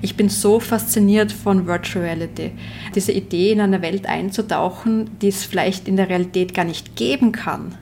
Ich 0.00 0.16
bin 0.16 0.28
so 0.28 0.60
fasziniert 0.60 1.32
von 1.32 1.66
Virtual 1.66 2.04
Reality. 2.04 2.52
Diese 2.94 3.12
Idee, 3.12 3.52
in 3.52 3.60
eine 3.60 3.82
Welt 3.82 4.06
einzutauchen, 4.06 5.10
die 5.20 5.28
es 5.28 5.44
vielleicht 5.44 5.88
in 5.88 5.96
der 5.96 6.08
Realität 6.08 6.54
gar 6.54 6.64
nicht 6.64 6.94
geben 6.94 7.32
kann. 7.32 7.74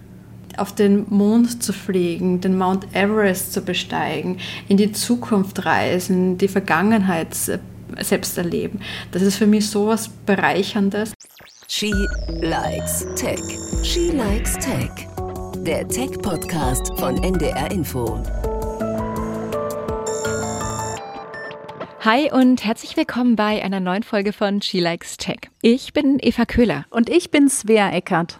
Auf 0.56 0.74
den 0.74 1.04
Mond 1.10 1.62
zu 1.62 1.74
fliegen, 1.74 2.40
den 2.40 2.56
Mount 2.56 2.86
Everest 2.94 3.52
zu 3.52 3.60
besteigen, 3.60 4.38
in 4.68 4.78
die 4.78 4.92
Zukunft 4.92 5.66
reisen, 5.66 6.38
die 6.38 6.48
Vergangenheit 6.48 7.36
selbst 8.00 8.38
erleben. 8.38 8.80
Das 9.12 9.20
ist 9.20 9.36
für 9.36 9.46
mich 9.46 9.68
so 9.68 9.88
was 9.88 10.08
Bereicherndes. 10.08 11.12
She 11.68 11.92
likes 12.40 13.06
Tech. 13.16 13.40
She 13.82 14.12
likes 14.12 14.54
Tech. 14.54 14.90
Der 15.66 15.86
Tech-Podcast 15.86 16.98
von 16.98 17.22
NDR 17.22 17.70
Info. 17.70 18.22
Hi 22.06 22.30
und 22.30 22.64
herzlich 22.64 22.96
willkommen 22.96 23.34
bei 23.34 23.64
einer 23.64 23.80
neuen 23.80 24.04
Folge 24.04 24.32
von 24.32 24.62
She 24.62 24.78
Likes 24.78 25.16
Tech. 25.16 25.50
Ich 25.60 25.92
bin 25.92 26.18
Eva 26.20 26.44
Köhler. 26.44 26.86
Und 26.90 27.10
ich 27.10 27.32
bin 27.32 27.48
Svea 27.48 27.90
Eckert. 27.90 28.38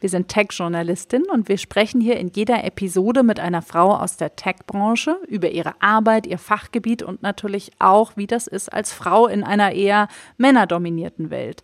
Wir 0.00 0.08
sind 0.08 0.26
Tech-Journalistin 0.26 1.22
und 1.32 1.48
wir 1.48 1.58
sprechen 1.58 2.00
hier 2.00 2.16
in 2.16 2.32
jeder 2.34 2.64
Episode 2.64 3.22
mit 3.22 3.38
einer 3.38 3.62
Frau 3.62 3.94
aus 3.94 4.16
der 4.16 4.34
Tech-Branche 4.34 5.16
über 5.28 5.50
ihre 5.50 5.80
Arbeit, 5.80 6.26
ihr 6.26 6.38
Fachgebiet 6.38 7.04
und 7.04 7.22
natürlich 7.22 7.70
auch, 7.78 8.16
wie 8.16 8.26
das 8.26 8.48
ist 8.48 8.72
als 8.72 8.92
Frau 8.92 9.28
in 9.28 9.44
einer 9.44 9.70
eher 9.70 10.08
männerdominierten 10.36 11.30
Welt. 11.30 11.62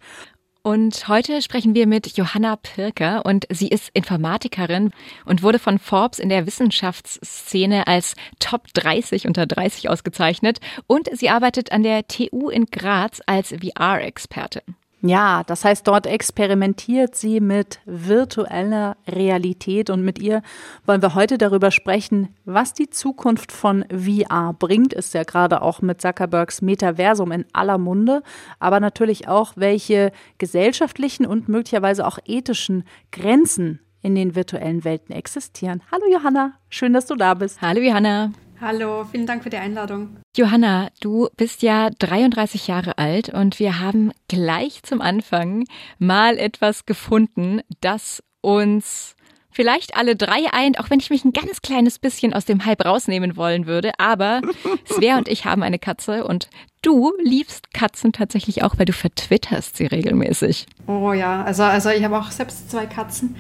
Und 0.63 1.09
heute 1.09 1.41
sprechen 1.41 1.75
wir 1.75 1.87
mit 1.87 2.19
Johanna 2.19 2.57
Pirker 2.57 3.25
und 3.25 3.47
sie 3.49 3.69
ist 3.69 3.89
Informatikerin 3.95 4.91
und 5.25 5.43
wurde 5.43 5.59
von 5.59 5.79
Forbes 5.79 6.19
in 6.19 6.29
der 6.29 6.47
Wissenschaftsszene 6.47 7.87
als 7.87 8.15
Top 8.41 8.67
30 8.75 9.27
unter 9.27 9.47
30 9.47 9.89
ausgezeichnet 9.89 10.61
und 10.87 11.09
sie 11.17 11.31
arbeitet 11.31 11.73
an 11.73 11.83
der 11.83 12.07
TU 12.07 12.51
in 12.51 12.67
Graz 12.67 13.23
als 13.25 13.55
VR-Expertin. 13.55 14.77
Ja, 15.03 15.45
das 15.45 15.65
heißt, 15.65 15.87
dort 15.87 16.07
experimentiert 16.07 17.15
sie 17.15 17.41
mit 17.41 17.81
virtueller 17.87 18.97
Realität 19.09 19.89
und 19.89 20.03
mit 20.03 20.19
ihr 20.19 20.43
wollen 20.85 21.01
wir 21.01 21.15
heute 21.15 21.39
darüber 21.39 21.71
sprechen, 21.71 22.35
was 22.45 22.75
die 22.75 22.91
Zukunft 22.91 23.51
von 23.51 23.87
VR 23.89 24.55
bringt. 24.59 24.93
Ist 24.93 25.15
ja 25.15 25.23
gerade 25.23 25.63
auch 25.63 25.81
mit 25.81 26.03
Zuckerbergs 26.03 26.61
Metaversum 26.61 27.33
in 27.33 27.47
aller 27.55 27.79
Munde, 27.79 28.23
aber 28.59 28.79
natürlich 28.79 29.27
auch, 29.27 29.55
welche 29.57 30.13
gesellschaftlichen 30.37 31.25
und 31.25 31.49
möglicherweise 31.49 32.07
auch 32.07 32.19
ethischen 32.27 32.85
Grenzen 33.11 33.81
in 34.03 34.15
den 34.15 34.35
virtuellen 34.35 34.85
Welten 34.85 35.15
existieren. 35.15 35.83
Hallo 35.91 36.05
Johanna, 36.13 36.53
schön, 36.69 36.93
dass 36.93 37.07
du 37.07 37.17
da 37.17 37.35
bist. 37.35 37.63
Hallo 37.63 37.81
Johanna. 37.81 38.33
Hallo, 38.61 39.07
vielen 39.11 39.27
Dank 39.27 39.43
für 39.43 39.49
die 39.49 39.57
Einladung. 39.57 40.19
Johanna, 40.37 40.89
du 41.01 41.29
bist 41.39 41.63
ja 41.63 41.89
33 41.99 42.67
Jahre 42.67 42.99
alt 42.99 43.31
und 43.31 43.59
wir 43.59 43.81
haben 43.81 44.13
gleich 44.29 44.83
zum 44.83 45.01
Anfang 45.01 45.65
mal 45.99 46.37
etwas 46.37 46.85
gefunden, 46.85 47.63
das 47.81 48.23
uns 48.43 49.17
vielleicht 49.51 49.97
alle 49.97 50.15
drei 50.15 50.53
eint, 50.53 50.79
auch 50.79 50.91
wenn 50.91 51.01
ich 51.01 51.09
mich 51.09 51.25
ein 51.25 51.33
ganz 51.33 51.63
kleines 51.63 51.99
bisschen 51.99 52.35
aus 52.35 52.45
dem 52.45 52.67
Hype 52.67 52.85
rausnehmen 52.85 53.37
wollen 53.37 53.67
würde. 53.67 53.93
Aber 53.99 54.43
Svea 54.87 55.17
und 55.17 55.29
ich 55.29 55.47
haben 55.47 55.63
eine 55.63 55.79
Katze 55.79 56.25
und 56.25 56.51
du 56.83 57.15
liebst 57.23 57.73
Katzen 57.73 58.13
tatsächlich 58.13 58.63
auch, 58.63 58.79
weil 58.79 58.87
du 58.87 58.93
vertwitterst 58.93 59.79
sie 59.79 59.87
regelmäßig. 59.87 60.67
Oh 60.87 61.15
ja, 61.15 61.43
also, 61.45 61.63
also 61.63 61.89
ich 61.89 62.05
habe 62.05 62.19
auch 62.19 62.31
selbst 62.31 62.71
zwei 62.71 62.85
Katzen 62.85 63.37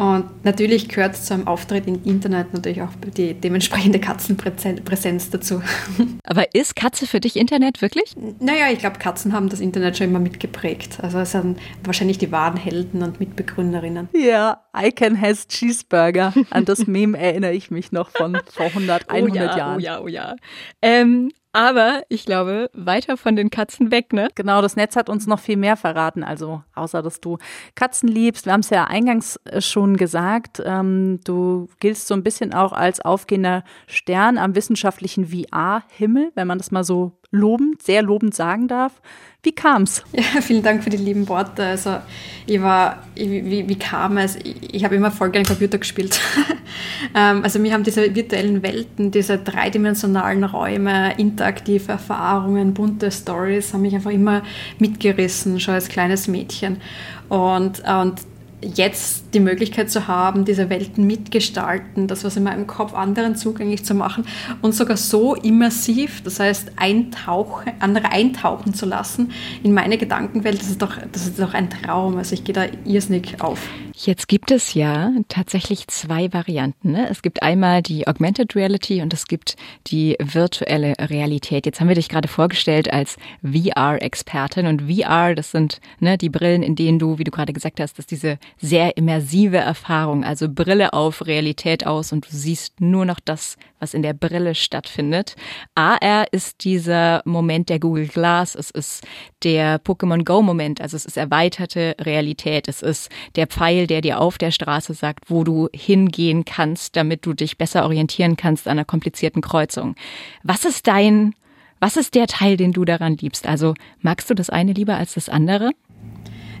und 0.00 0.46
natürlich 0.46 0.88
gehört 0.88 1.14
zu 1.14 1.34
einem 1.34 1.46
Auftritt 1.46 1.86
im 1.86 2.02
Internet 2.04 2.54
natürlich 2.54 2.80
auch 2.80 2.88
die 3.18 3.34
dementsprechende 3.34 3.98
Katzenpräsenz 3.98 5.28
dazu. 5.28 5.60
Aber 6.24 6.54
ist 6.54 6.74
Katze 6.74 7.06
für 7.06 7.20
dich 7.20 7.36
Internet 7.36 7.82
wirklich? 7.82 8.14
Naja, 8.38 8.70
ich 8.72 8.78
glaube, 8.78 8.98
Katzen 8.98 9.34
haben 9.34 9.50
das 9.50 9.60
Internet 9.60 9.98
schon 9.98 10.06
immer 10.06 10.18
mitgeprägt. 10.18 11.00
Also 11.02 11.18
es 11.18 11.32
sind 11.32 11.58
wahrscheinlich 11.84 12.16
die 12.16 12.32
wahren 12.32 12.56
Helden 12.56 13.02
und 13.02 13.20
Mitbegründerinnen. 13.20 14.08
Ja, 14.14 14.64
Icon 14.74 15.20
has 15.20 15.46
Cheeseburger. 15.48 16.32
An 16.48 16.64
das 16.64 16.86
Meme 16.86 17.18
erinnere 17.18 17.52
ich 17.52 17.70
mich 17.70 17.92
noch 17.92 18.08
von 18.08 18.40
vor 18.50 18.66
100, 18.68 19.10
100 19.10 19.30
oh 19.30 19.34
ja, 19.36 19.58
Jahren. 19.58 19.76
Oh 19.76 19.80
ja, 19.80 20.00
oh 20.00 20.08
ja. 20.08 20.36
Ähm, 20.80 21.30
aber 21.52 22.02
ich 22.08 22.24
glaube, 22.24 22.70
weiter 22.72 23.16
von 23.16 23.34
den 23.34 23.50
Katzen 23.50 23.90
weg, 23.90 24.12
ne? 24.12 24.28
Genau, 24.34 24.62
das 24.62 24.76
Netz 24.76 24.94
hat 24.94 25.08
uns 25.08 25.26
noch 25.26 25.40
viel 25.40 25.56
mehr 25.56 25.76
verraten. 25.76 26.22
Also, 26.22 26.62
außer 26.74 27.02
dass 27.02 27.20
du 27.20 27.38
Katzen 27.74 28.08
liebst. 28.08 28.46
Wir 28.46 28.52
haben 28.52 28.60
es 28.60 28.70
ja 28.70 28.84
eingangs 28.84 29.36
äh, 29.44 29.60
schon 29.60 29.96
gesagt. 29.96 30.62
Ähm, 30.64 31.20
du 31.24 31.68
giltst 31.80 32.06
so 32.06 32.14
ein 32.14 32.22
bisschen 32.22 32.54
auch 32.54 32.72
als 32.72 33.00
aufgehender 33.00 33.64
Stern 33.86 34.38
am 34.38 34.54
wissenschaftlichen 34.54 35.26
VR-Himmel, 35.26 36.30
wenn 36.34 36.46
man 36.46 36.58
das 36.58 36.70
mal 36.70 36.84
so 36.84 37.19
lobend, 37.30 37.82
sehr 37.82 38.02
lobend 38.02 38.34
sagen 38.34 38.68
darf. 38.68 39.00
Wie 39.42 39.52
kam's? 39.52 40.02
Ja, 40.12 40.40
vielen 40.42 40.62
Dank 40.62 40.84
für 40.84 40.90
die 40.90 40.98
lieben 40.98 41.28
Worte. 41.28 41.64
Also 41.64 41.96
ich 42.46 42.60
war, 42.60 43.02
wie, 43.14 43.68
wie 43.68 43.78
kam 43.78 44.18
es? 44.18 44.36
Ich, 44.36 44.74
ich 44.74 44.84
habe 44.84 44.96
immer 44.96 45.10
voll 45.10 45.30
gerne 45.30 45.46
Computer 45.46 45.78
gespielt. 45.78 46.20
Ähm, 47.14 47.42
also 47.42 47.58
mir 47.58 47.72
haben 47.72 47.82
diese 47.82 48.14
virtuellen 48.14 48.62
Welten, 48.62 49.10
diese 49.10 49.38
dreidimensionalen 49.38 50.44
Räume, 50.44 51.18
interaktive 51.18 51.90
Erfahrungen, 51.90 52.74
bunte 52.74 53.10
Stories, 53.10 53.72
haben 53.72 53.80
mich 53.80 53.94
einfach 53.94 54.12
immer 54.12 54.42
mitgerissen, 54.78 55.58
schon 55.58 55.74
als 55.74 55.88
kleines 55.88 56.28
Mädchen. 56.28 56.76
Und, 57.28 57.80
und 57.80 58.20
jetzt 58.62 59.24
die 59.34 59.40
Möglichkeit 59.40 59.90
zu 59.90 60.06
haben, 60.06 60.44
diese 60.44 60.70
Welten 60.70 61.06
mitgestalten, 61.06 62.06
das, 62.06 62.24
was 62.24 62.36
in 62.36 62.42
meinem 62.42 62.66
Kopf 62.66 62.94
anderen 62.94 63.36
zugänglich 63.36 63.84
zu 63.84 63.94
machen 63.94 64.24
und 64.62 64.74
sogar 64.74 64.96
so 64.96 65.34
immersiv, 65.34 66.22
das 66.22 66.40
heißt 66.40 66.72
eintauchen, 66.76 67.72
andere 67.80 68.12
eintauchen 68.12 68.74
zu 68.74 68.86
lassen 68.86 69.32
in 69.62 69.72
meine 69.72 69.98
Gedankenwelt, 69.98 70.60
das 70.60 70.68
ist 70.68 70.82
doch, 70.82 70.96
das 71.12 71.26
ist 71.26 71.38
doch 71.38 71.54
ein 71.54 71.70
Traum. 71.70 72.16
Also 72.18 72.34
ich 72.34 72.44
gehe 72.44 72.54
da 72.54 72.64
irrsinnig 72.84 73.40
auf. 73.40 73.68
Jetzt 74.02 74.28
gibt 74.28 74.50
es 74.50 74.72
ja 74.72 75.12
tatsächlich 75.28 75.86
zwei 75.88 76.32
Varianten. 76.32 76.92
Ne? 76.92 77.10
Es 77.10 77.20
gibt 77.20 77.42
einmal 77.42 77.82
die 77.82 78.08
Augmented 78.08 78.56
Reality 78.56 79.02
und 79.02 79.12
es 79.12 79.26
gibt 79.26 79.56
die 79.88 80.16
virtuelle 80.18 80.94
Realität. 80.98 81.66
Jetzt 81.66 81.80
haben 81.80 81.88
wir 81.88 81.96
dich 81.96 82.08
gerade 82.08 82.26
vorgestellt 82.26 82.90
als 82.90 83.18
VR-Expertin 83.42 84.66
und 84.66 84.90
VR, 84.90 85.34
das 85.34 85.50
sind 85.50 85.82
ne, 85.98 86.16
die 86.16 86.30
Brillen, 86.30 86.62
in 86.62 86.76
denen 86.76 86.98
du, 86.98 87.18
wie 87.18 87.24
du 87.24 87.30
gerade 87.30 87.52
gesagt 87.52 87.78
hast, 87.78 87.98
dass 87.98 88.06
diese 88.06 88.38
sehr 88.56 88.96
immersive 88.96 89.58
Erfahrung, 89.58 90.24
also 90.24 90.48
Brille 90.48 90.94
auf 90.94 91.26
Realität 91.26 91.86
aus 91.86 92.10
und 92.10 92.24
du 92.24 92.34
siehst 92.34 92.80
nur 92.80 93.04
noch 93.04 93.20
das, 93.22 93.58
was 93.80 93.92
in 93.92 94.00
der 94.02 94.14
Brille 94.14 94.54
stattfindet. 94.54 95.36
AR 95.74 96.24
ist 96.32 96.64
dieser 96.64 97.20
Moment 97.26 97.68
der 97.68 97.80
Google 97.80 98.08
Glass, 98.08 98.54
es 98.54 98.70
ist 98.70 99.06
der 99.42 99.80
Pokémon 99.80 100.24
Go 100.24 100.42
Moment, 100.42 100.80
also 100.80 100.96
es 100.96 101.04
ist 101.04 101.16
erweiterte 101.16 101.94
Realität, 102.00 102.68
es 102.68 102.82
ist 102.82 103.10
der 103.36 103.46
Pfeil, 103.46 103.86
der 103.86 104.00
dir 104.00 104.20
auf 104.20 104.38
der 104.38 104.50
Straße 104.50 104.94
sagt, 104.94 105.30
wo 105.30 105.44
du 105.44 105.68
hingehen 105.72 106.44
kannst, 106.44 106.96
damit 106.96 107.26
du 107.26 107.32
dich 107.32 107.58
besser 107.58 107.84
orientieren 107.84 108.36
kannst 108.36 108.66
an 108.66 108.72
einer 108.72 108.84
komplizierten 108.84 109.42
Kreuzung. 109.42 109.94
Was 110.42 110.64
ist 110.64 110.86
dein 110.86 111.34
was 111.80 111.96
ist 111.96 112.14
der 112.14 112.26
Teil, 112.26 112.58
den 112.58 112.72
du 112.72 112.84
daran 112.84 113.16
liebst? 113.16 113.46
Also 113.46 113.74
magst 114.02 114.28
du 114.28 114.34
das 114.34 114.50
eine 114.50 114.74
lieber 114.74 114.96
als 114.96 115.14
das 115.14 115.30
andere? 115.30 115.70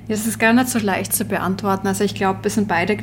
Das 0.08 0.26
ist 0.26 0.38
gar 0.38 0.54
nicht 0.54 0.68
so 0.68 0.78
leicht 0.78 1.12
zu 1.12 1.26
beantworten. 1.26 1.86
Also 1.86 2.04
ich 2.04 2.14
glaube, 2.14 2.42
wir 2.42 2.50
sind 2.50 2.66
beide 2.66 2.96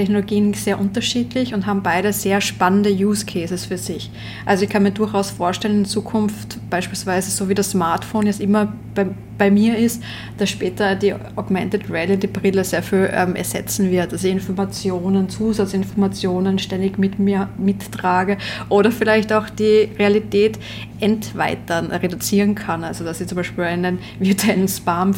Technologien 0.00 0.54
sehr 0.54 0.80
unterschiedlich 0.80 1.52
und 1.52 1.66
haben 1.66 1.82
beide 1.82 2.12
sehr 2.12 2.40
spannende 2.40 2.90
Use 2.90 3.26
Cases 3.26 3.66
für 3.66 3.78
sich. 3.78 4.10
Also 4.46 4.64
ich 4.64 4.70
kann 4.70 4.82
mir 4.82 4.92
durchaus 4.92 5.30
vorstellen, 5.30 5.80
in 5.80 5.84
Zukunft 5.84 6.58
beispielsweise 6.70 7.30
so 7.30 7.48
wie 7.48 7.54
das 7.54 7.70
Smartphone 7.70 8.26
jetzt 8.26 8.40
immer 8.40 8.72
bei, 8.94 9.06
bei 9.40 9.50
mir 9.50 9.78
ist, 9.78 10.02
dass 10.36 10.50
später 10.50 10.94
die 10.94 11.14
Augmented 11.34 11.90
Reality 11.90 12.26
Brille 12.26 12.62
sehr 12.62 12.82
viel 12.82 13.08
ähm, 13.10 13.34
ersetzen 13.34 13.90
wird. 13.90 14.12
Also 14.12 14.28
Informationen, 14.28 15.30
Zusatzinformationen 15.30 16.58
ständig 16.58 16.98
mit 16.98 17.18
mir 17.18 17.48
mittrage 17.56 18.36
oder 18.68 18.92
vielleicht 18.92 19.32
auch 19.32 19.48
die 19.48 19.88
Realität 19.98 20.58
entweitern, 21.00 21.86
reduzieren 21.86 22.54
kann. 22.54 22.84
Also 22.84 23.02
dass 23.02 23.22
ich 23.22 23.28
zum 23.28 23.36
Beispiel 23.36 23.64
einen 23.64 23.98
virtuellen 24.18 24.68
Spam 24.68 25.14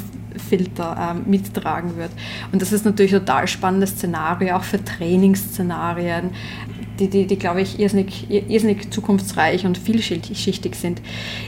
Filter 0.49 1.15
ähm, 1.17 1.25
mittragen 1.31 1.97
wird. 1.97 2.11
Und 2.53 2.63
das 2.63 2.73
ist 2.73 2.85
natürlich 2.85 3.15
ein 3.15 3.21
total 3.21 3.49
spannendes 3.49 3.91
Szenario, 3.91 4.57
auch 4.57 4.63
für 4.63 4.83
Trainingsszenarien, 4.83 6.31
die, 6.99 7.09
die, 7.09 7.27
die 7.27 7.39
glaube 7.39 7.62
ich, 7.62 7.79
irrsinnig, 7.79 8.31
irrsinnig 8.31 8.91
zukunftsreich 8.91 9.67
und 9.67 9.79
vielschichtig 9.79 10.75
sind. 10.75 11.00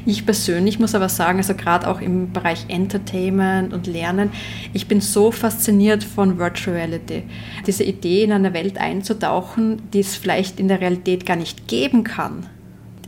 Ich 0.07 0.25
persönlich 0.25 0.79
muss 0.79 0.95
aber 0.95 1.09
sagen, 1.09 1.39
also 1.39 1.55
gerade 1.55 1.89
auch 1.89 2.01
im 2.01 2.33
Bereich 2.33 2.65
Entertainment 2.69 3.73
und 3.73 3.87
Lernen, 3.87 4.31
ich 4.73 4.89
bin 4.89 5.01
so 5.01 5.31
fasziniert 5.31 6.05
von 6.05 6.39
Virtual 6.39 6.77
Reality. 6.77 7.23
Diese 7.67 7.85
Idee, 7.85 8.25
in 8.25 8.33
eine 8.33 8.55
Welt 8.55 8.79
einzutauchen, 8.79 9.83
die 9.93 10.01
es 10.01 10.17
vielleicht 10.17 10.59
in 10.59 10.69
der 10.69 10.81
Realität 10.81 11.27
gar 11.27 11.37
nicht 11.37 11.69
geben 11.69 12.05
kann 12.05 12.47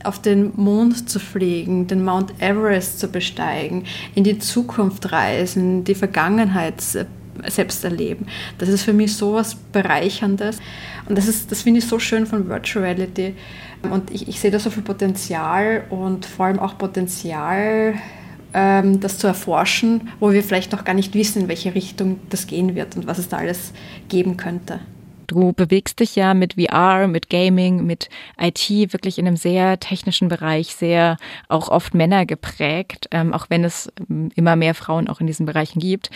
auf 0.03 0.21
den 0.21 0.53
Mond 0.55 1.09
zu 1.09 1.19
fliegen, 1.19 1.87
den 1.87 2.03
Mount 2.03 2.33
Everest 2.39 2.99
zu 2.99 3.09
besteigen, 3.09 3.83
in 4.15 4.23
die 4.23 4.39
Zukunft 4.39 5.11
reisen, 5.11 5.83
die 5.83 5.95
Vergangenheit 5.95 6.81
selbst 7.47 7.83
erleben. 7.83 8.27
Das 8.57 8.69
ist 8.69 8.83
für 8.83 8.93
mich 8.93 9.15
so 9.15 9.33
was 9.33 9.55
Bereicherndes. 9.55 10.59
Und 11.07 11.17
das, 11.17 11.47
das 11.47 11.61
finde 11.61 11.79
ich 11.79 11.87
so 11.87 11.99
schön 11.99 12.25
von 12.25 12.47
Virtual 12.49 12.85
Reality. 12.85 13.35
Und 13.83 14.11
ich, 14.11 14.27
ich 14.27 14.39
sehe 14.39 14.51
da 14.51 14.59
so 14.59 14.69
viel 14.69 14.83
Potenzial 14.83 15.85
und 15.89 16.25
vor 16.25 16.47
allem 16.47 16.59
auch 16.59 16.77
Potenzial, 16.77 17.95
ähm, 18.53 18.99
das 18.99 19.17
zu 19.17 19.27
erforschen, 19.27 20.09
wo 20.19 20.31
wir 20.31 20.43
vielleicht 20.43 20.71
noch 20.71 20.83
gar 20.83 20.93
nicht 20.93 21.13
wissen, 21.13 21.43
in 21.43 21.47
welche 21.47 21.75
Richtung 21.75 22.19
das 22.29 22.47
gehen 22.47 22.75
wird 22.75 22.95
und 22.95 23.07
was 23.07 23.17
es 23.17 23.29
da 23.29 23.37
alles 23.37 23.73
geben 24.09 24.37
könnte. 24.37 24.79
Du 25.27 25.51
bewegst 25.51 25.99
dich 25.99 26.15
ja 26.15 26.33
mit 26.33 26.53
VR, 26.53 27.07
mit 27.07 27.29
Gaming, 27.29 27.85
mit 27.85 28.09
IT 28.39 28.69
wirklich 28.93 29.19
in 29.19 29.27
einem 29.27 29.35
sehr 29.35 29.79
technischen 29.79 30.29
Bereich, 30.29 30.73
sehr 30.73 31.17
auch 31.49 31.67
oft 31.67 31.93
Männer 31.93 32.25
geprägt, 32.25 33.07
ähm, 33.11 33.33
auch 33.33 33.47
wenn 33.49 33.65
es 33.65 33.91
ähm, 34.09 34.29
immer 34.35 34.55
mehr 34.55 34.73
Frauen 34.73 35.09
auch 35.09 35.19
in 35.19 35.27
diesen 35.27 35.45
Bereichen 35.45 35.79
gibt. 35.79 36.09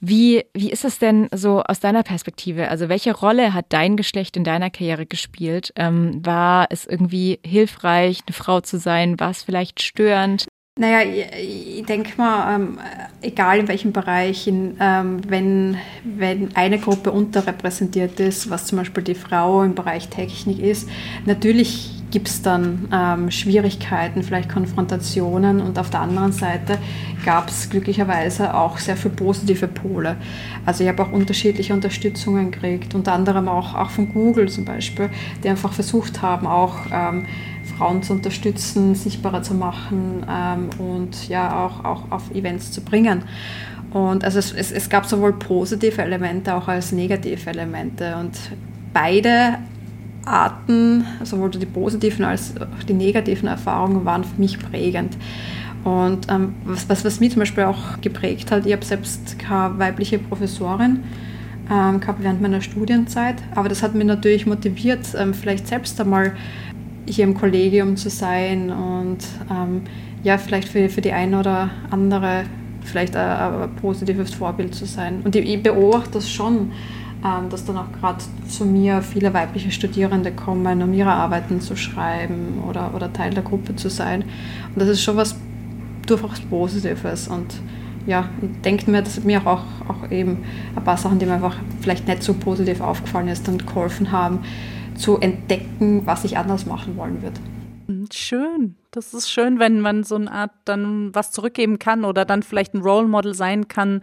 Wie, 0.00 0.44
wie 0.52 0.70
ist 0.70 0.84
es 0.84 0.98
denn 0.98 1.28
so 1.34 1.62
aus 1.62 1.80
deiner 1.80 2.02
Perspektive? 2.02 2.68
Also 2.68 2.90
welche 2.90 3.14
Rolle 3.14 3.54
hat 3.54 3.66
dein 3.70 3.96
Geschlecht 3.96 4.36
in 4.36 4.44
deiner 4.44 4.68
Karriere 4.68 5.06
gespielt? 5.06 5.72
Ähm, 5.76 6.24
war 6.24 6.66
es 6.68 6.86
irgendwie 6.86 7.40
hilfreich, 7.44 8.20
eine 8.26 8.34
Frau 8.34 8.60
zu 8.60 8.78
sein? 8.78 9.18
War 9.18 9.30
es 9.30 9.42
vielleicht 9.42 9.80
störend? 9.82 10.49
Naja, 10.80 11.02
ich, 11.02 11.80
ich 11.80 11.84
denke 11.84 12.12
mal, 12.16 12.54
ähm, 12.54 12.78
egal 13.20 13.58
in 13.58 13.68
welchem 13.68 13.92
Bereich, 13.92 14.46
in, 14.46 14.78
ähm, 14.80 15.20
wenn, 15.28 15.76
wenn 16.04 16.56
eine 16.56 16.78
Gruppe 16.78 17.12
unterrepräsentiert 17.12 18.18
ist, 18.18 18.48
was 18.48 18.64
zum 18.64 18.78
Beispiel 18.78 19.02
die 19.02 19.14
Frau 19.14 19.62
im 19.62 19.74
Bereich 19.74 20.08
Technik 20.08 20.58
ist, 20.58 20.88
natürlich 21.26 22.00
gibt 22.10 22.28
es 22.28 22.40
dann 22.40 22.88
ähm, 22.90 23.30
Schwierigkeiten, 23.30 24.22
vielleicht 24.22 24.48
Konfrontationen 24.48 25.60
und 25.60 25.78
auf 25.78 25.90
der 25.90 26.00
anderen 26.00 26.32
Seite 26.32 26.78
gab 27.26 27.50
es 27.50 27.68
glücklicherweise 27.68 28.54
auch 28.54 28.78
sehr 28.78 28.96
viele 28.96 29.14
positive 29.14 29.68
Pole. 29.68 30.16
Also 30.64 30.82
ich 30.82 30.88
habe 30.88 31.02
auch 31.02 31.12
unterschiedliche 31.12 31.74
Unterstützungen 31.74 32.50
gekriegt, 32.50 32.94
unter 32.94 33.12
anderem 33.12 33.48
auch, 33.48 33.74
auch 33.74 33.90
von 33.90 34.10
Google 34.12 34.48
zum 34.48 34.64
Beispiel, 34.64 35.10
die 35.44 35.50
einfach 35.50 35.74
versucht 35.74 36.22
haben, 36.22 36.46
auch 36.46 36.78
ähm, 36.90 37.26
Frauen 37.76 38.02
zu 38.02 38.14
unterstützen, 38.14 38.94
sichtbarer 38.94 39.42
zu 39.42 39.54
machen 39.54 40.24
ähm, 40.28 40.70
und 40.78 41.28
ja 41.28 41.64
auch, 41.64 41.84
auch 41.84 42.10
auf 42.10 42.34
Events 42.34 42.72
zu 42.72 42.80
bringen. 42.82 43.22
Und 43.92 44.24
also 44.24 44.38
es, 44.38 44.52
es, 44.52 44.70
es 44.70 44.88
gab 44.88 45.06
sowohl 45.06 45.32
positive 45.32 46.00
Elemente 46.02 46.54
auch 46.54 46.68
als 46.68 46.92
negative 46.92 47.50
Elemente 47.50 48.16
und 48.16 48.32
beide 48.92 49.58
Arten, 50.24 51.04
sowohl 51.24 51.50
die 51.50 51.66
positiven 51.66 52.24
als 52.24 52.54
auch 52.56 52.82
die 52.84 52.92
negativen 52.92 53.48
Erfahrungen 53.48 54.04
waren 54.04 54.24
für 54.24 54.40
mich 54.40 54.58
prägend. 54.58 55.16
Und 55.82 56.30
ähm, 56.30 56.54
was, 56.64 56.88
was, 56.88 57.04
was 57.04 57.20
mich 57.20 57.32
zum 57.32 57.40
Beispiel 57.40 57.64
auch 57.64 58.00
geprägt 58.00 58.50
hat, 58.50 58.66
ich 58.66 58.72
habe 58.72 58.84
selbst 58.84 59.38
keine 59.38 59.78
weibliche 59.78 60.18
Professorin 60.18 61.00
ähm, 61.70 62.00
gehabt 62.00 62.22
während 62.22 62.42
meiner 62.42 62.60
Studienzeit, 62.60 63.36
aber 63.54 63.68
das 63.68 63.82
hat 63.82 63.94
mich 63.94 64.06
natürlich 64.06 64.46
motiviert, 64.46 65.06
ähm, 65.16 65.32
vielleicht 65.32 65.68
selbst 65.68 65.98
einmal 66.00 66.32
hier 67.10 67.24
im 67.24 67.34
Kollegium 67.34 67.96
zu 67.96 68.10
sein 68.10 68.70
und 68.70 69.18
ähm, 69.50 69.82
ja, 70.22 70.38
vielleicht 70.38 70.68
für, 70.68 70.88
für 70.88 71.00
die 71.00 71.12
eine 71.12 71.38
oder 71.38 71.70
andere 71.90 72.44
vielleicht 72.82 73.16
ein, 73.16 73.62
ein 73.62 73.76
positives 73.76 74.34
Vorbild 74.34 74.74
zu 74.74 74.86
sein. 74.86 75.20
Und 75.24 75.36
ich, 75.36 75.48
ich 75.48 75.62
beobachte 75.62 76.12
das 76.12 76.30
schon, 76.30 76.72
ähm, 77.24 77.48
dass 77.50 77.64
dann 77.64 77.76
auch 77.76 77.92
gerade 78.00 78.18
zu 78.48 78.64
mir 78.64 79.02
viele 79.02 79.32
weibliche 79.34 79.70
Studierende 79.70 80.32
kommen, 80.32 80.82
um 80.82 80.92
ihre 80.92 81.10
Arbeiten 81.10 81.60
zu 81.60 81.76
schreiben 81.76 82.62
oder, 82.68 82.94
oder 82.94 83.12
Teil 83.12 83.32
der 83.32 83.42
Gruppe 83.42 83.76
zu 83.76 83.90
sein. 83.90 84.22
Und 84.22 84.80
das 84.80 84.88
ist 84.88 85.02
schon 85.02 85.16
was 85.16 85.36
durchaus 86.06 86.40
Positives. 86.40 87.28
Und 87.28 87.60
ja, 88.06 88.28
ich 88.40 88.60
denke 88.62 88.90
mir, 88.90 89.02
dass 89.02 89.22
mir 89.22 89.46
auch, 89.46 89.62
auch 89.88 90.10
eben 90.10 90.38
ein 90.74 90.84
paar 90.84 90.96
Sachen, 90.96 91.18
die 91.18 91.26
mir 91.26 91.34
einfach 91.34 91.56
vielleicht 91.80 92.08
nicht 92.08 92.22
so 92.22 92.34
positiv 92.34 92.80
aufgefallen 92.80 93.28
ist, 93.28 93.46
dann 93.46 93.58
geholfen 93.58 94.10
haben, 94.10 94.40
zu 95.00 95.18
entdecken, 95.18 96.06
was 96.06 96.24
ich 96.24 96.36
anders 96.36 96.66
machen 96.66 96.96
wollen 96.96 97.22
würde. 97.22 97.40
Schön. 98.12 98.76
Das 98.92 99.14
ist 99.14 99.30
schön, 99.30 99.60
wenn 99.60 99.80
man 99.80 100.02
so 100.02 100.16
eine 100.16 100.32
Art 100.32 100.50
dann 100.64 101.14
was 101.14 101.30
zurückgeben 101.30 101.78
kann 101.78 102.04
oder 102.04 102.24
dann 102.24 102.42
vielleicht 102.42 102.74
ein 102.74 102.82
Role 102.82 103.06
Model 103.06 103.34
sein 103.34 103.68
kann, 103.68 104.02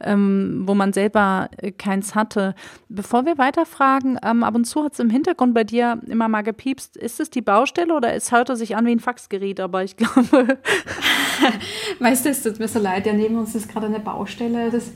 ähm, 0.00 0.62
wo 0.64 0.76
man 0.76 0.92
selber 0.92 1.48
äh, 1.56 1.72
keins 1.72 2.14
hatte. 2.14 2.54
Bevor 2.88 3.26
wir 3.26 3.36
weiterfragen, 3.36 4.16
ähm, 4.24 4.44
ab 4.44 4.54
und 4.54 4.64
zu 4.64 4.84
hat 4.84 4.92
es 4.92 5.00
im 5.00 5.10
Hintergrund 5.10 5.54
bei 5.54 5.64
dir 5.64 6.00
immer 6.06 6.28
mal 6.28 6.42
gepiepst. 6.42 6.96
Ist 6.96 7.18
es 7.18 7.30
die 7.30 7.40
Baustelle 7.40 7.92
oder 7.92 8.14
es 8.14 8.30
hört 8.30 8.56
sich 8.56 8.76
an 8.76 8.86
wie 8.86 8.92
ein 8.92 9.00
Faxgerät? 9.00 9.58
Aber 9.58 9.82
ich 9.82 9.96
glaube. 9.98 10.58
weißt 11.98 12.24
du, 12.24 12.28
es 12.30 12.42
tut 12.44 12.60
mir 12.60 12.68
so 12.68 12.78
leid, 12.78 13.06
ja, 13.06 13.14
neben 13.14 13.36
uns 13.36 13.56
ist 13.56 13.68
gerade 13.68 13.86
eine 13.86 13.98
Baustelle. 13.98 14.70
Das, 14.70 14.92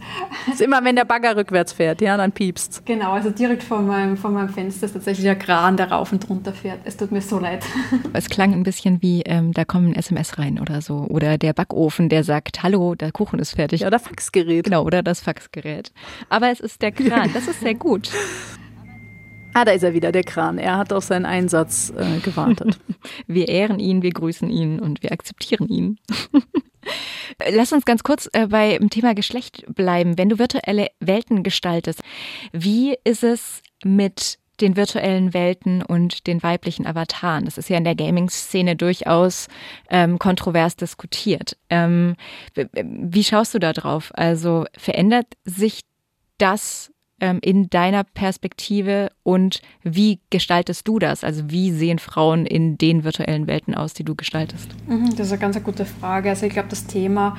das 0.47 0.55
ist 0.55 0.61
immer, 0.61 0.85
wenn 0.85 0.95
der 0.95 1.05
Bagger 1.05 1.35
rückwärts 1.35 1.73
fährt, 1.73 2.01
ja, 2.01 2.17
dann 2.17 2.31
piepst. 2.31 2.87
Genau, 2.87 3.11
also 3.11 3.31
direkt 3.31 3.65
vor 3.65 3.83
meinem, 3.83 4.17
vor 4.17 4.31
meinem 4.31 4.51
Fenster 4.51 4.87
ist 4.87 4.93
tatsächlich 4.93 5.25
der 5.25 5.37
Kran, 5.37 5.77
der 5.77 5.91
rauf 5.91 6.13
und 6.13 6.29
runter 6.31 6.53
fährt. 6.53 6.79
Es 6.85 6.97
tut 6.97 7.11
mir 7.11 7.21
so 7.21 7.41
leid. 7.41 7.65
Es 8.13 8.29
klang 8.29 8.53
ein 8.53 8.63
bisschen 8.63 9.03
wie 9.03 9.23
ähm, 9.33 9.53
da 9.53 9.65
kommen 9.65 9.95
SMS 9.95 10.39
rein 10.39 10.61
oder 10.61 10.83
so. 10.83 11.07
Oder 11.09 11.39
der 11.39 11.55
Backofen, 11.55 12.11
der 12.11 12.23
sagt, 12.23 12.63
hallo, 12.63 12.95
der 12.95 13.13
Kuchen 13.13 13.39
ist 13.39 13.53
fertig. 13.53 13.87
Oder 13.87 13.99
Faxgerät. 13.99 14.65
Genau, 14.65 14.85
oder 14.85 15.03
das 15.03 15.21
Faxgerät. 15.21 15.91
Aber 16.29 16.51
es 16.51 16.61
ist 16.61 16.83
der 16.83 16.93
Kran, 16.93 17.31
das 17.33 17.49
ist 17.49 17.61
sehr 17.61 17.75
gut. 17.75 18.11
Ah, 19.55 19.67
da 19.67 19.73
ist 19.73 19.83
er 19.83 19.93
wieder, 19.93 20.13
der 20.13 20.25
Kran. 20.25 20.57
Er 20.57 20.79
hat 20.79 20.95
auf 20.95 21.05
seinen 21.05 21.27
Einsatz 21.27 21.93
äh, 21.95 22.21
gewartet. 22.21 22.81
wir 23.27 23.49
ehren 23.49 23.81
ihn, 23.81 24.01
wir 24.01 24.11
grüßen 24.11 24.49
ihn 24.49 24.81
und 24.81 25.03
wir 25.03 25.13
akzeptieren 25.13 25.69
ihn. 25.69 25.99
Lass 27.53 27.71
uns 27.71 27.85
ganz 27.85 28.03
kurz 28.03 28.31
äh, 28.33 28.47
beim 28.47 28.89
Thema 28.89 29.15
Geschlecht 29.15 29.67
bleiben. 29.75 30.17
Wenn 30.17 30.31
du 30.31 30.39
virtuelle 30.39 30.87
Welten 31.01 31.43
gestaltest, 31.43 32.01
wie 32.55 32.97
ist 33.05 33.25
es 33.25 33.63
mit 33.85 34.39
den 34.63 34.77
virtuellen 34.77 35.35
Welten 35.35 35.83
und 35.83 36.27
den 36.27 36.43
weiblichen 36.43 36.87
Avataren. 36.87 37.45
Das 37.45 37.59
ist 37.59 37.69
ja 37.69 37.77
in 37.77 37.85
der 37.85 37.95
Gaming-Szene 37.95 38.77
durchaus 38.77 39.49
ähm, 39.91 40.19
kontrovers 40.19 40.77
diskutiert. 40.77 41.57
Ähm, 41.69 42.17
wie 42.55 43.25
schaust 43.25 43.55
du 43.55 43.59
da 43.59 43.73
drauf? 43.73 44.13
Also 44.15 44.65
verändert 44.77 45.27
sich 45.45 45.81
das 46.39 46.91
ähm, 47.21 47.39
in 47.43 47.69
deiner 47.71 48.05
Perspektive 48.05 49.11
und 49.23 49.61
wie 49.83 50.21
gestaltest 50.31 50.89
du 50.89 50.99
das? 50.99 51.25
Also 51.25 51.51
wie 51.51 51.71
sehen 51.71 51.99
Frauen 51.99 52.47
in 52.47 52.79
den 52.79 53.05
virtuellen 53.05 53.47
Welten 53.47 53.75
aus, 53.75 53.95
die 53.95 54.05
du 54.05 54.15
gestaltest? 54.15 54.69
Mhm, 54.87 55.11
das 55.17 55.27
ist 55.27 55.33
eine 55.33 55.41
ganz 55.41 55.63
gute 55.63 55.85
Frage. 55.85 56.31
Also 56.31 56.47
ich 56.47 56.53
glaube, 56.53 56.69
das 56.69 56.87
Thema, 56.87 57.37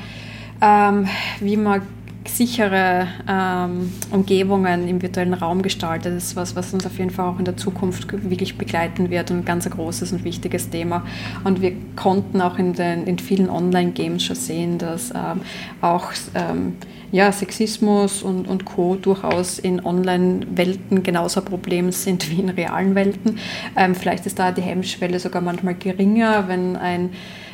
ähm, 0.61 1.07
wie 1.39 1.57
man 1.57 1.81
sichere 2.27 3.07
ähm, 3.27 3.91
Umgebungen 4.11 4.87
im 4.87 5.01
virtuellen 5.01 5.33
Raum 5.33 5.61
gestaltet. 5.61 6.15
Das 6.15 6.23
ist 6.23 6.35
was, 6.35 6.55
was 6.55 6.73
uns 6.73 6.85
auf 6.85 6.97
jeden 6.97 7.09
Fall 7.09 7.27
auch 7.27 7.39
in 7.39 7.45
der 7.45 7.57
Zukunft 7.57 8.11
wirklich 8.29 8.57
begleiten 8.57 9.09
wird 9.09 9.31
und 9.31 9.39
ein 9.39 9.45
ganz 9.45 9.69
großes 9.69 10.11
und 10.13 10.23
wichtiges 10.23 10.69
Thema. 10.69 11.05
Und 11.43 11.61
wir 11.61 11.73
konnten 11.95 12.41
auch 12.41 12.57
in, 12.57 12.73
den, 12.73 13.05
in 13.05 13.19
vielen 13.19 13.49
Online-Games 13.49 14.23
schon 14.23 14.35
sehen, 14.35 14.77
dass 14.77 15.11
ähm, 15.11 15.41
auch 15.81 16.11
ähm, 16.35 16.77
ja, 17.11 17.31
Sexismus 17.31 18.23
und, 18.23 18.47
und 18.47 18.65
Co. 18.65 18.95
durchaus 18.95 19.59
in 19.59 19.85
Online-Welten 19.85 21.03
genauso 21.03 21.41
ein 21.41 21.45
Problem 21.45 21.91
sind 21.91 22.29
wie 22.31 22.39
in 22.39 22.49
realen 22.49 22.95
Welten. 22.95 23.37
Ähm, 23.75 23.95
vielleicht 23.95 24.25
ist 24.25 24.39
da 24.39 24.51
die 24.51 24.61
Hemmschwelle 24.61 25.19
sogar 25.19 25.41
manchmal 25.41 25.75
geringer, 25.75 26.47
wenn 26.47 26.75
ein 26.75 27.11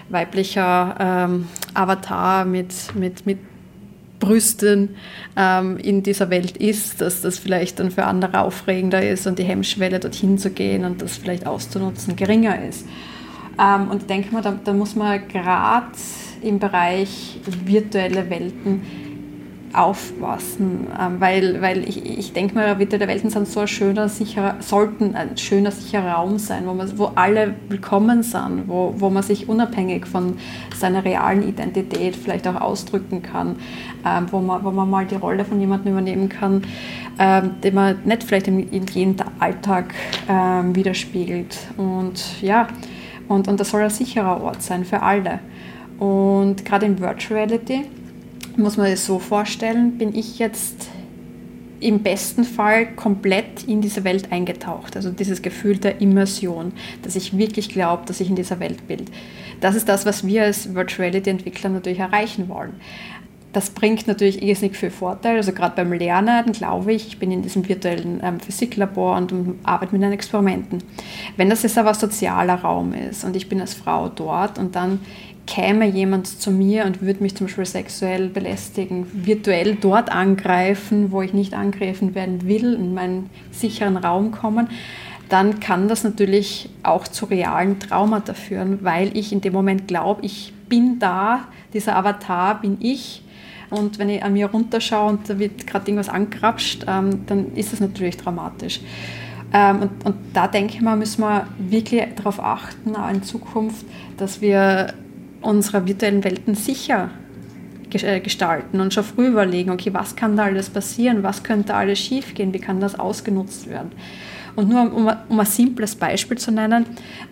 weiblicher 0.08 0.96
ähm, 1.00 1.48
Avatar 1.74 2.46
mit, 2.46 2.74
mit, 2.96 3.26
mit 3.26 3.38
Brüsten 4.20 4.96
ähm, 5.36 5.78
in 5.78 6.04
dieser 6.04 6.30
Welt 6.30 6.58
ist, 6.58 7.02
dass 7.02 7.22
das 7.22 7.40
vielleicht 7.40 7.80
dann 7.80 7.92
für 7.92 8.06
andere 8.06 8.42
aufregender 8.42 9.08
ist 9.08 9.28
und 9.28 9.40
die 9.40 9.44
Hemmschwelle 9.44 10.00
dorthin 10.00 10.38
zu 10.38 10.50
gehen 10.50 10.86
und 10.86 11.02
das 11.02 11.18
vielleicht 11.18 11.48
auszunutzen 11.48 12.16
geringer 12.16 12.64
ist. 12.64 12.86
Ähm, 13.60 13.90
und 13.90 14.02
ich 14.02 14.08
denke 14.08 14.34
mal, 14.34 14.42
da, 14.42 14.58
da 14.64 14.74
muss 14.74 14.96
man 14.96 15.28
gerade 15.28 15.88
im 16.42 16.60
Bereich 16.60 17.40
virtuelle 17.66 18.30
Welten 18.30 18.82
aufpassen, 19.74 20.88
ähm, 21.00 21.20
weil, 21.20 21.62
weil 21.62 21.88
ich, 21.88 22.04
ich 22.04 22.34
denke 22.34 22.56
mal, 22.56 22.80
virtuelle 22.80 23.08
Welten 23.08 23.30
sind 23.30 23.48
so 23.48 23.62
ein 23.62 23.68
schöner, 23.68 24.10
sicherer, 24.10 24.56
sollten 24.60 25.16
ein 25.16 25.38
schöner, 25.38 25.72
sicherer 25.72 26.14
Raum 26.14 26.40
sein, 26.40 26.66
wo, 26.66 26.74
man, 26.74 26.98
wo 26.98 27.12
alle 27.16 27.56
willkommen 27.68 28.24
sind, 28.24 28.68
wo, 28.68 28.94
wo 28.98 29.10
man 29.10 29.24
sich 29.24 29.48
unabhängig 29.48 30.08
von 30.08 30.38
seiner 30.76 31.06
realen 31.06 31.48
Identität 31.48 32.16
vielleicht 32.16 32.48
auch 32.48 32.60
ausdrücken 32.60 33.22
kann, 33.22 33.58
ähm, 34.06 34.26
wo, 34.32 34.40
man, 34.40 34.64
wo 34.64 34.72
man 34.72 34.90
mal 34.90 35.06
die 35.06 35.16
Rolle 35.16 35.46
von 35.46 35.60
jemandem 35.60 35.94
übernehmen 35.94 36.30
kann, 36.30 36.64
ähm, 37.20 37.52
den 37.64 37.76
man 37.76 38.00
nicht 38.06 38.24
vielleicht 38.24 38.48
in, 38.48 38.70
in 38.70 38.86
jeden 38.88 39.18
Alltag 39.40 39.94
widerspiegelt. 40.28 41.58
Und 41.78 42.42
ja, 42.42 42.68
und, 43.28 43.48
und 43.48 43.60
das 43.60 43.70
soll 43.70 43.82
ein 43.82 43.90
sicherer 43.90 44.42
Ort 44.42 44.62
sein 44.62 44.84
für 44.86 45.02
alle. 45.02 45.40
Und 46.00 46.66
gerade 46.66 46.86
in 46.86 47.00
Virtual 47.00 47.40
Reality 47.40 47.86
muss 48.58 48.78
man 48.78 48.88
es 48.88 49.06
so 49.06 49.20
vorstellen, 49.20 49.98
bin 49.98 50.16
ich 50.16 50.40
jetzt 50.40 50.88
im 51.82 52.04
besten 52.04 52.44
Fall 52.44 52.88
komplett 52.96 53.64
in 53.64 53.82
diese 53.82 54.04
Welt 54.04 54.32
eingetaucht. 54.32 54.96
Also 54.96 55.12
dieses 55.12 55.42
Gefühl 55.42 55.78
der 55.78 56.02
Immersion, 56.02 56.74
dass 57.04 57.16
ich 57.16 57.38
wirklich 57.38 57.70
glaube, 57.70 58.04
dass 58.06 58.20
ich 58.20 58.30
in 58.30 58.36
dieser 58.36 58.60
Welt 58.60 58.88
bin. 58.88 59.06
Das 59.62 59.76
ist 59.76 59.88
das, 59.88 60.06
was 60.06 60.26
wir 60.26 60.44
als 60.44 60.74
Virtuality-Entwickler 60.74 61.70
natürlich 61.70 62.00
erreichen 62.00 62.50
wollen. 62.50 62.74
das 63.52 63.72
bringt 63.72 64.08
natürlich 64.08 64.44
irrsinnig 64.44 64.78
viel 64.78 64.92
Vorteil. 64.92 65.38
Also 65.38 65.54
gerade 65.54 65.76
beim 65.76 65.92
Lernen, 65.92 66.52
glaube 66.52 66.94
ich, 66.94 67.08
ich 67.08 67.20
bin 67.20 67.32
in 67.32 67.42
diesem 67.42 67.68
virtuellen 67.68 68.22
ähm, 68.24 68.40
Physiklabor 68.40 69.18
und 69.18 69.56
arbeite 69.64 69.94
mit 69.94 70.04
den 70.04 70.12
Experimenten. 70.12 70.84
Wenn 71.36 71.50
das 71.50 71.64
jetzt 71.64 71.78
aber 71.78 71.94
sozialer 71.94 72.56
Raum 72.56 72.94
ist 72.94 73.24
und 73.24 73.36
ich 73.36 73.50
bin 73.50 73.60
als 73.60 73.74
Frau 73.74 74.08
dort 74.10 74.60
und 74.60 74.76
dann 74.76 75.00
käme 75.50 75.88
jemand 75.88 76.28
zu 76.28 76.52
mir 76.52 76.86
und 76.86 77.02
würde 77.02 77.24
mich 77.24 77.36
zum 77.36 77.48
Beispiel 77.48 77.66
sexuell 77.66 78.30
belästigen, 78.30 79.08
virtuell 79.12 79.76
dort 79.82 80.12
angreifen, 80.12 81.12
wo 81.12 81.24
ich 81.24 81.34
nicht 81.34 81.56
angegriffen 81.56 82.14
werden 82.14 82.48
will, 82.48 82.76
in 82.76 82.94
meinen 82.94 83.32
sicheren 83.50 83.98
Raum 83.98 84.30
kommen, 84.30 84.70
dann 85.28 85.60
kann 85.60 85.88
das 85.88 86.04
natürlich 86.04 86.70
auch 86.84 87.08
zu 87.08 87.26
realen 87.26 87.80
Traumata 87.80 88.36
führen, 88.36 88.80
weil 88.84 89.18
ich 89.18 89.34
in 89.34 89.42
dem 89.42 89.54
Moment 89.54 89.88
glaube, 89.88 90.24
ich 90.24 90.54
bin 90.70 91.00
da, 91.00 91.48
dieser 91.74 91.96
Avatar 91.96 92.62
bin 92.62 92.78
ich 92.80 93.24
und 93.72 93.98
wenn 93.98 94.10
ich 94.10 94.22
an 94.22 94.34
mir 94.34 94.52
runterschaue 94.52 95.10
und 95.10 95.30
da 95.30 95.40
wird 95.40 95.66
gerade 95.66 95.90
irgendwas 95.90 96.10
angekrapscht, 96.10 96.86
ähm, 96.88 97.26
dann 97.26 97.56
ist 97.56 97.74
das 97.74 97.80
natürlich 97.80 98.18
dramatisch. 98.18 98.82
Ähm, 99.52 99.82
und, 99.82 100.06
und, 100.06 100.16
da 100.34 100.48
denke 100.48 100.76
ich 100.76 100.82
mal, 100.82 100.96
müssen 100.96 101.22
wir 101.22 101.48
wirklich 101.58 102.04
darauf 102.16 102.40
achten, 102.40 102.96
auch 102.96 103.10
in 103.10 103.24
Zukunft, 103.24 103.84
dass 104.18 104.42
wir 104.42 104.94
unsere 105.42 105.88
virtuellen 105.88 106.24
Welten 106.24 106.56
sicher 106.56 107.10
äh, 107.92 108.20
gestalten 108.20 108.82
und 108.82 108.94
schon 108.94 109.04
früh 109.04 109.28
überlegen, 109.28 109.72
okay, 109.72 109.94
was 109.94 110.16
kann 110.16 110.38
da 110.38 110.44
alles 110.44 110.70
passieren, 110.70 111.24
was 111.24 111.44
könnte 111.44 111.74
alles 111.74 112.00
schiefgehen, 112.00 112.54
wie 112.54 112.60
kann 112.60 112.80
das 112.80 112.98
ausgenutzt 113.00 113.68
werden. 113.68 113.92
Und 114.56 114.70
nur 114.70 114.82
um, 114.82 115.10
um 115.30 115.40
ein 115.40 115.46
simples 115.46 115.96
Beispiel 115.96 116.38
zu 116.38 116.52
nennen, 116.52 116.86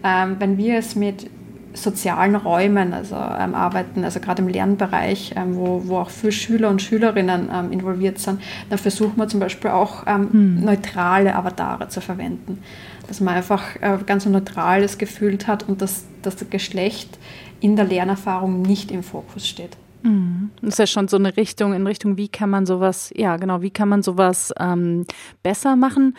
ähm, 0.04 0.38
wenn 0.40 0.58
wir 0.58 0.78
es 0.78 0.96
mit 0.96 1.30
sozialen 1.78 2.36
Räumen, 2.36 2.94
also 2.94 3.16
ähm, 3.16 3.56
arbeiten, 3.56 4.04
also 4.04 4.20
gerade 4.20 4.42
im 4.42 4.48
Lernbereich, 4.48 5.34
ähm, 5.36 5.56
wo, 5.56 5.84
wo 5.86 5.98
auch 5.98 6.10
viele 6.10 6.32
Schüler 6.32 6.70
und 6.70 6.82
Schülerinnen 6.82 7.50
ähm, 7.54 7.72
involviert 7.72 8.20
sind, 8.20 8.42
dann 8.70 8.80
versuchen 8.80 9.18
wir 9.18 9.28
zum 9.28 9.40
Beispiel 9.40 9.72
auch 9.72 10.06
hm. 10.06 10.64
neutrale 10.64 11.36
Avatare 11.36 11.88
zu 11.90 12.02
verwenden. 12.02 12.60
Dass 13.08 13.22
man 13.22 13.36
einfach 13.36 13.76
äh, 13.78 13.98
ganz 14.06 14.26
ein 14.26 14.34
neutrales 14.34 14.98
Gefühl 14.98 15.38
hat 15.48 15.68
und 15.68 15.82
dass, 15.82 16.06
dass 16.22 16.36
das 16.36 16.50
Geschlecht 16.50 17.18
in 17.62 17.76
der 17.76 17.86
Lernerfahrung 17.86 18.62
nicht 18.62 18.92
im 18.92 19.04
Fokus 19.04 19.48
steht. 19.48 19.78
Hm. 20.04 20.52
Das 20.62 20.74
ist 20.74 20.80
ja 20.80 20.88
schon 20.88 21.08
so 21.08 21.18
eine 21.18 21.36
Richtung 21.38 21.74
in 21.74 21.88
Richtung, 21.88 22.18
wie 22.18 22.28
kann 22.28 22.50
man 22.50 22.66
sowas, 22.66 23.12
ja 23.16 23.38
genau, 23.38 23.62
wie 23.62 23.72
kann 23.72 23.90
man 23.90 24.04
sowas 24.04 24.54
ähm, 24.60 25.06
besser 25.44 25.76
machen? 25.76 26.16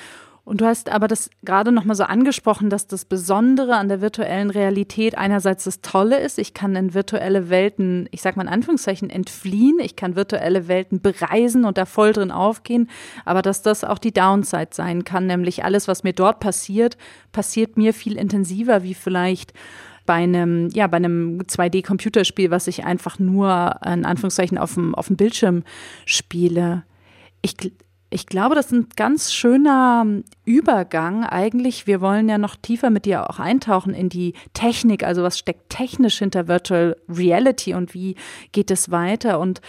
Und 0.48 0.62
du 0.62 0.64
hast 0.64 0.88
aber 0.88 1.08
das 1.08 1.28
gerade 1.44 1.72
nochmal 1.72 1.94
so 1.94 2.04
angesprochen, 2.04 2.70
dass 2.70 2.86
das 2.86 3.04
Besondere 3.04 3.76
an 3.76 3.90
der 3.90 4.00
virtuellen 4.00 4.48
Realität 4.48 5.18
einerseits 5.18 5.64
das 5.64 5.82
Tolle 5.82 6.20
ist. 6.20 6.38
Ich 6.38 6.54
kann 6.54 6.74
in 6.74 6.94
virtuelle 6.94 7.50
Welten, 7.50 8.08
ich 8.12 8.22
sag 8.22 8.34
mal 8.34 8.44
in 8.44 8.48
Anführungszeichen, 8.48 9.10
entfliehen. 9.10 9.78
Ich 9.78 9.94
kann 9.94 10.16
virtuelle 10.16 10.66
Welten 10.66 11.02
bereisen 11.02 11.66
und 11.66 11.76
da 11.76 11.84
voll 11.84 12.14
drin 12.14 12.30
aufgehen. 12.30 12.88
Aber 13.26 13.42
dass 13.42 13.60
das 13.60 13.84
auch 13.84 13.98
die 13.98 14.14
Downside 14.14 14.70
sein 14.70 15.04
kann, 15.04 15.26
nämlich 15.26 15.64
alles, 15.64 15.86
was 15.86 16.02
mir 16.02 16.14
dort 16.14 16.40
passiert, 16.40 16.96
passiert 17.30 17.76
mir 17.76 17.92
viel 17.92 18.16
intensiver 18.16 18.82
wie 18.82 18.94
vielleicht 18.94 19.52
bei 20.06 20.14
einem, 20.14 20.70
ja, 20.70 20.86
bei 20.86 20.96
einem 20.96 21.42
2D-Computerspiel, 21.42 22.50
was 22.50 22.68
ich 22.68 22.86
einfach 22.86 23.18
nur 23.18 23.76
in 23.84 24.06
Anführungszeichen 24.06 24.56
auf 24.56 24.72
dem, 24.72 24.94
auf 24.94 25.08
dem 25.08 25.16
Bildschirm 25.16 25.62
spiele. 26.06 26.84
Ich, 27.42 27.54
ich 28.10 28.26
glaube, 28.26 28.54
das 28.54 28.66
ist 28.66 28.72
ein 28.72 28.88
ganz 28.96 29.32
schöner 29.32 30.06
Übergang 30.44 31.24
eigentlich. 31.24 31.86
Wir 31.86 32.00
wollen 32.00 32.28
ja 32.28 32.38
noch 32.38 32.56
tiefer 32.56 32.90
mit 32.90 33.04
dir 33.04 33.28
auch 33.28 33.38
eintauchen 33.38 33.92
in 33.92 34.08
die 34.08 34.34
Technik, 34.54 35.04
also 35.04 35.22
was 35.22 35.38
steckt 35.38 35.68
technisch 35.70 36.18
hinter 36.18 36.48
Virtual 36.48 36.96
Reality 37.08 37.74
und 37.74 37.92
wie 37.94 38.16
geht 38.52 38.70
es 38.70 38.90
weiter 38.90 39.38
und 39.38 39.60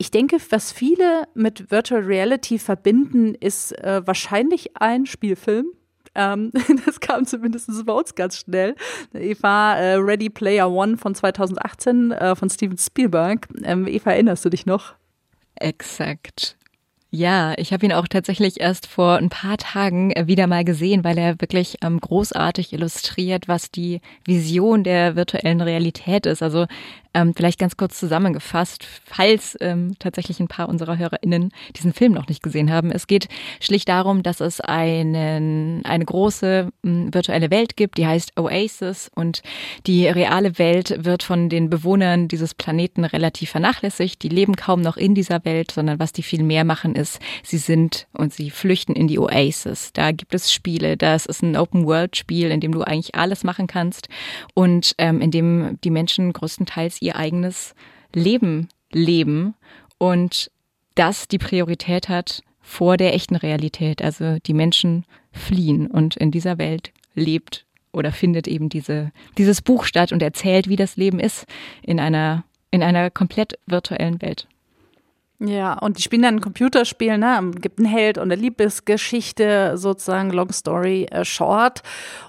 ich 0.00 0.12
denke, 0.12 0.36
was 0.50 0.70
viele 0.70 1.24
mit 1.34 1.72
Virtual 1.72 2.00
Reality 2.00 2.60
verbinden, 2.60 3.34
ist 3.34 3.72
äh, 3.82 4.06
wahrscheinlich 4.06 4.76
ein 4.76 5.06
Spielfilm. 5.06 5.72
Ähm, 6.14 6.52
das 6.86 7.00
kam 7.00 7.26
zumindest 7.26 7.68
bei 7.84 7.92
uns 7.92 8.14
ganz 8.14 8.36
schnell. 8.36 8.76
Eva, 9.12 9.74
äh, 9.74 9.94
Ready 9.94 10.30
Player 10.30 10.70
One 10.70 10.96
von 10.96 11.16
2018 11.16 12.12
äh, 12.12 12.36
von 12.36 12.48
Steven 12.48 12.78
Spielberg. 12.78 13.48
Ähm, 13.64 13.88
Eva, 13.88 14.12
erinnerst 14.12 14.44
du 14.44 14.50
dich 14.50 14.66
noch? 14.66 14.94
Exakt. 15.56 16.57
Ja, 17.10 17.54
ich 17.56 17.72
habe 17.72 17.86
ihn 17.86 17.92
auch 17.92 18.06
tatsächlich 18.06 18.60
erst 18.60 18.86
vor 18.86 19.16
ein 19.16 19.30
paar 19.30 19.56
Tagen 19.56 20.10
äh, 20.10 20.26
wieder 20.26 20.46
mal 20.46 20.62
gesehen, 20.62 21.04
weil 21.04 21.16
er 21.16 21.40
wirklich 21.40 21.78
ähm, 21.82 22.00
großartig 22.00 22.74
illustriert, 22.74 23.48
was 23.48 23.70
die 23.70 24.02
Vision 24.26 24.84
der 24.84 25.16
virtuellen 25.16 25.62
Realität 25.62 26.26
ist. 26.26 26.42
Also 26.42 26.66
ähm, 27.14 27.34
vielleicht 27.34 27.58
ganz 27.58 27.76
kurz 27.76 27.98
zusammengefasst, 27.98 28.86
falls 29.04 29.56
ähm, 29.60 29.94
tatsächlich 29.98 30.40
ein 30.40 30.48
paar 30.48 30.68
unserer 30.68 30.98
HörerInnen 30.98 31.50
diesen 31.76 31.92
Film 31.92 32.12
noch 32.12 32.28
nicht 32.28 32.42
gesehen 32.42 32.70
haben. 32.70 32.90
Es 32.90 33.06
geht 33.06 33.28
schlicht 33.60 33.88
darum, 33.88 34.22
dass 34.22 34.40
es 34.40 34.60
einen, 34.60 35.84
eine 35.84 36.04
große 36.04 36.70
ähm, 36.84 37.14
virtuelle 37.14 37.50
Welt 37.50 37.76
gibt, 37.76 37.98
die 37.98 38.06
heißt 38.06 38.38
Oasis 38.38 39.10
und 39.14 39.42
die 39.86 40.06
reale 40.06 40.58
Welt 40.58 41.04
wird 41.04 41.22
von 41.22 41.48
den 41.48 41.70
Bewohnern 41.70 42.28
dieses 42.28 42.54
Planeten 42.54 43.04
relativ 43.04 43.50
vernachlässigt. 43.50 44.22
Die 44.22 44.28
leben 44.28 44.56
kaum 44.56 44.80
noch 44.80 44.96
in 44.96 45.14
dieser 45.14 45.44
Welt, 45.44 45.70
sondern 45.70 45.98
was 45.98 46.12
die 46.12 46.22
viel 46.22 46.42
mehr 46.42 46.64
machen 46.64 46.94
ist, 46.94 47.20
sie 47.42 47.58
sind 47.58 48.06
und 48.12 48.32
sie 48.32 48.50
flüchten 48.50 48.94
in 48.94 49.08
die 49.08 49.18
Oasis. 49.18 49.92
Da 49.92 50.12
gibt 50.12 50.34
es 50.34 50.52
Spiele, 50.52 50.96
das 50.96 51.26
ist 51.26 51.42
ein 51.42 51.56
Open-World-Spiel, 51.56 52.50
in 52.50 52.60
dem 52.60 52.72
du 52.72 52.82
eigentlich 52.82 53.14
alles 53.14 53.44
machen 53.44 53.66
kannst 53.66 54.08
und 54.54 54.94
ähm, 54.98 55.20
in 55.20 55.30
dem 55.30 55.78
die 55.82 55.90
Menschen 55.90 56.32
größtenteils 56.32 57.00
eigenes 57.14 57.74
Leben 58.14 58.68
leben 58.92 59.54
und 59.98 60.50
das 60.94 61.28
die 61.28 61.38
Priorität 61.38 62.08
hat 62.08 62.42
vor 62.60 62.96
der 62.96 63.14
echten 63.14 63.36
Realität. 63.36 64.02
Also 64.02 64.38
die 64.38 64.54
Menschen 64.54 65.04
fliehen 65.32 65.86
und 65.86 66.16
in 66.16 66.30
dieser 66.30 66.58
Welt 66.58 66.92
lebt 67.14 67.66
oder 67.92 68.12
findet 68.12 68.46
eben 68.46 68.68
diese, 68.68 69.12
dieses 69.36 69.62
Buch 69.62 69.84
statt 69.84 70.12
und 70.12 70.22
erzählt, 70.22 70.68
wie 70.68 70.76
das 70.76 70.96
Leben 70.96 71.20
ist 71.20 71.46
in 71.82 72.00
einer, 72.00 72.44
in 72.70 72.82
einer 72.82 73.10
komplett 73.10 73.58
virtuellen 73.66 74.20
Welt. 74.22 74.46
Ja, 75.40 75.74
und 75.74 75.98
die 75.98 76.02
spielen 76.02 76.22
dann 76.22 76.36
ein 76.36 76.40
Computerspiel, 76.40 77.16
ne? 77.16 77.52
Gibt 77.60 77.78
einen 77.78 77.86
Held 77.86 78.18
und 78.18 78.24
eine 78.24 78.34
Liebesgeschichte, 78.34 79.78
sozusagen 79.78 80.30
Long 80.30 80.50
Story 80.50 81.06
äh, 81.12 81.24
Short. 81.24 81.84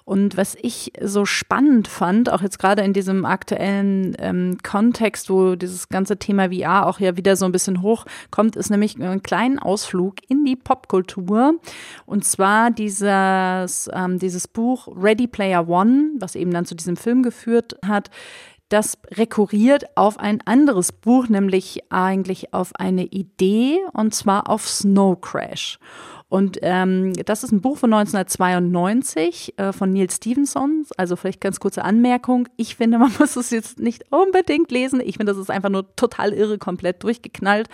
Und 0.05 0.37
was 0.37 0.55
ich 0.61 0.93
so 1.01 1.25
spannend 1.25 1.87
fand, 1.87 2.31
auch 2.31 2.43
jetzt 2.43 2.59
gerade 2.59 2.83
in 2.83 2.93
diesem 2.93 3.25
aktuellen 3.25 4.15
ähm, 4.19 4.59
Kontext, 4.61 5.31
wo 5.31 5.55
dieses 5.55 5.89
ganze 5.89 6.17
Thema 6.17 6.51
VR 6.51 6.85
auch 6.85 6.99
ja 6.99 7.17
wieder 7.17 7.35
so 7.35 7.45
ein 7.45 7.51
bisschen 7.51 7.81
hochkommt, 7.81 8.55
ist 8.55 8.69
nämlich 8.69 9.01
einen 9.01 9.23
kleinen 9.23 9.57
Ausflug 9.57 10.17
in 10.27 10.45
die 10.45 10.55
Popkultur. 10.55 11.55
Und 12.05 12.25
zwar 12.25 12.69
dieses, 12.69 13.89
ähm, 13.91 14.19
dieses 14.19 14.47
Buch 14.47 14.87
Ready 14.95 15.25
Player 15.25 15.67
One, 15.67 16.11
was 16.19 16.35
eben 16.35 16.51
dann 16.51 16.65
zu 16.65 16.75
diesem 16.75 16.95
Film 16.95 17.23
geführt 17.23 17.75
hat 17.83 18.11
das 18.69 18.97
rekurriert 19.11 19.85
auf 19.95 20.19
ein 20.19 20.41
anderes 20.45 20.91
Buch, 20.91 21.27
nämlich 21.27 21.83
eigentlich 21.89 22.53
auf 22.53 22.71
eine 22.75 23.05
Idee, 23.05 23.79
und 23.93 24.13
zwar 24.13 24.49
auf 24.49 24.67
Snow 24.67 25.19
Crash. 25.19 25.79
Und 26.29 26.59
ähm, 26.61 27.13
das 27.25 27.43
ist 27.43 27.51
ein 27.51 27.61
Buch 27.61 27.79
von 27.79 27.91
1992 27.91 29.57
äh, 29.57 29.73
von 29.73 29.91
Neil 29.91 30.11
Stevenson. 30.11 30.85
Also 30.95 31.15
vielleicht 31.15 31.41
ganz 31.41 31.59
kurze 31.59 31.83
Anmerkung. 31.83 32.47
Ich 32.55 32.75
finde, 32.75 32.99
man 32.99 33.11
muss 33.19 33.35
es 33.35 33.49
jetzt 33.49 33.79
nicht 33.79 34.05
unbedingt 34.11 34.69
lesen. 34.69 35.01
Ich 35.03 35.17
finde, 35.17 35.33
das 35.33 35.41
ist 35.41 35.49
einfach 35.49 35.69
nur 35.69 35.95
total 35.95 36.33
irre, 36.33 36.59
komplett 36.59 37.03
durchgeknallt, 37.03 37.67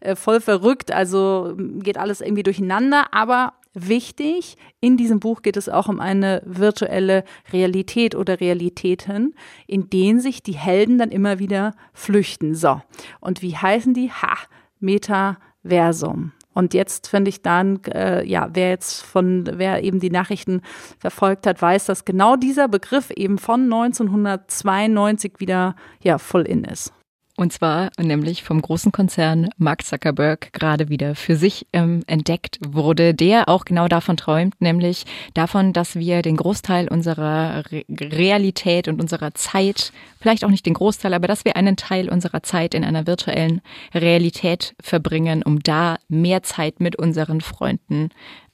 äh, 0.00 0.14
voll 0.14 0.42
verrückt. 0.42 0.92
Also 0.92 1.54
geht 1.56 1.96
alles 1.96 2.20
irgendwie 2.20 2.42
durcheinander. 2.42 3.14
Aber 3.14 3.54
wichtig. 3.74 4.56
In 4.80 4.96
diesem 4.96 5.20
Buch 5.20 5.42
geht 5.42 5.56
es 5.56 5.68
auch 5.68 5.88
um 5.88 6.00
eine 6.00 6.42
virtuelle 6.44 7.24
Realität 7.52 8.14
oder 8.14 8.40
Realitäten, 8.40 9.34
in 9.66 9.90
denen 9.90 10.20
sich 10.20 10.42
die 10.42 10.56
Helden 10.56 10.98
dann 10.98 11.10
immer 11.10 11.38
wieder 11.38 11.74
flüchten. 11.92 12.54
So. 12.54 12.80
Und 13.20 13.42
wie 13.42 13.56
heißen 13.56 13.94
die? 13.94 14.10
Ha, 14.10 14.36
Metaversum. 14.80 16.32
Und 16.54 16.74
jetzt 16.74 17.08
finde 17.08 17.30
ich 17.30 17.42
dann, 17.42 17.82
äh, 17.84 18.24
ja, 18.26 18.50
wer 18.52 18.70
jetzt 18.70 19.02
von, 19.02 19.48
wer 19.54 19.82
eben 19.82 20.00
die 20.00 20.10
Nachrichten 20.10 20.60
verfolgt 20.98 21.46
hat, 21.46 21.62
weiß, 21.62 21.86
dass 21.86 22.04
genau 22.04 22.36
dieser 22.36 22.68
Begriff 22.68 23.10
eben 23.10 23.38
von 23.38 23.62
1992 23.62 25.34
wieder, 25.38 25.76
ja, 26.02 26.18
voll 26.18 26.42
in 26.42 26.64
ist. 26.64 26.92
Und 27.42 27.52
zwar 27.52 27.90
nämlich 27.98 28.44
vom 28.44 28.62
großen 28.62 28.92
Konzern 28.92 29.48
Mark 29.56 29.84
Zuckerberg 29.84 30.52
gerade 30.52 30.88
wieder 30.90 31.16
für 31.16 31.34
sich 31.34 31.66
ähm, 31.72 32.04
entdeckt 32.06 32.60
wurde, 32.64 33.14
der 33.14 33.48
auch 33.48 33.64
genau 33.64 33.88
davon 33.88 34.16
träumt, 34.16 34.60
nämlich 34.60 35.06
davon, 35.34 35.72
dass 35.72 35.96
wir 35.96 36.22
den 36.22 36.36
Großteil 36.36 36.86
unserer 36.86 37.64
Re 37.72 37.82
Realität 37.90 38.86
und 38.86 39.00
unserer 39.00 39.34
Zeit, 39.34 39.92
vielleicht 40.20 40.44
auch 40.44 40.50
nicht 40.50 40.66
den 40.66 40.74
Großteil, 40.74 41.14
aber 41.14 41.26
dass 41.26 41.44
wir 41.44 41.56
einen 41.56 41.76
Teil 41.76 42.08
unserer 42.10 42.44
Zeit 42.44 42.74
in 42.74 42.84
einer 42.84 43.08
virtuellen 43.08 43.60
Realität 43.92 44.76
verbringen, 44.80 45.42
um 45.42 45.58
da 45.58 45.96
mehr 46.08 46.44
Zeit 46.44 46.78
mit 46.78 46.94
unseren 46.94 47.40
Freunden 47.40 48.10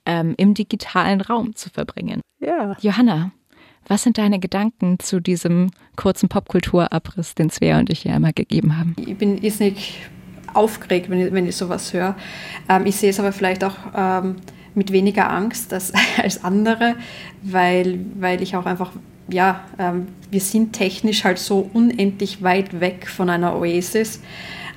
ähm, 0.06 0.32
im 0.38 0.54
digitalen 0.54 1.20
Raum 1.20 1.54
zu 1.54 1.68
verbringen. 1.68 2.22
Ja. 2.40 2.74
Johanna, 2.80 3.32
was 3.88 4.02
sind 4.02 4.18
deine 4.18 4.38
Gedanken 4.38 4.98
zu 4.98 5.20
diesem 5.20 5.70
kurzen 5.96 6.28
Popkulturabriss, 6.28 7.34
den 7.34 7.50
Svea 7.50 7.78
und 7.78 7.90
ich 7.90 8.00
hier 8.00 8.14
einmal 8.14 8.32
gegeben 8.32 8.78
haben? 8.78 8.94
Ich 8.98 9.16
bin 9.16 9.38
irrsinnig 9.38 10.06
aufgeregt, 10.54 11.10
wenn 11.10 11.26
ich, 11.26 11.32
wenn 11.32 11.46
ich 11.46 11.56
sowas 11.56 11.92
höre. 11.92 12.14
Ähm, 12.68 12.86
ich 12.86 12.96
sehe 12.96 13.10
es 13.10 13.18
aber 13.18 13.32
vielleicht 13.32 13.64
auch 13.64 13.76
ähm, 13.94 14.36
mit 14.74 14.92
weniger 14.92 15.30
Angst 15.30 15.72
als, 15.72 15.92
als 16.22 16.44
andere, 16.44 16.96
weil, 17.42 18.00
weil 18.18 18.42
ich 18.42 18.56
auch 18.56 18.66
einfach, 18.66 18.92
ja, 19.28 19.64
ähm, 19.78 20.08
wir 20.30 20.40
sind 20.40 20.72
technisch 20.72 21.24
halt 21.24 21.38
so 21.38 21.68
unendlich 21.72 22.42
weit 22.42 22.80
weg 22.80 23.08
von 23.08 23.30
einer 23.30 23.56
Oasis, 23.56 24.20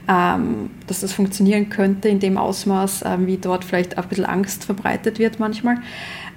ähm, 0.07 0.71
dass 0.87 1.01
das 1.01 1.13
funktionieren 1.13 1.69
könnte 1.69 2.09
in 2.09 2.19
dem 2.19 2.37
Ausmaß, 2.37 3.03
ähm, 3.05 3.27
wie 3.27 3.37
dort 3.37 3.63
vielleicht 3.63 3.97
ein 3.97 4.07
bisschen 4.07 4.25
Angst 4.25 4.63
verbreitet 4.63 5.19
wird 5.19 5.39
manchmal. 5.39 5.77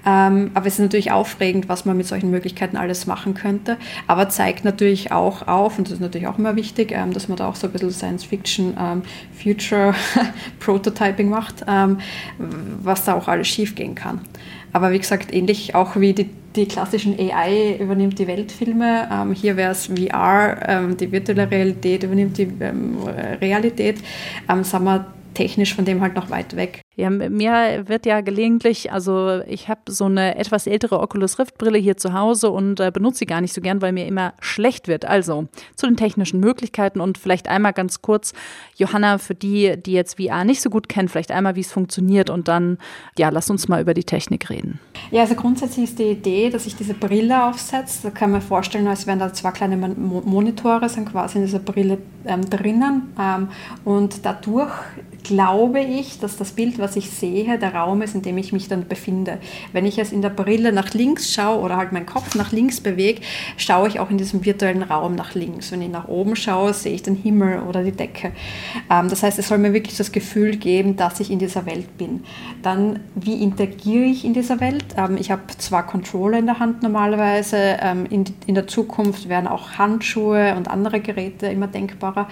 Ähm, 0.06 0.50
aber 0.54 0.66
es 0.66 0.74
ist 0.74 0.80
natürlich 0.80 1.12
aufregend, 1.12 1.68
was 1.68 1.84
man 1.84 1.96
mit 1.96 2.06
solchen 2.06 2.30
Möglichkeiten 2.30 2.76
alles 2.76 3.06
machen 3.06 3.34
könnte. 3.34 3.76
Aber 4.06 4.28
zeigt 4.28 4.64
natürlich 4.64 5.12
auch 5.12 5.46
auf, 5.48 5.78
und 5.78 5.88
das 5.88 5.94
ist 5.94 6.00
natürlich 6.00 6.26
auch 6.26 6.38
immer 6.38 6.56
wichtig, 6.56 6.92
ähm, 6.92 7.12
dass 7.12 7.28
man 7.28 7.36
da 7.36 7.48
auch 7.48 7.56
so 7.56 7.66
ein 7.66 7.72
bisschen 7.72 7.90
Science-Fiction, 7.90 8.76
ähm, 8.78 9.02
Future-Prototyping 9.42 11.28
macht, 11.30 11.64
ähm, 11.66 11.98
was 12.38 13.04
da 13.04 13.14
auch 13.14 13.28
alles 13.28 13.48
schiefgehen 13.48 13.94
kann. 13.94 14.20
Aber 14.72 14.90
wie 14.90 14.98
gesagt, 14.98 15.32
ähnlich 15.32 15.74
auch 15.74 15.96
wie 15.96 16.12
die, 16.12 16.28
die 16.56 16.66
klassischen 16.66 17.18
AI 17.18 17.76
übernimmt 17.78 18.18
die 18.18 18.26
Weltfilme. 18.26 19.08
Ähm, 19.10 19.32
hier 19.32 19.56
wäre 19.56 19.70
es 19.72 19.86
VR, 19.86 20.58
ähm, 20.66 20.96
die 20.96 21.12
virtuelle 21.12 21.50
Realität 21.50 22.02
übernimmt 22.02 22.36
die 22.38 22.48
ähm, 22.60 22.98
Realität. 23.40 23.98
Ähm, 24.48 24.64
sagen 24.64 24.84
wir 24.84 25.06
technisch 25.34 25.74
von 25.74 25.84
dem 25.84 26.00
halt 26.00 26.14
noch 26.16 26.30
weit 26.30 26.56
weg. 26.56 26.83
Ja, 26.96 27.10
mir 27.10 27.88
wird 27.88 28.06
ja 28.06 28.20
gelegentlich, 28.20 28.92
also 28.92 29.40
ich 29.48 29.68
habe 29.68 29.80
so 29.88 30.04
eine 30.04 30.36
etwas 30.36 30.68
ältere 30.68 31.00
Oculus 31.00 31.40
Rift 31.40 31.58
Brille 31.58 31.78
hier 31.78 31.96
zu 31.96 32.12
Hause 32.12 32.50
und 32.50 32.78
äh, 32.78 32.92
benutze 32.92 33.20
sie 33.20 33.26
gar 33.26 33.40
nicht 33.40 33.52
so 33.52 33.60
gern, 33.60 33.82
weil 33.82 33.92
mir 33.92 34.06
immer 34.06 34.34
schlecht 34.38 34.86
wird. 34.86 35.04
Also 35.04 35.48
zu 35.74 35.86
den 35.86 35.96
technischen 35.96 36.38
Möglichkeiten 36.38 37.00
und 37.00 37.18
vielleicht 37.18 37.48
einmal 37.48 37.72
ganz 37.72 38.00
kurz, 38.00 38.32
Johanna, 38.76 39.18
für 39.18 39.34
die, 39.34 39.76
die 39.76 39.92
jetzt 39.92 40.20
VR 40.20 40.44
nicht 40.44 40.60
so 40.60 40.70
gut 40.70 40.88
kennen, 40.88 41.08
vielleicht 41.08 41.32
einmal, 41.32 41.56
wie 41.56 41.60
es 41.60 41.72
funktioniert 41.72 42.30
und 42.30 42.46
dann, 42.46 42.78
ja, 43.18 43.28
lass 43.28 43.50
uns 43.50 43.66
mal 43.66 43.80
über 43.82 43.94
die 43.94 44.04
Technik 44.04 44.48
reden. 44.48 44.78
Ja, 45.10 45.22
also 45.22 45.34
grundsätzlich 45.34 45.86
ist 45.86 45.98
die 45.98 46.10
Idee, 46.10 46.50
dass 46.50 46.66
ich 46.66 46.76
diese 46.76 46.94
Brille 46.94 47.44
aufsetze. 47.44 48.04
Da 48.04 48.10
kann 48.10 48.30
man 48.30 48.40
vorstellen, 48.40 48.86
als 48.86 49.08
wären 49.08 49.18
da 49.18 49.32
zwei 49.32 49.50
kleine 49.50 49.76
Monitore, 49.76 50.88
sind 50.88 51.10
quasi 51.10 51.38
in 51.38 51.46
dieser 51.46 51.58
Brille 51.58 51.98
ähm, 52.24 52.48
drinnen 52.48 53.12
ähm, 53.18 53.48
und 53.84 54.24
dadurch 54.24 54.72
glaube 55.24 55.80
ich, 55.80 56.20
dass 56.20 56.36
das 56.36 56.52
Bild, 56.52 56.78
was 56.84 56.96
ich 56.96 57.10
sehe, 57.10 57.58
der 57.58 57.74
Raum 57.74 58.02
ist, 58.02 58.14
in 58.14 58.20
dem 58.20 58.36
ich 58.36 58.52
mich 58.52 58.68
dann 58.68 58.86
befinde. 58.86 59.38
Wenn 59.72 59.86
ich 59.86 59.98
es 59.98 60.12
in 60.12 60.20
der 60.20 60.28
Brille 60.28 60.70
nach 60.70 60.92
links 60.92 61.32
schaue 61.32 61.60
oder 61.60 61.76
halt 61.76 61.92
meinen 61.92 62.04
Kopf 62.06 62.34
nach 62.34 62.52
links 62.52 62.80
bewege, 62.80 63.22
schaue 63.56 63.88
ich 63.88 63.98
auch 64.00 64.10
in 64.10 64.18
diesem 64.18 64.44
virtuellen 64.44 64.82
Raum 64.82 65.14
nach 65.14 65.34
links. 65.34 65.72
Wenn 65.72 65.80
ich 65.80 65.88
nach 65.88 66.08
oben 66.08 66.36
schaue, 66.36 66.74
sehe 66.74 66.94
ich 66.94 67.02
den 67.02 67.16
Himmel 67.16 67.60
oder 67.60 67.82
die 67.82 67.92
Decke. 67.92 68.32
Ähm, 68.90 69.08
das 69.08 69.22
heißt, 69.22 69.38
es 69.38 69.48
soll 69.48 69.58
mir 69.58 69.72
wirklich 69.72 69.96
das 69.96 70.12
Gefühl 70.12 70.56
geben, 70.56 70.96
dass 70.96 71.20
ich 71.20 71.30
in 71.30 71.38
dieser 71.38 71.64
Welt 71.64 71.96
bin. 71.96 72.24
Dann, 72.62 73.00
wie 73.14 73.42
interagiere 73.42 74.04
ich 74.04 74.24
in 74.24 74.34
dieser 74.34 74.60
Welt? 74.60 74.84
Ähm, 74.96 75.16
ich 75.16 75.30
habe 75.30 75.42
zwar 75.56 75.86
Controller 75.86 76.38
in 76.38 76.46
der 76.46 76.58
Hand 76.58 76.82
normalerweise, 76.82 77.78
ähm, 77.80 78.06
in, 78.10 78.24
in 78.46 78.54
der 78.54 78.66
Zukunft 78.66 79.28
werden 79.28 79.46
auch 79.46 79.78
Handschuhe 79.78 80.54
und 80.56 80.68
andere 80.68 81.00
Geräte 81.00 81.46
immer 81.46 81.66
denkbarer. 81.66 82.28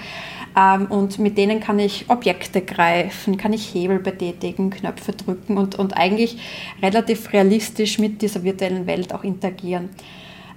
Und 0.90 1.18
mit 1.18 1.38
denen 1.38 1.60
kann 1.60 1.78
ich 1.78 2.06
Objekte 2.08 2.60
greifen, 2.60 3.36
kann 3.36 3.52
ich 3.52 3.74
Hebel 3.74 3.98
betätigen 3.98 4.22
betätigen, 4.32 4.70
Knöpfe 4.70 5.12
drücken 5.12 5.58
und, 5.58 5.78
und 5.78 5.96
eigentlich 5.96 6.38
relativ 6.82 7.32
realistisch 7.32 7.98
mit 7.98 8.22
dieser 8.22 8.42
virtuellen 8.42 8.86
Welt 8.86 9.14
auch 9.14 9.24
interagieren. 9.24 9.90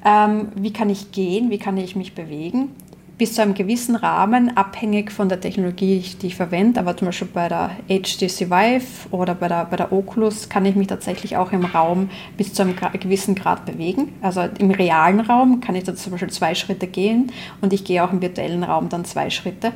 Ähm, 0.03 0.49
wie 0.55 0.71
kann 0.71 0.89
ich 0.89 1.11
gehen? 1.11 1.49
Wie 1.49 1.57
kann 1.57 1.77
ich 1.77 1.95
mich 1.95 2.13
bewegen? 2.13 2.69
Bis 3.17 3.35
zu 3.35 3.41
einem 3.41 3.53
gewissen 3.53 3.95
Rahmen, 3.95 4.57
abhängig 4.57 5.11
von 5.11 5.29
der 5.29 5.39
Technologie, 5.39 6.03
die 6.21 6.27
ich 6.27 6.35
verwende. 6.35 6.79
Aber 6.81 6.97
zum 6.97 7.07
Beispiel 7.07 7.29
bei 7.33 7.47
der 7.47 7.71
HTC 7.87 8.49
Vive 8.49 9.09
oder 9.11 9.35
bei 9.35 9.47
der, 9.47 9.65
bei 9.65 9.77
der 9.77 9.93
Oculus 9.93 10.49
kann 10.49 10.65
ich 10.65 10.75
mich 10.75 10.87
tatsächlich 10.87 11.37
auch 11.37 11.51
im 11.53 11.63
Raum 11.63 12.09
bis 12.35 12.53
zu 12.53 12.63
einem 12.63 12.75
gewissen 12.99 13.35
Grad 13.35 13.65
bewegen. 13.65 14.13
Also 14.21 14.41
im 14.59 14.71
realen 14.71 15.21
Raum 15.21 15.61
kann 15.61 15.75
ich 15.75 15.85
da 15.85 15.95
zum 15.95 16.11
Beispiel 16.11 16.29
zwei 16.29 16.55
Schritte 16.55 16.87
gehen 16.87 17.31
und 17.61 17.71
ich 17.71 17.85
gehe 17.85 18.03
auch 18.03 18.11
im 18.11 18.21
virtuellen 18.21 18.63
Raum 18.63 18.89
dann 18.89 19.05
zwei 19.05 19.29
Schritte. 19.29 19.71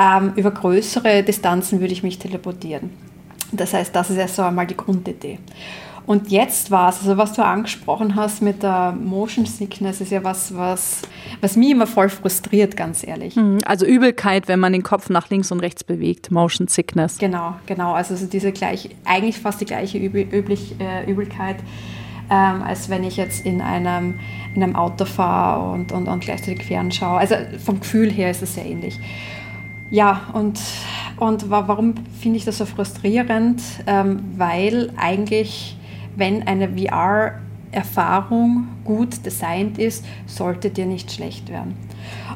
Ähm, 0.00 0.32
über 0.34 0.50
größere 0.50 1.22
Distanzen 1.22 1.80
würde 1.80 1.92
ich 1.92 2.02
mich 2.02 2.18
teleportieren. 2.18 2.90
Das 3.52 3.72
heißt, 3.72 3.94
das 3.94 4.10
ist 4.10 4.16
erst 4.16 4.36
so 4.36 4.42
einmal 4.42 4.66
die 4.66 4.76
Grundidee. 4.76 5.38
Und 6.06 6.30
jetzt 6.30 6.70
war 6.70 6.90
es, 6.90 6.98
also 6.98 7.16
was 7.16 7.32
du 7.32 7.42
angesprochen 7.42 8.14
hast 8.14 8.42
mit 8.42 8.62
der 8.62 8.92
Motion 8.92 9.46
Sickness, 9.46 10.02
ist 10.02 10.12
ja 10.12 10.22
was, 10.22 10.54
was, 10.54 11.02
was 11.40 11.56
mich 11.56 11.70
immer 11.70 11.86
voll 11.86 12.10
frustriert, 12.10 12.76
ganz 12.76 13.06
ehrlich. 13.06 13.36
Mhm, 13.36 13.60
also 13.64 13.86
Übelkeit, 13.86 14.46
wenn 14.46 14.60
man 14.60 14.72
den 14.72 14.82
Kopf 14.82 15.08
nach 15.08 15.30
links 15.30 15.50
und 15.50 15.60
rechts 15.60 15.82
bewegt, 15.82 16.30
Motion 16.30 16.68
Sickness. 16.68 17.16
Genau, 17.18 17.54
genau. 17.66 17.92
Also 17.92 18.14
diese 18.26 18.52
gleiche, 18.52 18.90
eigentlich 19.04 19.38
fast 19.38 19.60
die 19.62 19.64
gleiche 19.64 19.96
Übel, 19.96 20.26
Üblich, 20.30 20.74
äh, 20.78 21.10
Übelkeit, 21.10 21.56
ähm, 22.30 22.62
als 22.62 22.90
wenn 22.90 23.04
ich 23.04 23.16
jetzt 23.16 23.46
in 23.46 23.60
einem, 23.60 24.20
in 24.54 24.62
einem 24.62 24.76
Auto 24.76 25.06
fahre 25.06 25.72
und, 25.72 25.92
und, 25.92 26.08
und 26.08 26.20
gleichzeitig 26.20 26.64
fernschaue. 26.64 27.18
Also 27.18 27.34
vom 27.64 27.80
Gefühl 27.80 28.10
her 28.10 28.30
ist 28.30 28.42
es 28.42 28.54
sehr 28.54 28.66
ähnlich. 28.66 28.98
Ja, 29.90 30.22
und, 30.32 30.58
und 31.18 31.50
warum 31.50 31.94
finde 32.20 32.38
ich 32.38 32.44
das 32.44 32.58
so 32.58 32.66
frustrierend? 32.66 33.62
Ähm, 33.86 34.20
weil 34.36 34.92
eigentlich, 34.96 35.76
wenn 36.16 36.46
eine 36.46 36.68
VR-Erfahrung 36.68 38.68
gut 38.84 39.24
designt 39.24 39.78
ist, 39.78 40.04
sollte 40.26 40.70
dir 40.70 40.86
nicht 40.86 41.12
schlecht 41.12 41.48
werden. 41.48 41.74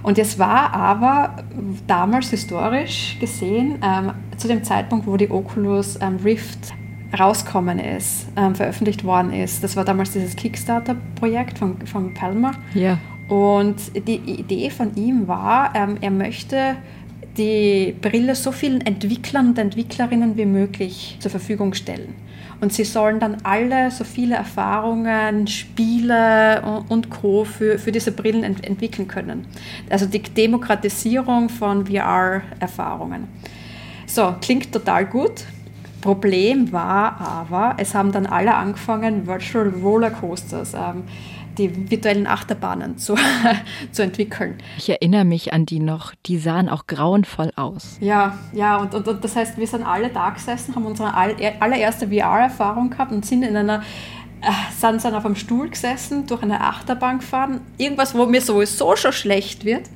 Und 0.02 0.18
es 0.18 0.38
war 0.38 0.72
aber 0.72 1.44
damals 1.86 2.30
historisch 2.30 3.18
gesehen, 3.20 3.78
ähm, 3.82 4.12
zu 4.36 4.48
dem 4.48 4.64
Zeitpunkt, 4.64 5.06
wo 5.06 5.16
die 5.16 5.30
Oculus 5.30 5.98
ähm, 6.00 6.16
Rift 6.24 6.72
rauskommen 7.18 7.78
ist, 7.78 8.28
ähm, 8.36 8.54
veröffentlicht 8.54 9.04
worden 9.04 9.32
ist. 9.32 9.64
Das 9.64 9.76
war 9.76 9.84
damals 9.84 10.12
dieses 10.12 10.36
Kickstarter-Projekt 10.36 11.58
von, 11.58 11.86
von 11.86 12.14
Palmer. 12.14 12.52
Ja. 12.74 12.98
Und 13.28 13.76
die 14.06 14.16
Idee 14.16 14.70
von 14.70 14.94
ihm 14.94 15.28
war, 15.28 15.74
ähm, 15.74 15.98
er 16.00 16.10
möchte 16.10 16.76
die 17.36 17.94
Brille 18.00 18.34
so 18.34 18.52
vielen 18.52 18.80
Entwicklern 18.80 19.48
und 19.48 19.58
Entwicklerinnen 19.58 20.36
wie 20.36 20.46
möglich 20.46 21.16
zur 21.20 21.30
Verfügung 21.30 21.74
stellen. 21.74 22.14
Und 22.60 22.72
sie 22.72 22.84
sollen 22.84 23.20
dann 23.20 23.36
alle 23.44 23.90
so 23.90 24.04
viele 24.04 24.34
Erfahrungen, 24.34 25.46
Spiele 25.46 26.82
und 26.88 27.08
Co. 27.08 27.44
für, 27.44 27.78
für 27.78 27.92
diese 27.92 28.10
Brillen 28.10 28.42
ent 28.42 28.64
entwickeln 28.64 29.06
können. 29.06 29.46
Also 29.88 30.06
die 30.06 30.22
Demokratisierung 30.22 31.48
von 31.48 31.86
VR-Erfahrungen. 31.86 33.28
So, 34.06 34.34
klingt 34.40 34.72
total 34.72 35.06
gut. 35.06 35.44
Problem 36.00 36.72
war 36.72 37.20
aber, 37.20 37.74
es 37.78 37.94
haben 37.94 38.12
dann 38.12 38.26
alle 38.26 38.54
angefangen, 38.54 39.26
Virtual 39.26 39.68
Rollercoasters 39.68 40.74
ähm, 40.74 41.02
die 41.58 41.90
virtuellen 41.90 42.26
Achterbahnen 42.26 42.98
zu, 42.98 43.14
zu 43.92 44.02
entwickeln. 44.02 44.58
Ich 44.78 44.88
erinnere 44.88 45.24
mich 45.24 45.52
an 45.52 45.66
die 45.66 45.80
noch, 45.80 46.14
die 46.26 46.38
sahen 46.38 46.68
auch 46.68 46.86
grauenvoll 46.86 47.50
aus. 47.56 47.98
Ja, 48.00 48.38
ja, 48.52 48.76
und, 48.76 48.94
und, 48.94 49.06
und 49.06 49.24
das 49.24 49.36
heißt, 49.36 49.58
wir 49.58 49.66
sind 49.66 49.82
alle 49.82 50.08
da 50.08 50.30
gesessen, 50.30 50.74
haben 50.74 50.86
unsere 50.86 51.14
allererste 51.14 52.08
VR-Erfahrung 52.08 52.90
gehabt 52.90 53.12
und 53.12 53.26
sind 53.26 53.42
in 53.42 53.56
einer 53.56 53.82
äh, 54.40 54.50
sind 54.78 55.04
dann 55.04 55.14
auf 55.14 55.26
einem 55.26 55.34
Stuhl 55.34 55.68
gesessen, 55.68 56.26
durch 56.26 56.42
eine 56.42 56.60
Achterbahn 56.60 57.18
gefahren, 57.18 57.60
irgendwas, 57.76 58.14
wo 58.14 58.24
mir 58.24 58.40
sowieso 58.40 58.94
schon 58.94 59.12
schlecht 59.12 59.64
wird 59.64 59.90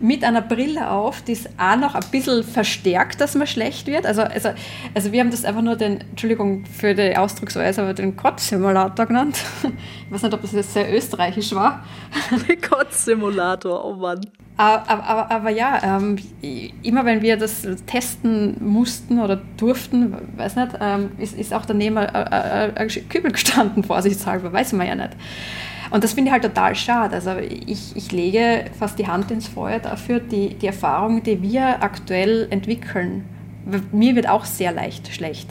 mit 0.00 0.24
einer 0.24 0.42
Brille 0.42 0.90
auf, 0.90 1.22
die 1.22 1.32
es 1.32 1.46
auch 1.58 1.76
noch 1.76 1.94
ein 1.94 2.04
bisschen 2.10 2.42
verstärkt, 2.42 3.20
dass 3.20 3.34
man 3.34 3.46
schlecht 3.46 3.86
wird. 3.86 4.06
Also, 4.06 4.22
also, 4.22 4.50
also 4.94 5.12
wir 5.12 5.20
haben 5.20 5.30
das 5.30 5.44
einfach 5.44 5.62
nur 5.62 5.76
den, 5.76 6.00
Entschuldigung 6.00 6.64
für 6.64 6.94
die 6.94 7.16
Ausdrucksweise, 7.16 7.82
aber 7.82 7.94
den 7.94 8.16
Kotzsimulator 8.16 9.06
genannt. 9.06 9.38
Ich 10.06 10.14
weiß 10.14 10.22
nicht, 10.24 10.34
ob 10.34 10.42
das 10.42 10.50
jetzt 10.50 10.74
sehr 10.74 10.92
österreichisch 10.92 11.54
war. 11.54 11.84
Kotzsimulator, 12.68 13.84
oh 13.84 13.94
Mann. 13.94 14.20
Aber, 14.60 14.90
aber, 14.90 15.30
aber, 15.30 15.50
ja, 15.50 15.80
ähm, 15.82 16.16
immer 16.82 17.06
wenn 17.06 17.22
wir 17.22 17.38
das 17.38 17.66
testen 17.86 18.56
mussten 18.60 19.18
oder 19.18 19.40
durften, 19.56 20.14
weiß 20.36 20.56
nicht, 20.56 20.72
ähm, 20.78 21.12
ist, 21.16 21.38
ist 21.38 21.54
auch 21.54 21.64
daneben 21.64 21.96
ein, 21.96 22.14
ein, 22.14 22.76
ein 22.76 22.88
Kübel 23.08 23.32
gestanden, 23.32 23.82
vorsichtshalber, 23.84 24.52
weiß 24.52 24.74
man 24.74 24.86
ja 24.86 24.94
nicht. 24.96 25.12
Und 25.90 26.04
das 26.04 26.12
finde 26.12 26.28
ich 26.28 26.32
halt 26.32 26.42
total 26.42 26.74
schade. 26.74 27.14
Also 27.14 27.36
ich, 27.38 27.96
ich 27.96 28.12
lege 28.12 28.66
fast 28.78 28.98
die 28.98 29.06
Hand 29.06 29.30
ins 29.30 29.48
Feuer 29.48 29.78
dafür, 29.78 30.20
die, 30.20 30.50
die 30.50 30.66
Erfahrung, 30.66 31.22
die 31.22 31.40
wir 31.40 31.82
aktuell 31.82 32.46
entwickeln. 32.50 33.24
Mir 33.92 34.16
wird 34.16 34.28
auch 34.28 34.44
sehr 34.44 34.72
leicht 34.72 35.12
schlecht 35.12 35.48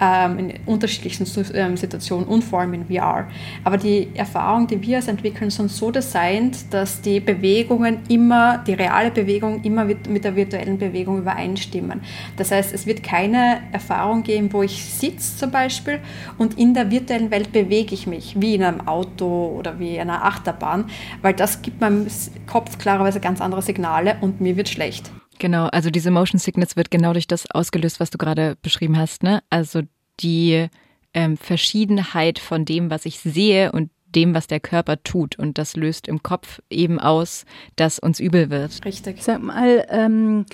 ähm, 0.00 0.38
in 0.38 0.54
unterschiedlichsten 0.66 1.26
ähm, 1.54 1.76
Situationen 1.76 2.26
und 2.26 2.42
vor 2.42 2.60
allem 2.60 2.74
in 2.74 2.86
VR. 2.86 3.28
Aber 3.64 3.76
die 3.76 4.08
Erfahrungen, 4.14 4.66
die 4.66 4.80
wir 4.82 4.98
es 4.98 5.08
entwickeln, 5.08 5.50
sind 5.50 5.70
so 5.70 5.90
designt, 5.90 6.72
dass 6.72 7.00
die 7.00 7.20
Bewegungen 7.20 8.00
immer, 8.08 8.58
die 8.58 8.74
reale 8.74 9.10
Bewegung 9.10 9.62
immer 9.64 9.84
mit, 9.84 10.08
mit 10.08 10.24
der 10.24 10.36
virtuellen 10.36 10.78
Bewegung 10.78 11.18
übereinstimmen. 11.18 12.00
Das 12.36 12.50
heißt, 12.50 12.72
es 12.72 12.86
wird 12.86 13.02
keine 13.02 13.58
Erfahrung 13.72 14.22
geben, 14.22 14.52
wo 14.52 14.62
ich 14.62 14.84
sitze 14.84 15.36
zum 15.36 15.50
Beispiel 15.50 16.00
und 16.38 16.58
in 16.58 16.74
der 16.74 16.90
virtuellen 16.90 17.30
Welt 17.30 17.52
bewege 17.52 17.94
ich 17.94 18.06
mich, 18.06 18.40
wie 18.40 18.54
in 18.54 18.62
einem 18.62 18.86
Auto 18.86 19.54
oder 19.58 19.78
wie 19.78 19.96
in 19.96 20.02
einer 20.02 20.24
Achterbahn, 20.24 20.86
weil 21.22 21.34
das 21.34 21.62
gibt 21.62 21.80
meinem 21.80 22.06
Kopf 22.46 22.78
klarerweise 22.78 23.20
ganz 23.20 23.40
andere 23.40 23.62
Signale 23.62 24.16
und 24.20 24.40
mir 24.40 24.56
wird 24.56 24.68
schlecht. 24.68 25.10
Genau, 25.38 25.66
also 25.66 25.90
diese 25.90 26.10
Motion 26.10 26.38
Sickness 26.38 26.76
wird 26.76 26.90
genau 26.90 27.12
durch 27.12 27.26
das 27.26 27.50
ausgelöst, 27.50 28.00
was 28.00 28.10
du 28.10 28.18
gerade 28.18 28.56
beschrieben 28.62 28.96
hast. 28.96 29.22
Ne? 29.22 29.42
Also 29.50 29.82
die 30.20 30.68
ähm, 31.14 31.36
Verschiedenheit 31.36 32.38
von 32.38 32.64
dem, 32.64 32.90
was 32.90 33.06
ich 33.06 33.20
sehe 33.20 33.72
und 33.72 33.90
dem, 34.14 34.34
was 34.34 34.46
der 34.46 34.60
Körper 34.60 35.02
tut. 35.02 35.38
Und 35.38 35.58
das 35.58 35.76
löst 35.76 36.08
im 36.08 36.22
Kopf 36.22 36.60
eben 36.70 36.98
aus, 36.98 37.44
dass 37.76 37.98
uns 37.98 38.20
übel 38.20 38.50
wird. 38.50 38.84
Richtig. 38.84 39.22
Sag 39.22 39.42
mal, 39.42 39.86
ähm, 39.90 40.46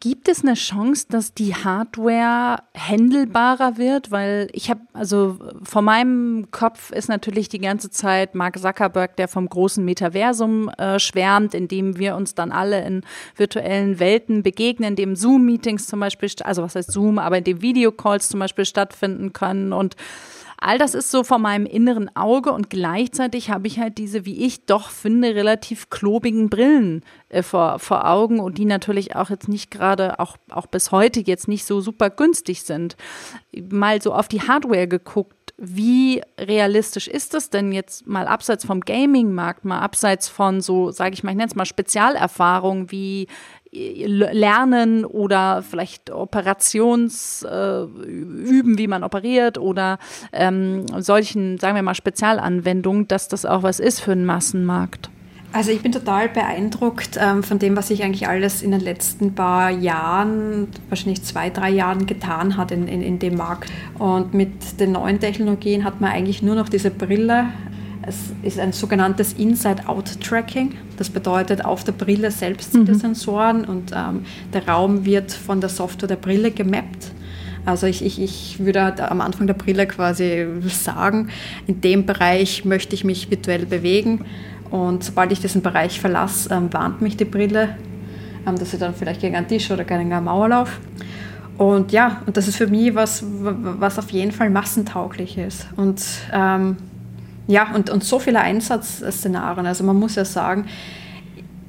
Gibt 0.00 0.28
es 0.28 0.42
eine 0.42 0.52
Chance, 0.52 1.06
dass 1.08 1.32
die 1.32 1.54
Hardware 1.54 2.62
händelbarer 2.74 3.78
wird? 3.78 4.10
Weil 4.10 4.48
ich 4.52 4.68
habe, 4.68 4.82
also 4.92 5.38
vor 5.62 5.80
meinem 5.80 6.50
Kopf 6.50 6.90
ist 6.90 7.08
natürlich 7.08 7.48
die 7.48 7.58
ganze 7.58 7.88
Zeit 7.88 8.34
Mark 8.34 8.58
Zuckerberg, 8.58 9.16
der 9.16 9.28
vom 9.28 9.48
großen 9.48 9.82
Metaversum 9.82 10.68
äh, 10.68 10.98
schwärmt, 10.98 11.54
in 11.54 11.68
dem 11.68 11.98
wir 11.98 12.16
uns 12.16 12.34
dann 12.34 12.52
alle 12.52 12.84
in 12.84 13.02
virtuellen 13.34 13.98
Welten 13.98 14.42
begegnen, 14.42 14.90
in 14.90 14.96
dem 14.96 15.16
Zoom-Meetings 15.16 15.86
zum 15.86 16.00
Beispiel, 16.00 16.30
also 16.44 16.62
was 16.62 16.74
heißt 16.74 16.92
Zoom, 16.92 17.18
aber 17.18 17.38
in 17.38 17.44
dem 17.44 17.62
Videocalls 17.62 18.28
zum 18.28 18.40
Beispiel 18.40 18.66
stattfinden 18.66 19.32
können 19.32 19.72
und 19.72 19.96
All 20.60 20.76
das 20.76 20.94
ist 20.94 21.12
so 21.12 21.22
vor 21.22 21.38
meinem 21.38 21.66
inneren 21.66 22.14
Auge 22.16 22.52
und 22.52 22.68
gleichzeitig 22.68 23.50
habe 23.50 23.68
ich 23.68 23.78
halt 23.78 23.96
diese, 23.96 24.26
wie 24.26 24.44
ich 24.44 24.66
doch 24.66 24.90
finde, 24.90 25.34
relativ 25.34 25.88
klobigen 25.88 26.50
Brillen 26.50 27.04
äh, 27.28 27.44
vor, 27.44 27.78
vor 27.78 28.08
Augen 28.08 28.40
und 28.40 28.58
die 28.58 28.64
natürlich 28.64 29.14
auch 29.14 29.30
jetzt 29.30 29.48
nicht 29.48 29.70
gerade, 29.70 30.18
auch, 30.18 30.36
auch 30.50 30.66
bis 30.66 30.90
heute 30.90 31.20
jetzt 31.20 31.46
nicht 31.46 31.64
so 31.64 31.80
super 31.80 32.10
günstig 32.10 32.62
sind. 32.62 32.96
Mal 33.70 34.02
so 34.02 34.12
auf 34.12 34.26
die 34.26 34.42
Hardware 34.42 34.88
geguckt, 34.88 35.38
wie 35.60 36.22
realistisch 36.38 37.08
ist 37.08 37.34
das 37.34 37.50
denn 37.50 37.72
jetzt 37.72 38.06
mal 38.06 38.28
abseits 38.28 38.64
vom 38.64 38.80
Gaming-Markt, 38.80 39.64
mal 39.64 39.80
abseits 39.80 40.28
von 40.28 40.60
so, 40.60 40.92
sage 40.92 41.14
ich 41.14 41.24
mal, 41.24 41.32
ich 41.32 41.36
nenne 41.36 41.48
es 41.48 41.56
mal 41.56 41.66
Spezialerfahrungen 41.66 42.92
wie 42.92 43.26
lernen 43.72 45.04
oder 45.04 45.62
vielleicht 45.62 46.10
Operations 46.10 47.42
äh, 47.42 47.82
üben, 47.82 48.78
wie 48.78 48.86
man 48.86 49.04
operiert 49.04 49.58
oder 49.58 49.98
ähm, 50.32 50.86
solchen, 50.98 51.58
sagen 51.58 51.74
wir 51.74 51.82
mal, 51.82 51.94
Spezialanwendungen, 51.94 53.08
dass 53.08 53.28
das 53.28 53.44
auch 53.44 53.62
was 53.62 53.80
ist 53.80 54.00
für 54.00 54.12
einen 54.12 54.24
Massenmarkt. 54.24 55.10
Also 55.50 55.70
ich 55.70 55.80
bin 55.80 55.92
total 55.92 56.28
beeindruckt 56.28 57.18
ähm, 57.18 57.42
von 57.42 57.58
dem, 57.58 57.74
was 57.74 57.88
sich 57.88 58.04
eigentlich 58.04 58.28
alles 58.28 58.62
in 58.62 58.70
den 58.70 58.80
letzten 58.80 59.34
paar 59.34 59.70
Jahren, 59.70 60.68
wahrscheinlich 60.90 61.22
zwei, 61.22 61.48
drei 61.48 61.70
Jahren 61.70 62.06
getan 62.06 62.58
hat 62.58 62.70
in, 62.70 62.86
in, 62.86 63.00
in 63.00 63.18
dem 63.18 63.36
Markt. 63.36 63.70
Und 63.98 64.34
mit 64.34 64.78
den 64.78 64.92
neuen 64.92 65.20
Technologien 65.20 65.84
hat 65.84 66.02
man 66.02 66.10
eigentlich 66.10 66.42
nur 66.42 66.54
noch 66.54 66.68
diese 66.68 66.90
Brille 66.90 67.46
es 68.08 68.32
ist 68.42 68.58
ein 68.58 68.72
sogenanntes 68.72 69.34
Inside-Out-Tracking. 69.34 70.74
Das 70.96 71.10
bedeutet, 71.10 71.64
auf 71.64 71.84
der 71.84 71.92
Brille 71.92 72.30
selbst 72.30 72.72
sind 72.72 72.88
mhm. 72.88 72.92
die 72.92 72.94
Sensoren 72.94 73.64
und 73.64 73.92
ähm, 73.94 74.24
der 74.52 74.66
Raum 74.66 75.04
wird 75.04 75.32
von 75.32 75.60
der 75.60 75.68
Software 75.68 76.08
der 76.08 76.16
Brille 76.16 76.50
gemappt. 76.50 77.12
Also 77.66 77.86
ich, 77.86 78.02
ich, 78.04 78.20
ich 78.20 78.60
würde 78.60 79.10
am 79.10 79.20
Anfang 79.20 79.46
der 79.46 79.54
Brille 79.54 79.86
quasi 79.86 80.46
sagen, 80.68 81.28
in 81.66 81.82
dem 81.82 82.06
Bereich 82.06 82.64
möchte 82.64 82.94
ich 82.94 83.04
mich 83.04 83.30
virtuell 83.30 83.66
bewegen. 83.66 84.24
Und 84.70 85.04
sobald 85.04 85.32
ich 85.32 85.40
diesen 85.40 85.60
Bereich 85.60 86.00
verlasse, 86.00 86.52
ähm, 86.52 86.72
warnt 86.72 87.02
mich 87.02 87.16
die 87.16 87.26
Brille, 87.26 87.76
ähm, 88.46 88.58
dass 88.58 88.72
ich 88.72 88.80
dann 88.80 88.94
vielleicht 88.94 89.20
gegen 89.20 89.36
einen 89.36 89.48
Tisch 89.48 89.70
oder 89.70 89.84
gegen 89.84 90.12
eine 90.12 90.20
Mauer 90.22 90.48
laufe. 90.48 90.80
Und 91.58 91.92
ja, 91.92 92.22
und 92.24 92.36
das 92.36 92.48
ist 92.48 92.56
für 92.56 92.68
mich 92.68 92.94
was, 92.94 93.22
was 93.26 93.98
auf 93.98 94.10
jeden 94.10 94.32
Fall 94.32 94.48
massentauglich 94.48 95.36
ist. 95.36 95.66
Und 95.76 96.02
ähm, 96.32 96.76
ja, 97.48 97.74
und, 97.74 97.90
und 97.90 98.04
so 98.04 98.18
viele 98.18 98.40
Einsatzszenarien. 98.40 99.66
Also 99.66 99.82
man 99.82 99.96
muss 99.96 100.14
ja 100.14 100.24
sagen, 100.26 100.66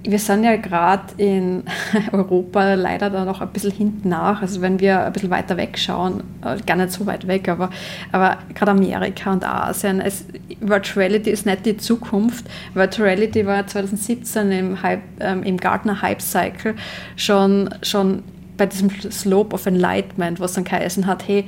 wir 0.03 0.19
sind 0.19 0.43
ja 0.43 0.57
gerade 0.57 1.13
in 1.17 1.63
Europa 2.11 2.73
leider 2.73 3.09
da 3.09 3.23
noch 3.23 3.39
ein 3.39 3.49
bisschen 3.49 3.71
hinten 3.71 4.09
nach. 4.09 4.41
Also 4.41 4.61
wenn 4.61 4.81
wir 4.81 5.05
ein 5.05 5.13
bisschen 5.13 5.29
weiter 5.29 5.55
wegschauen, 5.55 6.23
äh, 6.43 6.57
gar 6.65 6.75
nicht 6.75 6.91
so 6.91 7.05
weit 7.05 7.27
weg, 7.27 7.47
aber, 7.47 7.69
aber 8.11 8.39
gerade 8.53 8.71
Amerika 8.71 9.31
und 9.31 9.45
Asien, 9.45 10.01
es, 10.01 10.25
Virtuality 10.59 11.29
ist 11.29 11.45
nicht 11.45 11.65
die 11.65 11.77
Zukunft. 11.77 12.45
Virtuality 12.73 13.45
war 13.45 13.65
2017 13.65 14.51
im, 14.51 14.83
Hype, 14.83 15.01
ähm, 15.21 15.43
im 15.43 15.55
Gartner 15.55 16.01
Hype 16.01 16.21
Cycle 16.21 16.75
schon, 17.15 17.69
schon 17.83 18.23
bei 18.57 18.65
diesem 18.65 18.89
Slope 18.89 19.55
of 19.55 19.65
Enlightenment, 19.65 20.41
was 20.41 20.53
dann 20.53 20.65
geheißen 20.65 21.07
hat, 21.07 21.25
hey, 21.25 21.45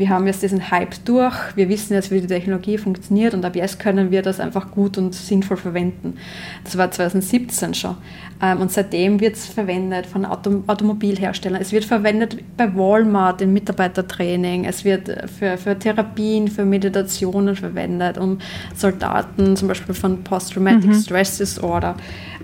wir 0.00 0.08
haben 0.08 0.26
jetzt 0.26 0.42
diesen 0.42 0.70
Hype 0.70 1.04
durch, 1.04 1.34
wir 1.56 1.68
wissen 1.68 1.92
jetzt, 1.92 2.10
wie 2.10 2.22
die 2.22 2.26
Technologie 2.26 2.78
funktioniert 2.78 3.34
und 3.34 3.44
ab 3.44 3.54
jetzt 3.54 3.78
können 3.78 4.10
wir 4.10 4.22
das 4.22 4.40
einfach 4.40 4.70
gut 4.70 4.96
und 4.96 5.14
sinnvoll 5.14 5.58
verwenden. 5.58 6.16
Das 6.64 6.78
war 6.78 6.90
2017 6.90 7.74
schon. 7.74 7.96
Ähm, 8.42 8.62
und 8.62 8.72
seitdem 8.72 9.20
wird 9.20 9.36
es 9.36 9.46
verwendet 9.46 10.06
von 10.06 10.24
Auto 10.24 10.64
Automobilherstellern. 10.66 11.60
Es 11.60 11.70
wird 11.70 11.84
verwendet 11.84 12.38
bei 12.56 12.74
Walmart 12.74 13.42
im 13.42 13.52
Mitarbeitertraining. 13.52 14.64
Es 14.64 14.86
wird 14.86 15.30
für, 15.38 15.58
für 15.58 15.78
Therapien, 15.78 16.48
für 16.48 16.64
Meditationen 16.64 17.54
verwendet, 17.54 18.16
um 18.16 18.38
Soldaten 18.74 19.54
zum 19.54 19.68
Beispiel 19.68 19.94
von 19.94 20.24
Post-Traumatic 20.24 20.86
mhm. 20.86 20.94
Stress 20.94 21.36
Disorder 21.36 21.94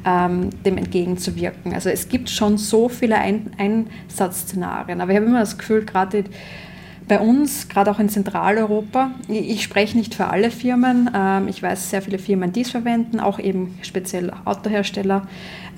ähm, 0.05 0.51
dem 0.63 0.77
entgegenzuwirken. 0.77 1.73
Also 1.73 1.89
es 1.89 2.07
gibt 2.11 2.29
schon 2.29 2.59
so 2.59 2.91
viele 2.91 3.17
Ein 3.17 3.51
Einsatzszenarien. 3.57 5.01
Aber 5.01 5.11
ich 5.13 5.17
habe 5.17 5.27
immer 5.27 5.41
das 5.41 5.57
Gefühl, 5.57 5.87
gerade 5.87 6.25
bei 7.09 7.21
uns, 7.21 7.69
gerade 7.69 7.91
auch 7.91 8.01
in 8.01 8.09
Zentraleuropa, 8.09 9.13
ich 9.29 9.63
spreche 9.63 9.97
nicht 9.97 10.15
für 10.15 10.27
alle 10.27 10.51
Firmen, 10.51 11.09
ähm, 11.15 11.47
ich 11.47 11.63
weiß 11.63 11.91
sehr 11.91 12.03
viele 12.03 12.19
Firmen, 12.19 12.53
die 12.53 12.63
es 12.63 12.71
verwenden, 12.71 13.21
auch 13.21 13.39
eben 13.39 13.79
speziell 13.83 14.33
Autohersteller, 14.45 15.23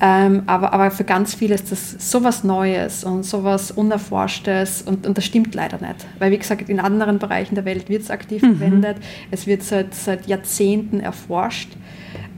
ähm, 0.00 0.44
aber, 0.46 0.72
aber 0.72 0.90
für 0.90 1.04
ganz 1.04 1.34
viele 1.34 1.54
ist 1.54 1.70
das 1.70 2.10
sowas 2.10 2.44
Neues 2.44 3.04
und 3.04 3.24
sowas 3.24 3.70
Unerforschtes 3.70 4.82
und, 4.82 5.06
und 5.06 5.18
das 5.18 5.24
stimmt 5.24 5.54
leider 5.54 5.78
nicht. 5.86 6.06
Weil, 6.18 6.30
wie 6.30 6.38
gesagt, 6.38 6.68
in 6.68 6.80
anderen 6.80 7.18
Bereichen 7.18 7.56
der 7.56 7.64
Welt 7.66 7.90
wird 7.90 8.02
es 8.02 8.10
aktiv 8.10 8.42
mhm. 8.42 8.56
verwendet, 8.56 8.96
es 9.30 9.46
wird 9.46 9.62
seit, 9.62 9.94
seit 9.94 10.26
Jahrzehnten 10.28 11.00
erforscht 11.00 11.76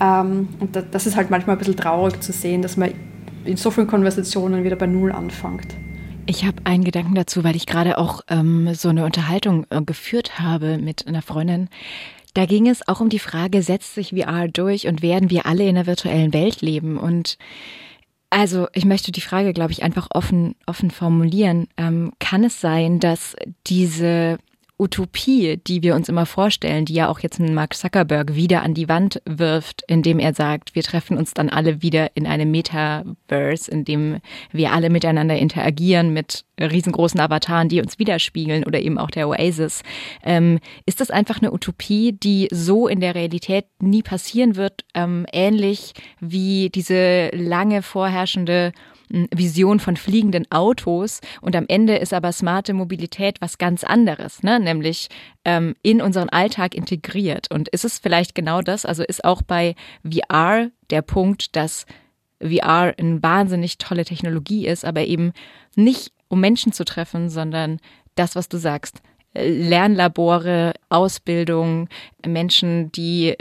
ähm, 0.01 0.49
und 0.59 0.77
das 0.91 1.07
ist 1.07 1.17
halt 1.17 1.31
manchmal 1.31 1.57
ein 1.57 1.59
bisschen 1.61 1.77
traurig 1.77 2.21
zu 2.21 2.33
sehen, 2.33 2.63
dass 2.63 2.77
man 2.77 2.91
in 3.45 3.57
so 3.57 3.71
vielen 3.71 3.87
Konversationen 3.87 4.65
wieder 4.65 4.77
bei 4.77 4.87
Null 4.87 5.13
anfängt. 5.13 5.77
Ich 6.31 6.45
habe 6.45 6.59
einen 6.63 6.85
Gedanken 6.85 7.17
dazu, 7.17 7.43
weil 7.43 7.57
ich 7.57 7.67
gerade 7.67 7.99
auch 7.99 8.21
ähm, 8.29 8.73
so 8.73 8.89
eine 8.89 9.05
Unterhaltung 9.05 9.67
äh, 9.71 9.83
geführt 9.83 10.39
habe 10.39 10.79
mit 10.79 11.09
einer 11.09 11.23
Freundin. 11.23 11.69
Da 12.35 12.47
ging 12.47 12.69
es 12.69 12.87
auch 12.87 13.01
um 13.01 13.09
die 13.09 13.19
Frage, 13.19 13.65
setzt 13.65 13.97
sich 13.97 14.11
VR 14.11 14.47
durch 14.47 14.87
und 14.87 15.03
werden 15.03 15.29
wir 15.31 15.45
alle 15.47 15.69
in 15.69 15.75
der 15.75 15.89
virtuellen 15.89 16.33
Welt 16.33 16.61
leben? 16.61 16.99
Und 16.99 17.37
also 18.31 18.69
ich 18.75 18.85
möchte 18.85 19.11
die 19.11 19.21
Frage, 19.21 19.53
glaube 19.53 19.73
ich, 19.73 19.83
einfach 19.83 20.07
offen, 20.15 20.55
offen 20.67 20.93
formulieren. 20.93 21.67
Ähm, 21.77 22.13
kann 22.21 22.45
es 22.45 22.61
sein, 22.61 23.01
dass 23.01 23.35
diese 23.67 24.39
Utopie, 24.81 25.59
die 25.59 25.83
wir 25.83 25.95
uns 25.95 26.09
immer 26.09 26.25
vorstellen, 26.25 26.87
die 26.87 26.95
ja 26.95 27.09
auch 27.09 27.21
jetzt 27.21 27.39
Mark 27.39 27.75
Zuckerberg 27.75 28.35
wieder 28.35 28.63
an 28.63 28.73
die 28.73 28.89
Wand 28.89 29.21
wirft, 29.27 29.83
indem 29.87 30.19
er 30.19 30.33
sagt, 30.33 30.75
wir 30.75 30.83
treffen 30.83 31.19
uns 31.19 31.35
dann 31.35 31.51
alle 31.51 31.83
wieder 31.83 32.17
in 32.17 32.27
einem 32.27 32.51
Metaverse, 32.51 33.71
in 33.71 33.85
dem 33.85 34.21
wir 34.51 34.73
alle 34.73 34.89
miteinander 34.89 35.37
interagieren 35.37 36.13
mit 36.13 36.45
riesengroßen 36.59 37.21
Avataren, 37.21 37.69
die 37.69 37.81
uns 37.81 37.99
widerspiegeln 37.99 38.65
oder 38.65 38.81
eben 38.81 38.99
auch 38.99 39.11
der 39.11 39.29
Oasis. 39.29 39.83
Ähm, 40.23 40.59
ist 40.87 41.01
das 41.01 41.11
einfach 41.11 41.41
eine 41.41 41.53
Utopie, 41.53 42.13
die 42.13 42.49
so 42.51 42.89
in 42.89 43.01
der 43.01 43.15
Realität 43.15 43.67
nie 43.81 44.03
passieren 44.03 44.57
wird, 44.57 44.85
ähm, 44.95 45.27
ähnlich 45.33 45.93
wie 46.21 46.71
diese 46.71 47.29
lange 47.35 47.83
vorherrschende 47.83 48.73
Vision 49.35 49.81
von 49.81 49.97
fliegenden 49.97 50.51
Autos 50.51 51.21
und 51.41 51.57
am 51.57 51.67
Ende 51.69 51.97
ist 51.97 52.13
aber 52.13 52.33
smarte 52.33 52.75
Mobilität 52.75 53.41
was 53.41 53.59
ganz 53.59 53.85
anderes, 53.85 54.43
ne? 54.43 54.61
nämlich 54.61 55.09
ähm, 55.45 55.75
in 55.83 56.01
unseren 56.01 56.29
Alltag 56.29 56.75
integriert. 56.75 57.51
Und 57.51 57.69
ist 57.69 57.85
es 57.85 57.99
vielleicht 57.99 58.35
genau 58.35 58.63
das? 58.63 58.87
Also 58.87 59.03
ist 59.03 59.25
auch 59.25 59.43
bei 59.43 59.75
VR 60.05 60.71
der 60.91 61.03
Punkt, 61.03 61.57
dass 61.57 61.87
VR 62.41 62.95
eine 62.97 63.23
wahnsinnig 63.23 63.79
tolle 63.79 64.05
Technologie 64.05 64.67
ist, 64.67 64.85
aber 64.85 65.05
eben 65.05 65.33
nicht 65.75 66.13
um 66.29 66.41
Menschen 66.41 66.73
zu 66.73 66.85
treffen, 66.85 67.29
sondern 67.29 67.81
das, 68.15 68.37
was 68.37 68.49
du 68.49 68.59
sagst, 68.59 69.03
Lernlabore, 69.35 70.75
Ausbildung, 70.89 71.89
Menschen, 72.25 72.91
die 72.93 73.37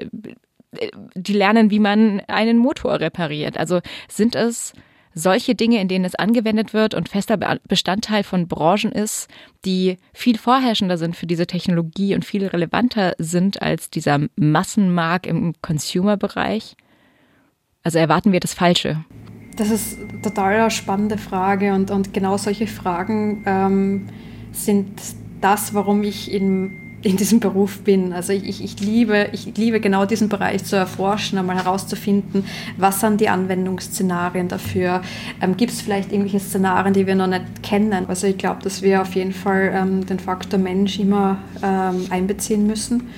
die 1.15 1.33
lernen, 1.33 1.71
wie 1.71 1.79
man 1.79 2.21
einen 2.27 2.57
Motor 2.57 2.99
repariert. 2.99 3.57
Also 3.57 3.79
sind 4.07 4.35
es 4.35 4.73
solche 5.13 5.55
Dinge, 5.55 5.81
in 5.81 5.87
denen 5.87 6.05
es 6.05 6.15
angewendet 6.15 6.73
wird 6.73 6.93
und 6.93 7.09
fester 7.09 7.37
Bestandteil 7.67 8.23
von 8.23 8.47
Branchen 8.47 8.91
ist, 8.91 9.27
die 9.65 9.97
viel 10.13 10.37
vorherrschender 10.37 10.97
sind 10.97 11.15
für 11.15 11.27
diese 11.27 11.47
Technologie 11.47 12.15
und 12.15 12.25
viel 12.25 12.45
relevanter 12.45 13.13
sind 13.17 13.61
als 13.61 13.89
dieser 13.89 14.19
Massenmarkt 14.35 15.25
im 15.27 15.53
Consumer-Bereich? 15.61 16.75
Also 17.83 17.99
erwarten 17.99 18.31
wir 18.31 18.39
das 18.39 18.53
Falsche? 18.53 19.03
Das 19.55 19.71
ist 19.71 19.99
eine 19.99 20.21
total 20.21 20.71
spannende 20.71 21.17
Frage 21.17 21.73
und, 21.73 21.91
und 21.91 22.13
genau 22.13 22.37
solche 22.37 22.67
Fragen 22.67 23.43
ähm, 23.45 24.07
sind 24.51 25.01
das, 25.41 25.73
warum 25.73 26.03
ich 26.03 26.31
in 26.31 26.88
in 27.01 27.17
diesem 27.17 27.39
Beruf 27.39 27.79
bin. 27.79 28.13
Also 28.13 28.33
ich, 28.33 28.63
ich, 28.63 28.79
liebe, 28.79 29.29
ich 29.31 29.57
liebe 29.57 29.79
genau 29.79 30.05
diesen 30.05 30.29
Bereich 30.29 30.65
zu 30.65 30.75
erforschen, 30.75 31.37
einmal 31.37 31.55
herauszufinden, 31.55 32.43
was 32.77 32.99
sind 32.99 33.21
die 33.21 33.29
Anwendungsszenarien 33.29 34.47
dafür. 34.47 35.01
Ähm, 35.41 35.55
Gibt 35.55 35.71
es 35.71 35.81
vielleicht 35.81 36.11
irgendwelche 36.11 36.39
Szenarien, 36.39 36.93
die 36.93 37.07
wir 37.07 37.15
noch 37.15 37.27
nicht 37.27 37.63
kennen? 37.63 38.05
Also 38.07 38.27
ich 38.27 38.37
glaube, 38.37 38.61
dass 38.63 38.81
wir 38.81 39.01
auf 39.01 39.15
jeden 39.15 39.33
Fall 39.33 39.71
ähm, 39.73 40.05
den 40.05 40.19
Faktor 40.19 40.59
Mensch 40.59 40.99
immer 40.99 41.37
ähm, 41.63 42.05
einbeziehen 42.09 42.67
müssen. 42.67 43.09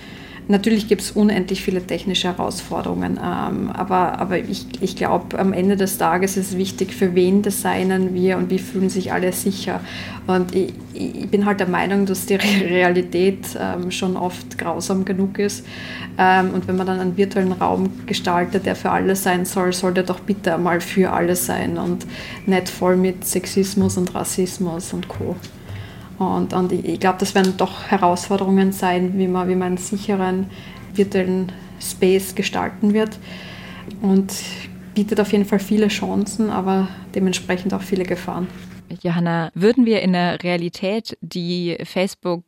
Natürlich 0.52 0.90
gibt 0.90 1.02
es 1.02 1.12
unendlich 1.12 1.62
viele 1.62 1.82
technische 1.82 2.28
Herausforderungen, 2.28 3.18
ähm, 3.24 3.70
aber, 3.70 4.20
aber 4.20 4.38
ich, 4.38 4.66
ich 4.82 4.98
glaube, 4.98 5.40
am 5.40 5.54
Ende 5.54 5.78
des 5.78 5.98
Tages 5.98 6.36
ist 6.36 6.52
es 6.52 6.58
wichtig, 6.58 6.94
für 6.94 7.16
wen 7.16 7.42
designen 7.42 8.14
wir 8.14 8.36
und 8.36 8.50
wie 8.50 8.60
fühlen 8.60 8.90
sich 8.90 9.14
alle 9.14 9.32
sicher. 9.32 9.80
Und 10.28 10.54
ich, 10.54 10.74
ich 10.94 11.30
bin 11.30 11.46
halt 11.46 11.62
der 11.62 11.70
Meinung, 11.70 12.06
dass 12.06 12.26
die 12.26 12.36
Realität 12.36 13.58
ähm, 13.58 13.92
schon 13.92 14.18
oft 14.18 14.58
grausam 14.58 15.06
genug 15.06 15.40
ist. 15.40 15.66
Ähm, 16.18 16.50
und 16.54 16.68
wenn 16.68 16.76
man 16.76 16.86
dann 16.86 17.00
einen 17.00 17.16
virtuellen 17.16 17.54
Raum 17.54 17.90
gestaltet, 18.06 18.66
der 18.66 18.76
für 18.76 18.92
alle 18.92 19.16
sein 19.16 19.46
soll, 19.46 19.72
sollte 19.72 20.04
doch 20.04 20.20
bitte 20.20 20.56
einmal 20.56 20.82
für 20.82 21.14
alle 21.14 21.38
sein 21.38 21.78
und 21.78 22.06
nicht 22.46 22.68
voll 22.68 22.98
mit 22.98 23.26
Sexismus 23.26 23.96
und 23.98 24.14
Rassismus 24.14 24.92
und 24.92 25.08
Co. 25.08 25.38
Und, 26.22 26.54
und 26.54 26.72
ich, 26.72 26.86
ich 26.86 27.00
glaube, 27.00 27.18
das 27.20 27.34
werden 27.34 27.56
doch 27.58 27.88
Herausforderungen 27.88 28.72
sein, 28.72 29.18
wie 29.18 29.28
man, 29.28 29.50
wie 29.50 29.56
man 29.56 29.70
einen 29.70 29.78
sicheren 29.78 30.46
virtuellen 30.94 31.52
Space 31.80 32.36
gestalten 32.36 32.94
wird. 32.94 33.18
Und 34.04 34.32
bietet 34.94 35.20
auf 35.20 35.32
jeden 35.32 35.46
Fall 35.46 35.58
viele 35.58 35.88
Chancen, 35.88 36.52
aber 36.52 36.90
dementsprechend 37.16 37.74
auch 37.74 37.82
viele 37.82 38.04
Gefahren. 38.04 38.48
Johanna, 39.02 39.52
würden 39.54 39.86
wir 39.86 40.02
in 40.02 40.14
der 40.14 40.44
Realität, 40.44 41.18
die 41.22 41.78
Facebook 41.84 42.44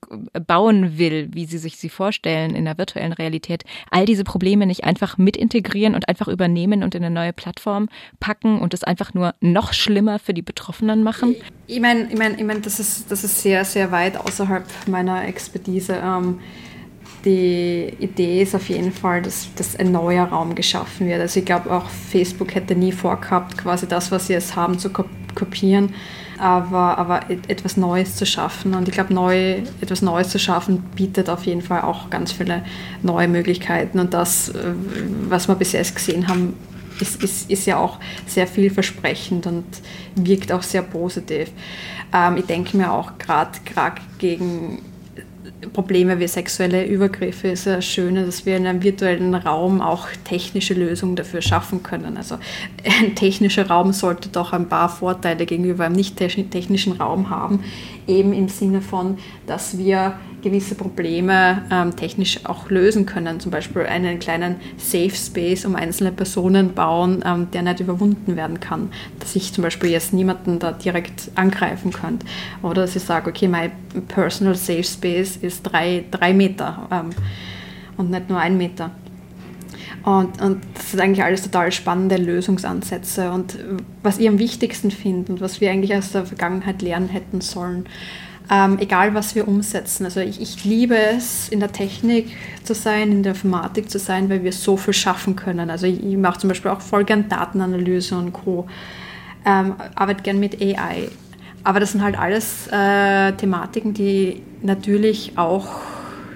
bauen 0.48 0.98
will, 0.98 1.30
wie 1.34 1.46
Sie 1.46 1.58
sich 1.58 1.78
sie 1.78 1.90
vorstellen, 1.90 2.56
in 2.56 2.66
der 2.66 2.78
virtuellen 2.78 3.14
Realität, 3.14 3.64
all 3.90 4.06
diese 4.06 4.24
Probleme 4.24 4.66
nicht 4.66 4.84
einfach 4.84 5.18
mit 5.18 5.38
integrieren 5.38 5.96
und 5.96 6.08
einfach 6.08 6.28
übernehmen 6.28 6.84
und 6.84 6.96
in 6.96 7.04
eine 7.04 7.14
neue 7.14 7.34
Plattform 7.34 7.90
packen 8.20 8.60
und 8.60 8.74
es 8.74 8.84
einfach 8.84 9.14
nur 9.14 9.34
noch 9.42 9.74
schlimmer 9.74 10.20
für 10.20 10.34
die 10.34 10.42
Betroffenen 10.42 11.04
machen? 11.04 11.36
Ich 11.68 11.80
meine, 11.80 12.12
ich 12.12 12.18
mein, 12.18 12.38
ich 12.38 12.44
mein, 12.44 12.62
das, 12.62 12.80
ist, 12.80 13.12
das 13.12 13.24
ist 13.24 13.42
sehr, 13.42 13.66
sehr 13.66 13.92
weit 13.92 14.18
außerhalb 14.18 14.66
meiner 14.88 15.28
Expertise. 15.28 16.02
Ähm, 16.04 16.40
die 17.26 17.94
Idee 18.00 18.42
ist 18.42 18.54
auf 18.54 18.68
jeden 18.68 18.92
Fall, 18.92 19.22
dass, 19.22 19.48
dass 19.56 19.76
ein 19.78 19.92
neuer 19.92 20.26
Raum 20.26 20.56
geschaffen 20.56 21.08
wird. 21.08 21.22
Also 21.22 21.40
ich 21.40 21.46
glaube 21.46 21.72
auch 21.72 21.90
Facebook 21.90 22.54
hätte 22.54 22.76
nie 22.76 22.92
vorgehabt, 22.92 23.58
quasi 23.58 23.88
das, 23.88 24.12
was 24.12 24.28
sie 24.28 24.34
jetzt 24.34 24.56
haben, 24.56 24.78
zu 24.78 24.90
kopieren 24.90 25.94
aber, 26.44 26.98
aber 26.98 27.22
etwas 27.30 27.78
Neues 27.78 28.18
zu 28.18 28.26
schaffen. 28.26 28.74
Und 28.74 28.90
ich 28.90 28.94
glaube, 28.94 29.14
neu, 29.14 29.62
etwas 29.80 30.02
Neues 30.02 30.28
zu 30.28 30.40
schaffen 30.40 30.84
bietet 30.94 31.30
auf 31.30 31.46
jeden 31.46 31.62
Fall 31.62 31.84
auch 31.84 32.10
ganz 32.10 32.34
viele 32.34 32.66
neue 33.02 33.30
Möglichkeiten. 33.30 33.98
Und 33.98 34.14
das, 34.14 34.50
äh, 34.50 34.74
was 35.30 35.48
wir 35.48 35.56
bis 35.56 35.72
jetzt 35.72 35.96
gesehen 35.96 36.28
haben, 36.28 36.56
ist, 37.00 37.24
ist, 37.24 37.50
ist 37.50 37.66
ja 37.66 37.78
auch 37.78 37.98
sehr 38.28 38.46
vielversprechend 38.46 39.48
und 39.48 39.64
wirkt 40.16 40.52
auch 40.52 40.64
sehr 40.64 40.82
positiv. 40.82 41.50
Ähm, 42.14 42.36
ich 42.36 42.46
denke 42.46 42.76
mir 42.76 42.92
auch 42.92 43.14
gerade 43.18 43.58
gegen 44.18 44.80
Probleme 45.74 46.20
wie 46.20 46.28
sexuelle 46.28 46.86
Übergriffe 46.86 47.50
ist 47.50 47.66
ja 47.66 47.82
schön, 47.82 48.16
dass 48.16 48.46
wir 48.46 48.58
in 48.58 48.68
einem 48.68 48.84
virtuellen 48.84 49.34
Raum 49.36 49.82
auch 49.82 50.08
technische 50.24 50.74
Lösungen 50.74 51.16
dafür 51.16 51.42
schaffen 51.42 51.84
können. 51.84 52.18
Also 52.18 52.38
ein 53.02 53.16
technischer 53.16 53.68
Raum 53.68 53.94
sollte 53.94 54.30
doch 54.30 54.54
ein 54.54 54.70
paar 54.70 54.90
Vorteile 54.90 55.46
gegenüber 55.46 55.86
einem 55.86 55.96
nicht 55.96 56.18
technischen 56.18 56.94
Raum 56.94 57.30
haben, 57.30 57.64
eben 58.08 58.34
im 58.34 58.48
Sinne 58.48 58.82
von, 58.82 59.18
dass 59.48 59.78
wir 59.78 60.18
gewisse 60.42 60.76
Probleme 60.76 61.64
ähm, 61.72 61.96
technisch 61.96 62.46
auch 62.46 62.70
lösen 62.70 63.06
können. 63.06 63.40
Zum 63.40 63.52
Beispiel 63.52 63.84
einen 63.84 64.20
kleinen 64.20 64.58
Safe 64.78 65.12
Space 65.12 65.66
um 65.66 65.76
einzelne 65.76 66.12
Personen 66.12 66.74
bauen, 66.74 67.24
ähm, 67.26 67.48
der 67.52 67.64
nicht 67.64 67.80
überwunden 67.80 68.36
werden 68.36 68.60
kann. 68.60 68.90
Dass 69.20 69.36
ich 69.36 69.54
zum 69.54 69.64
Beispiel 69.64 69.90
jetzt 69.90 70.14
niemanden 70.14 70.60
da 70.60 70.72
direkt 70.72 71.32
angreifen 71.36 71.92
könnte. 71.92 72.26
Oder 72.62 72.82
dass 72.82 72.96
ich 72.96 73.04
sage, 73.04 73.30
okay, 73.30 73.48
mein 73.48 73.72
Personal 74.08 74.56
Safe 74.56 74.84
Space 74.84 75.38
ist 75.38 75.64
drei, 75.64 76.04
drei 76.12 76.34
Meter 76.34 76.88
ähm, 76.92 77.10
und 77.98 78.12
nicht 78.12 78.30
nur 78.30 78.40
ein 78.40 78.58
Meter. 78.58 78.92
Und, 80.04 80.42
und 80.42 80.62
das 80.74 80.92
sind 80.92 81.00
eigentlich 81.00 81.24
alles 81.24 81.44
total 81.44 81.72
spannende 81.72 82.18
Lösungsansätze. 82.18 83.32
Und 83.32 83.58
was 84.02 84.18
ich 84.18 84.28
am 84.28 84.40
wichtigsten 84.40 84.92
finde 84.92 85.34
und 85.34 85.42
was 85.42 85.62
wir 85.62 85.72
eigentlich 85.72 85.96
aus 85.96 86.12
der 86.12 86.26
Vergangenheit 86.26 86.82
lernen 86.82 87.10
hätten 87.10 87.42
sollen, 87.42 87.86
ähm, 88.52 88.78
egal 88.80 89.14
was 89.14 89.36
wir 89.36 89.48
umsetzen. 89.48 90.06
Also 90.06 90.20
ich, 90.20 90.42
ich, 90.42 90.66
liebe 90.66 90.98
es, 90.98 91.50
in 91.50 91.60
der 91.60 91.72
Technik 91.72 92.36
zu 92.64 92.74
sein, 92.74 93.12
in 93.12 93.24
der 93.24 93.34
Informatik 93.34 93.90
zu 93.90 94.00
sein, 94.00 94.30
weil 94.30 94.44
wir 94.44 94.52
so 94.52 94.76
viel 94.76 94.94
schaffen 94.94 95.36
können. 95.36 95.70
Also 95.70 95.88
ich, 95.88 96.04
ich 96.04 96.18
mache 96.18 96.40
zum 96.40 96.50
Beispiel 96.50 96.72
auch 96.72 96.82
voll 96.82 97.06
gern 97.06 97.30
Datenanalyse 97.30 98.18
und 98.18 98.34
Co. 98.34 98.68
Ähm, 99.46 99.76
arbeite 99.96 100.24
gern 100.24 100.40
mit 100.40 100.62
AI. 100.62 101.10
Aber 101.64 101.80
das 101.80 101.94
sind 101.94 102.02
halt 102.02 102.20
alles 102.20 102.68
äh, 102.68 103.32
Thematiken, 103.34 103.94
die 103.94 104.42
natürlich 104.62 105.38
auch 105.38 105.68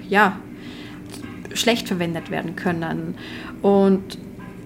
ja, 0.08 0.38
schlecht 1.58 1.88
verwendet 1.88 2.30
werden 2.30 2.56
können. 2.56 3.14
Und 3.62 4.18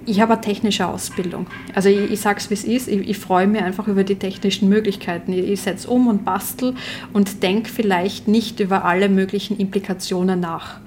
ich 0.05 0.21
habe 0.21 0.33
eine 0.33 0.41
technische 0.41 0.87
Ausbildung. 0.87 1.47
Also 1.75 1.89
ich, 1.89 2.11
ich 2.11 2.21
sage 2.21 2.39
es, 2.39 2.51
wie 2.51 2.55
es 2.55 2.65
ist. 2.65 2.89
Ich, 2.89 3.09
ich 3.09 3.19
freue 3.19 3.47
mich 3.47 3.63
einfach 3.63 3.89
über 3.89 4.05
die 4.05 4.17
technischen 4.17 4.69
Möglichkeiten. 4.69 5.33
Ich, 5.33 5.49
ich 5.49 5.61
setze 5.61 5.89
um 5.89 6.09
und 6.09 6.25
bastel 6.25 6.75
und 7.13 7.43
denke 7.43 7.71
vielleicht 7.71 8.29
nicht 8.29 8.61
über 8.61 8.85
alle 8.85 9.09
möglichen 9.09 9.59
Implikationen 9.59 10.41
nach. 10.41 10.81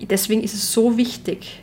Deswegen 0.00 0.42
ist 0.42 0.54
es 0.54 0.72
so 0.72 0.96
wichtig, 0.96 1.62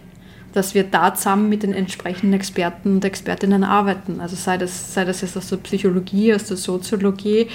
dass 0.53 0.73
wir 0.73 0.83
da 0.83 1.13
zusammen 1.13 1.49
mit 1.49 1.63
den 1.63 1.73
entsprechenden 1.73 2.33
Experten 2.33 2.95
und 2.95 3.05
Expertinnen 3.05 3.63
arbeiten. 3.63 4.19
Also 4.21 4.35
sei 4.35 4.57
das, 4.57 4.93
sei 4.93 5.05
das 5.05 5.21
jetzt 5.21 5.37
aus 5.37 5.49
der 5.49 5.57
Psychologie, 5.57 6.33
aus 6.33 6.45
der 6.45 6.57
Soziologie, 6.57 7.47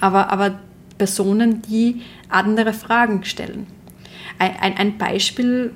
aber, 0.00 0.30
aber 0.30 0.58
Personen, 0.98 1.62
die 1.62 2.02
andere 2.28 2.72
Fragen 2.72 3.24
stellen. 3.24 3.66
Ein, 4.38 4.76
ein, 4.76 4.98
Beispiel 4.98 5.72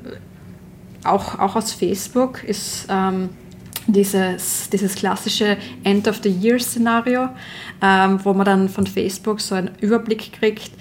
auch, 1.04 1.38
auch 1.38 1.56
aus 1.56 1.72
Facebook 1.72 2.42
ist 2.44 2.86
ähm, 2.90 3.28
dieses, 3.86 4.68
dieses 4.70 4.94
klassische 4.94 5.56
End 5.84 6.08
of 6.08 6.20
the 6.22 6.30
Year-Szenario, 6.30 7.28
ähm, 7.82 8.20
wo 8.24 8.32
man 8.32 8.44
dann 8.44 8.68
von 8.68 8.86
Facebook 8.86 9.40
so 9.40 9.54
einen 9.54 9.70
Überblick 9.80 10.32
kriegt. 10.32 10.72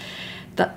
Da, 0.55 0.73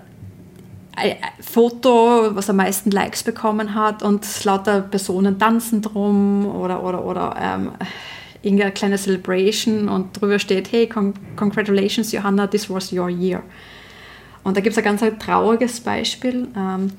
ein 0.96 1.16
Foto, 1.40 2.34
was 2.34 2.50
am 2.50 2.56
meisten 2.56 2.90
Likes 2.90 3.22
bekommen 3.22 3.74
hat 3.74 4.02
und 4.02 4.26
lauter 4.44 4.82
Personen 4.82 5.38
tanzen 5.38 5.80
drum 5.80 6.46
oder, 6.46 6.82
oder, 6.82 7.04
oder 7.04 7.36
ähm, 7.40 7.72
irgendeine 8.42 8.72
kleine 8.72 8.98
Celebration 8.98 9.88
und 9.88 10.20
drüber 10.20 10.38
steht, 10.38 10.70
hey, 10.72 10.86
con 10.86 11.14
congratulations 11.36 12.12
Johanna, 12.12 12.46
this 12.46 12.68
was 12.70 12.92
your 12.92 13.08
year. 13.08 13.42
Und 14.44 14.56
da 14.56 14.60
gibt 14.60 14.72
es 14.72 14.78
ein 14.78 14.84
ganz 14.84 15.02
trauriges 15.18 15.80
Beispiel. 15.80 16.48
Ähm, 16.56 16.92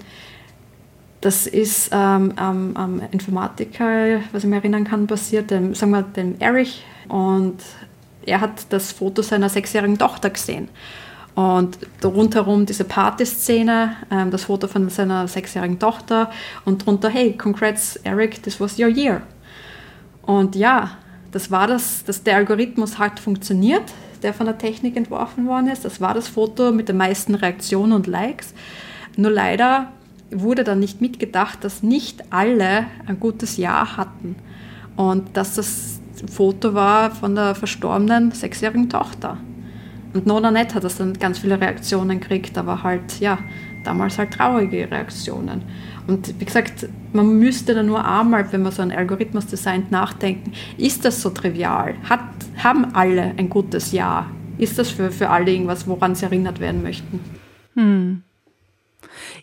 das 1.21 1.47
ist 1.47 1.89
ähm, 1.91 2.33
am, 2.37 3.01
Informatiker, 3.11 4.21
was 4.31 4.43
ich 4.43 4.49
mir 4.49 4.57
erinnern 4.57 4.85
kann, 4.85 5.07
passiert, 5.07 5.51
dem, 5.51 5.75
sagen 5.75 5.91
wir, 5.91 6.03
dem 6.03 6.35
Erich. 6.39 6.83
Und 7.09 7.57
er 8.25 8.39
hat 8.41 8.67
das 8.69 8.91
Foto 8.91 9.21
seiner 9.21 9.49
sechsjährigen 9.49 9.97
Tochter 9.97 10.29
gesehen. 10.29 10.69
Und 11.35 11.77
rundherum 12.03 12.65
diese 12.65 12.83
Partyszene, 12.83 13.95
ähm, 14.11 14.31
das 14.31 14.45
Foto 14.45 14.67
von 14.67 14.89
seiner 14.89 15.27
sechsjährigen 15.27 15.79
Tochter 15.79 16.31
und 16.65 16.85
drunter, 16.85 17.09
hey, 17.09 17.35
congrats 17.37 17.97
Eric, 17.97 18.41
this 18.43 18.59
was 18.59 18.79
your 18.79 18.87
year. 18.87 19.21
Und 20.21 20.55
ja, 20.55 20.91
das 21.31 21.51
war 21.51 21.67
das, 21.67 22.03
dass 22.03 22.23
der 22.23 22.37
Algorithmus 22.37 22.97
hat 22.97 23.19
funktioniert, 23.19 23.83
der 24.23 24.33
von 24.33 24.45
der 24.45 24.57
Technik 24.57 24.95
entworfen 24.95 25.47
worden 25.47 25.67
ist. 25.67 25.85
Das 25.85 26.01
war 26.01 26.13
das 26.13 26.27
Foto 26.27 26.71
mit 26.71 26.89
den 26.89 26.97
meisten 26.97 27.35
Reaktionen 27.35 27.93
und 27.93 28.07
Likes. 28.07 28.53
Nur 29.17 29.31
leider 29.31 29.91
wurde 30.31 30.63
dann 30.63 30.79
nicht 30.79 31.01
mitgedacht, 31.01 31.63
dass 31.63 31.83
nicht 31.83 32.23
alle 32.31 32.85
ein 33.07 33.19
gutes 33.19 33.57
Jahr 33.57 33.97
hatten 33.97 34.35
und 34.95 35.35
dass 35.35 35.55
das 35.55 35.99
Foto 36.31 36.73
war 36.73 37.11
von 37.11 37.35
der 37.35 37.55
verstorbenen 37.55 38.31
sechsjährigen 38.31 38.89
Tochter. 38.89 39.37
Und 40.13 40.25
Nona 40.25 40.51
Net 40.51 40.73
hat 40.73 40.83
das 40.83 40.97
dann 40.97 41.13
ganz 41.13 41.39
viele 41.39 41.59
Reaktionen 41.59 42.19
gekriegt, 42.19 42.57
aber 42.57 42.83
halt, 42.83 43.19
ja, 43.19 43.37
damals 43.83 44.17
halt 44.17 44.31
traurige 44.31 44.89
Reaktionen. 44.89 45.61
Und 46.09 46.39
wie 46.39 46.45
gesagt, 46.45 46.89
man 47.13 47.37
müsste 47.37 47.75
da 47.75 47.83
nur 47.83 48.03
einmal, 48.03 48.51
wenn 48.51 48.63
man 48.63 48.71
so 48.71 48.81
einen 48.81 48.91
Algorithmus 48.91 49.45
designt, 49.45 49.91
nachdenken, 49.91 50.53
ist 50.75 51.05
das 51.05 51.21
so 51.21 51.29
trivial? 51.29 51.93
Hat, 52.09 52.21
haben 52.57 52.95
alle 52.95 53.35
ein 53.37 53.47
gutes 53.47 53.91
Jahr? 53.91 54.25
Ist 54.57 54.79
das 54.79 54.89
für, 54.89 55.11
für 55.11 55.29
alle 55.29 55.51
irgendwas, 55.51 55.87
woran 55.87 56.15
sie 56.15 56.25
erinnert 56.25 56.59
werden 56.59 56.81
möchten? 56.81 57.19
Hm. 57.75 58.23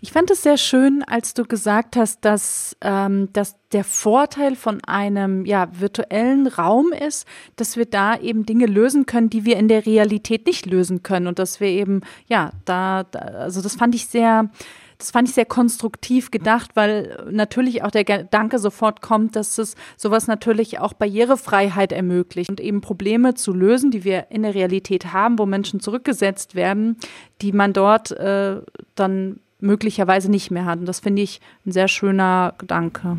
Ich 0.00 0.10
fand 0.10 0.28
es 0.32 0.42
sehr 0.42 0.56
schön, 0.56 1.04
als 1.06 1.34
du 1.34 1.44
gesagt 1.44 1.94
hast, 1.94 2.24
dass, 2.24 2.76
ähm, 2.80 3.32
dass 3.32 3.54
der 3.70 3.84
Vorteil 3.84 4.56
von 4.56 4.82
einem 4.84 5.44
ja, 5.46 5.68
virtuellen 5.78 6.48
Raum 6.48 6.92
ist, 6.92 7.28
dass 7.54 7.76
wir 7.76 7.86
da 7.86 8.18
eben 8.18 8.44
Dinge 8.44 8.66
lösen 8.66 9.06
können, 9.06 9.30
die 9.30 9.44
wir 9.44 9.56
in 9.56 9.68
der 9.68 9.86
Realität 9.86 10.46
nicht 10.46 10.66
lösen 10.66 11.04
können. 11.04 11.28
Und 11.28 11.38
dass 11.38 11.60
wir 11.60 11.68
eben, 11.68 12.00
ja, 12.26 12.50
da, 12.64 13.04
da 13.04 13.20
also 13.20 13.62
das 13.62 13.76
fand 13.76 13.94
ich 13.94 14.08
sehr, 14.08 14.50
das 14.98 15.10
fand 15.10 15.28
ich 15.28 15.34
sehr 15.34 15.44
konstruktiv 15.44 16.30
gedacht, 16.30 16.70
weil 16.74 17.26
natürlich 17.30 17.82
auch 17.82 17.90
der 17.90 18.04
Gedanke 18.04 18.58
sofort 18.58 19.02
kommt, 19.02 19.36
dass 19.36 19.58
es 19.58 19.74
sowas 19.96 20.26
natürlich 20.26 20.78
auch 20.78 20.92
Barrierefreiheit 20.92 21.92
ermöglicht 21.92 22.48
und 22.48 22.60
eben 22.60 22.80
Probleme 22.80 23.34
zu 23.34 23.52
lösen, 23.52 23.90
die 23.90 24.04
wir 24.04 24.30
in 24.30 24.42
der 24.42 24.54
Realität 24.54 25.12
haben, 25.12 25.38
wo 25.38 25.46
Menschen 25.46 25.80
zurückgesetzt 25.80 26.54
werden, 26.54 26.96
die 27.42 27.52
man 27.52 27.72
dort 27.72 28.10
äh, 28.12 28.62
dann 28.94 29.40
möglicherweise 29.60 30.30
nicht 30.30 30.50
mehr 30.50 30.64
hat. 30.64 30.78
Und 30.78 30.86
das 30.86 31.00
finde 31.00 31.22
ich 31.22 31.40
ein 31.64 31.72
sehr 31.72 31.88
schöner 31.88 32.54
Gedanke. 32.58 33.18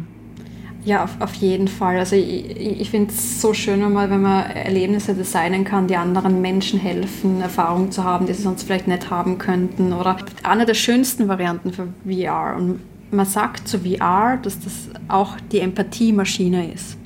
Ja, 0.86 1.04
auf, 1.04 1.20
auf 1.20 1.34
jeden 1.36 1.68
Fall. 1.68 1.98
Also 1.98 2.16
ich, 2.16 2.56
ich 2.56 2.90
finde 2.90 3.14
es 3.14 3.42
so 3.42 3.54
schön, 3.54 3.82
wenn 3.82 3.92
man, 3.92 4.10
wenn 4.10 4.22
man 4.22 4.46
Erlebnisse 4.52 5.14
designen 5.14 5.66
kann, 5.66 5.88
die 5.88 5.98
anderen 5.98 6.42
Menschen 6.42 6.80
helfen, 6.80 7.42
Erfahrungen 7.42 7.92
zu 7.92 8.04
haben, 8.04 8.26
die 8.26 8.34
sie 8.34 8.44
sonst 8.44 8.64
vielleicht 8.64 8.88
nicht 8.88 9.10
haben 9.10 9.38
könnten. 9.38 9.92
Oder 9.92 10.18
eine 10.44 10.66
der 10.66 10.76
schönsten 10.76 11.28
Varianten 11.28 11.74
für 11.74 11.88
VR. 12.06 12.56
Und 12.58 12.80
man 13.12 13.26
sagt 13.26 13.68
zu 13.68 13.80
VR, 13.80 14.38
dass 14.42 14.60
das 14.60 14.90
auch 15.08 15.36
die 15.52 15.60
Empathiemaschine 15.60 16.72
ist. 16.72 16.98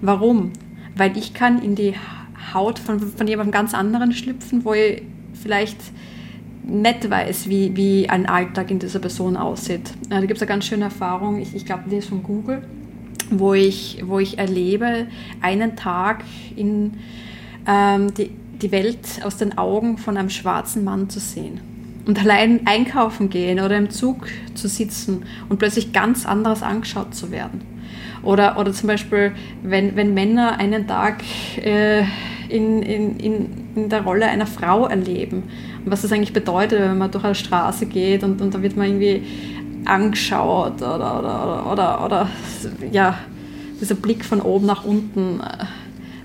Warum? 0.00 0.52
Weil 0.96 1.16
ich 1.16 1.34
kann 1.34 1.60
in 1.60 1.74
die 1.74 1.94
Haut 2.54 2.78
von, 2.78 3.00
von 3.00 3.26
jemandem 3.26 3.52
ganz 3.52 3.74
anderen 3.74 4.12
schlüpfen, 4.12 4.64
wo 4.64 4.74
ich 4.74 5.02
vielleicht 5.34 5.78
nicht 6.64 7.10
weiß, 7.10 7.48
wie, 7.48 7.74
wie 7.76 8.08
ein 8.08 8.26
Alltag 8.26 8.70
in 8.70 8.78
dieser 8.78 8.98
Person 8.98 9.36
aussieht. 9.36 9.90
Da 10.08 10.20
gibt 10.20 10.34
es 10.34 10.42
eine 10.42 10.48
ganz 10.48 10.66
schöne 10.66 10.84
Erfahrung, 10.84 11.40
ich, 11.40 11.54
ich 11.54 11.64
glaube, 11.64 11.84
die 11.90 11.96
ist 11.96 12.08
von 12.08 12.22
Google 12.22 12.62
wo 13.30 13.54
ich, 13.54 14.02
wo 14.06 14.18
ich 14.18 14.38
erlebe, 14.38 15.06
einen 15.40 15.76
Tag 15.76 16.24
in 16.56 16.94
ähm, 17.66 18.14
die, 18.14 18.30
die 18.62 18.72
Welt 18.72 19.20
aus 19.24 19.36
den 19.36 19.56
Augen 19.58 19.98
von 19.98 20.16
einem 20.16 20.30
schwarzen 20.30 20.84
Mann 20.84 21.08
zu 21.10 21.20
sehen. 21.20 21.60
Und 22.06 22.18
allein 22.18 22.66
einkaufen 22.66 23.28
gehen 23.28 23.60
oder 23.60 23.76
im 23.76 23.90
Zug 23.90 24.28
zu 24.54 24.66
sitzen 24.66 25.24
und 25.48 25.58
plötzlich 25.58 25.92
ganz 25.92 26.24
anderes 26.24 26.62
angeschaut 26.62 27.14
zu 27.14 27.30
werden. 27.30 27.60
Oder, 28.22 28.58
oder 28.58 28.72
zum 28.72 28.88
Beispiel, 28.88 29.32
wenn, 29.62 29.94
wenn 29.94 30.14
Männer 30.14 30.58
einen 30.58 30.86
Tag 30.86 31.22
äh, 31.56 32.04
in, 32.48 32.82
in, 32.82 33.16
in, 33.18 33.46
in 33.76 33.88
der 33.88 34.02
Rolle 34.02 34.26
einer 34.26 34.46
Frau 34.46 34.86
erleben. 34.86 35.44
Und 35.84 35.92
was 35.92 36.02
das 36.02 36.12
eigentlich 36.12 36.32
bedeutet, 36.32 36.80
wenn 36.80 36.98
man 36.98 37.10
durch 37.10 37.24
eine 37.24 37.34
Straße 37.34 37.86
geht 37.86 38.24
und, 38.24 38.40
und 38.40 38.54
da 38.54 38.62
wird 38.62 38.76
man 38.76 38.86
irgendwie 38.86 39.22
angeschaut 39.88 40.76
oder, 40.76 41.18
oder, 41.18 41.72
oder, 41.72 42.04
oder, 42.04 42.30
ja, 42.92 43.18
dieser 43.80 43.94
Blick 43.94 44.24
von 44.24 44.40
oben 44.40 44.66
nach 44.66 44.84
unten, 44.84 45.40
äh, 45.40 45.64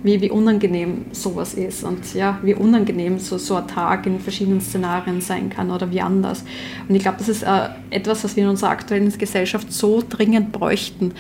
wie, 0.04 0.19
wie 0.19 0.30
unangenehm 0.30 1.06
sowas 1.12 1.54
ist 1.54 1.84
und 1.84 2.13
ja, 2.13 2.38
wie 2.43 2.54
unangenehm 2.54 3.19
so, 3.19 3.38
so 3.38 3.56
ein 3.56 3.67
Tag 3.67 4.06
in 4.06 4.19
verschiedenen 4.19 4.60
Szenarien 4.60 5.21
sein 5.21 5.49
kann 5.49 5.71
oder 5.71 5.89
wie 5.91 6.02
anders. 6.02 6.43
Und 6.88 6.95
ich 6.95 7.02
glaube, 7.02 7.19
das 7.19 7.30
ist 7.30 7.43
äh, 7.43 7.69
etwas, 7.89 8.23
was 8.23 8.36
wir 8.36 8.43
in 8.43 8.49
unserer 8.49 8.71
aktuellen 8.71 9.17
Gesellschaft 9.17 9.71
so 9.71 10.04
dringend 10.08 10.52
bräuchten, 10.52 11.13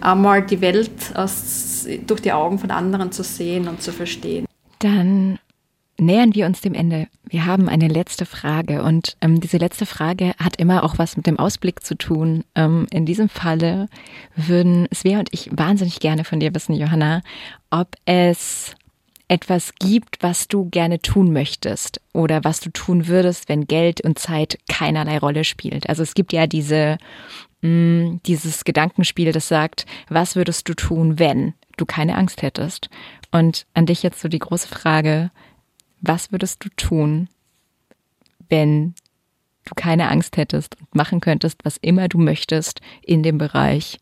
einmal 0.00 0.42
die 0.42 0.60
Welt 0.60 0.92
aus, 1.14 1.86
durch 2.06 2.22
die 2.22 2.32
Augen 2.32 2.58
von 2.58 2.70
anderen 2.70 3.10
zu 3.10 3.24
sehen 3.24 3.66
und 3.66 3.82
zu 3.82 3.92
verstehen. 3.92 4.46
Dann 4.78 5.38
nähern 5.98 6.34
wir 6.34 6.46
uns 6.46 6.60
dem 6.60 6.74
Ende. 6.74 7.08
Wir 7.24 7.46
haben 7.46 7.68
eine 7.68 7.88
letzte 7.88 8.24
Frage 8.24 8.82
und 8.82 9.16
ähm, 9.20 9.40
diese 9.40 9.58
letzte 9.58 9.86
Frage 9.86 10.32
hat 10.38 10.56
immer 10.56 10.84
auch 10.84 10.98
was 10.98 11.16
mit 11.16 11.26
dem 11.26 11.38
Ausblick 11.38 11.84
zu 11.84 11.96
tun. 11.96 12.44
Ähm, 12.54 12.86
in 12.90 13.04
diesem 13.04 13.28
Falle 13.28 13.88
würden 14.36 14.88
Svea 14.94 15.18
und 15.18 15.28
ich 15.32 15.50
wahnsinnig 15.52 16.00
gerne 16.00 16.24
von 16.24 16.40
dir 16.40 16.54
wissen, 16.54 16.74
Johanna, 16.74 17.22
ob 17.70 17.96
es 18.06 18.74
etwas 19.28 19.74
gibt, 19.78 20.22
was 20.22 20.48
du 20.48 20.70
gerne 20.70 21.00
tun 21.00 21.32
möchtest 21.32 22.00
oder 22.14 22.44
was 22.44 22.60
du 22.60 22.70
tun 22.70 23.08
würdest, 23.08 23.48
wenn 23.48 23.66
Geld 23.66 24.00
und 24.00 24.18
Zeit 24.18 24.58
keinerlei 24.70 25.18
Rolle 25.18 25.44
spielt. 25.44 25.88
Also 25.88 26.02
es 26.02 26.14
gibt 26.14 26.32
ja 26.32 26.46
diese 26.46 26.96
mh, 27.60 27.68
mm, 27.68 28.20
dieses 28.26 28.64
Gedankenspiel, 28.64 29.32
das 29.32 29.48
sagt, 29.48 29.86
was 30.08 30.36
würdest 30.36 30.68
du 30.68 30.74
tun, 30.74 31.18
wenn 31.18 31.54
du 31.76 31.84
keine 31.84 32.16
Angst 32.16 32.42
hättest? 32.42 32.88
Und 33.30 33.66
an 33.74 33.86
dich 33.86 34.02
jetzt 34.02 34.20
so 34.20 34.28
die 34.28 34.38
große 34.38 34.68
Frage, 34.68 35.30
was 36.00 36.32
würdest 36.32 36.64
du 36.64 36.68
tun, 36.70 37.28
wenn 38.48 38.94
du 39.64 39.74
keine 39.74 40.08
Angst 40.10 40.36
hättest 40.36 40.76
und 40.80 40.94
machen 40.94 41.20
könntest, 41.20 41.64
was 41.64 41.76
immer 41.78 42.08
du 42.08 42.18
möchtest 42.18 42.80
in 43.02 43.22
dem 43.22 43.38
Bereich 43.38 43.98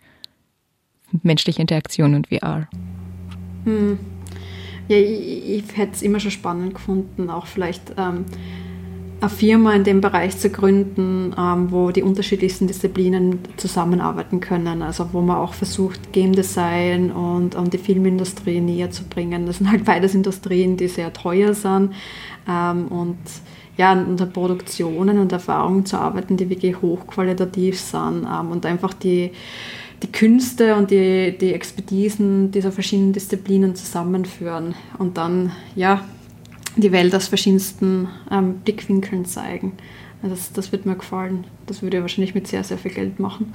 menschliche 1.22 1.60
Interaktion 1.60 2.14
und 2.14 2.28
VR? 2.28 2.68
Hm. 3.64 3.98
Ja, 4.88 4.96
ich, 4.96 5.48
ich 5.48 5.76
hätte 5.76 5.92
es 5.94 6.02
immer 6.02 6.20
schon 6.20 6.30
spannend 6.30 6.74
gefunden, 6.74 7.28
auch 7.30 7.46
vielleicht 7.46 7.94
ähm, 7.96 8.24
eine 9.20 9.30
Firma 9.30 9.72
in 9.74 9.84
dem 9.84 10.00
Bereich 10.00 10.38
zu 10.38 10.50
gründen, 10.50 11.34
ähm, 11.38 11.70
wo 11.70 11.90
die 11.90 12.02
unterschiedlichsten 12.02 12.66
Disziplinen 12.66 13.38
zusammenarbeiten 13.56 14.40
können. 14.40 14.82
Also 14.82 15.08
wo 15.12 15.20
man 15.20 15.36
auch 15.36 15.54
versucht, 15.54 16.12
Game 16.12 16.32
Design 16.32 17.10
und, 17.10 17.54
und 17.54 17.72
die 17.72 17.78
Filmindustrie 17.78 18.60
näher 18.60 18.90
zu 18.90 19.04
bringen. 19.04 19.46
Das 19.46 19.58
sind 19.58 19.70
halt 19.70 19.84
beides 19.84 20.14
Industrien, 20.14 20.76
die 20.76 20.88
sehr 20.88 21.12
teuer 21.12 21.54
sind. 21.54 21.94
Ähm, 22.48 22.88
und 22.88 23.18
ja, 23.76 23.92
an 23.92 24.16
der 24.16 24.26
Produktionen 24.26 25.18
und 25.18 25.32
Erfahrungen 25.32 25.84
zu 25.84 25.98
arbeiten, 25.98 26.36
die 26.36 26.48
wirklich 26.48 26.80
hochqualitativ 26.80 27.78
sind 27.78 28.26
ähm, 28.26 28.50
und 28.50 28.64
einfach 28.66 28.94
die, 28.94 29.32
die 30.02 30.12
Künste 30.12 30.76
und 30.76 30.90
die, 30.90 31.36
die 31.38 31.52
Expertisen 31.52 32.50
dieser 32.50 32.72
verschiedenen 32.72 33.12
Disziplinen 33.12 33.74
zusammenführen 33.74 34.74
und 34.98 35.16
dann 35.16 35.52
ja 35.74 36.02
die 36.76 36.92
Welt 36.92 37.14
aus 37.14 37.28
verschiedensten 37.28 38.08
ähm, 38.30 38.60
Blickwinkeln 38.64 39.24
zeigen. 39.24 39.72
Das, 40.22 40.52
das 40.52 40.72
wird 40.72 40.86
mir 40.86 40.96
gefallen. 40.96 41.44
Das 41.66 41.82
würde 41.82 41.98
ich 41.98 42.02
wahrscheinlich 42.02 42.34
mit 42.34 42.46
sehr, 42.46 42.64
sehr 42.64 42.78
viel 42.78 42.90
Geld 42.90 43.20
machen. 43.20 43.52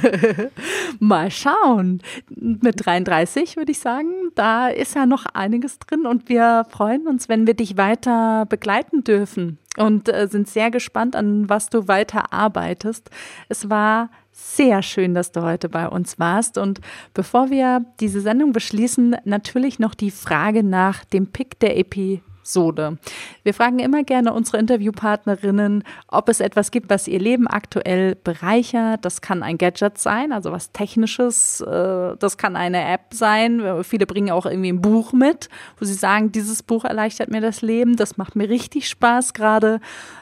Mal 0.98 1.30
schauen. 1.30 2.02
Mit 2.30 2.84
33 2.84 3.56
würde 3.56 3.72
ich 3.72 3.78
sagen, 3.78 4.08
da 4.34 4.68
ist 4.68 4.94
ja 4.94 5.06
noch 5.06 5.26
einiges 5.26 5.78
drin 5.78 6.06
und 6.06 6.28
wir 6.28 6.66
freuen 6.70 7.06
uns, 7.06 7.28
wenn 7.28 7.46
wir 7.46 7.54
dich 7.54 7.76
weiter 7.76 8.46
begleiten 8.46 9.04
dürfen 9.04 9.58
und 9.76 10.08
äh, 10.08 10.28
sind 10.28 10.48
sehr 10.48 10.70
gespannt, 10.70 11.14
an 11.14 11.48
was 11.48 11.68
du 11.68 11.88
weiter 11.88 12.32
arbeitest. 12.32 13.10
Es 13.48 13.68
war 13.70 14.10
sehr 14.32 14.82
schön, 14.82 15.14
dass 15.14 15.30
du 15.30 15.42
heute 15.42 15.68
bei 15.68 15.86
uns 15.86 16.18
warst. 16.18 16.56
Und 16.56 16.80
bevor 17.12 17.50
wir 17.50 17.84
diese 18.00 18.22
Sendung 18.22 18.52
beschließen, 18.52 19.16
natürlich 19.24 19.78
noch 19.78 19.94
die 19.94 20.10
Frage 20.10 20.62
nach 20.62 21.04
dem 21.04 21.26
Pick 21.26 21.60
der 21.60 21.78
Epi 21.78 22.22
Sode. 22.42 22.98
Wir 23.42 23.54
fragen 23.54 23.78
immer 23.78 24.02
gerne 24.02 24.32
unsere 24.32 24.58
Interviewpartnerinnen, 24.58 25.84
ob 26.08 26.28
es 26.28 26.40
etwas 26.40 26.70
gibt, 26.70 26.90
was 26.90 27.08
ihr 27.08 27.18
Leben 27.18 27.46
aktuell 27.46 28.14
bereichert. 28.16 29.04
Das 29.04 29.20
kann 29.20 29.42
ein 29.42 29.58
Gadget 29.58 29.98
sein, 29.98 30.32
also 30.32 30.52
was 30.52 30.72
Technisches. 30.72 31.60
Äh, 31.60 32.16
das 32.18 32.36
kann 32.36 32.56
eine 32.56 32.84
App 32.84 33.12
sein. 33.12 33.62
Viele 33.84 34.06
bringen 34.06 34.30
auch 34.30 34.46
irgendwie 34.46 34.72
ein 34.72 34.82
Buch 34.82 35.12
mit, 35.12 35.48
wo 35.78 35.84
sie 35.84 35.94
sagen, 35.94 36.32
dieses 36.32 36.62
Buch 36.62 36.84
erleichtert 36.84 37.30
mir 37.30 37.40
das 37.40 37.62
Leben. 37.62 37.96
Das 37.96 38.16
macht 38.16 38.36
mir 38.36 38.48
richtig 38.48 38.88
Spaß 38.88 39.34
gerade. 39.34 39.80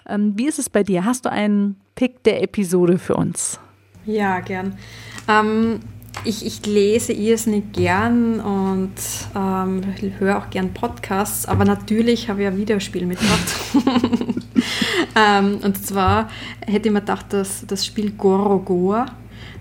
Ähm, 0.09 0.35
wie 0.37 0.47
ist 0.47 0.59
es 0.59 0.69
bei 0.71 0.83
dir? 0.83 1.05
Hast 1.05 1.25
du 1.25 1.31
einen 1.31 1.81
Pick 1.95 2.23
der 2.25 2.43
Episode 2.43 2.99
für 2.99 3.15
uns? 3.15 3.59
Ja, 4.07 4.41
gern. 4.41 4.79
Ähm 5.29 5.81
ich, 6.25 6.45
ich 6.45 6.67
lese 6.67 7.13
irrsinnig 7.13 7.73
gern 7.73 8.41
und 8.41 8.93
ähm, 9.35 9.83
höre 10.19 10.39
auch 10.39 10.51
gern 10.51 10.73
Podcasts, 10.75 11.47
aber 11.47 11.65
natürlich 11.65 12.29
habe 12.29 12.43
ich 12.43 12.49
ein 12.49 12.57
Videospiel 12.57 13.07
mitgebracht. 13.07 13.55
ähm, 15.17 15.59
und 15.63 15.85
zwar 15.85 16.29
hätte 16.67 16.89
ich 16.89 16.93
mir 16.93 17.01
gedacht, 17.01 17.33
dass 17.33 17.65
das 17.67 17.87
Spiel 17.87 18.11
Gorogoa, 18.13 19.07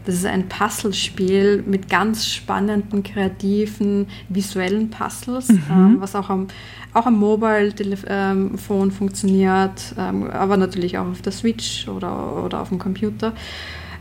das 0.06 0.16
ist 0.16 0.26
ein 0.26 0.50
Puzzlespiel 0.50 1.64
mit 1.66 1.90
ganz 1.90 2.26
spannenden, 2.26 3.04
kreativen, 3.04 4.08
visuellen 4.28 4.90
Puzzles, 4.90 5.50
mhm. 5.50 5.64
ähm, 5.70 5.98
was 6.00 6.16
auch 6.16 6.30
am, 6.30 6.48
auch 6.94 7.06
am 7.06 7.20
Mobile-Phone 7.20 8.92
funktioniert, 8.92 9.96
ähm, 9.98 10.30
aber 10.30 10.58
natürlich 10.58 10.98
auch 10.98 11.08
auf 11.08 11.22
der 11.22 11.32
Switch 11.32 11.88
oder, 11.88 12.44
oder 12.44 12.62
auf 12.62 12.70
dem 12.70 12.80
Computer. 12.80 13.34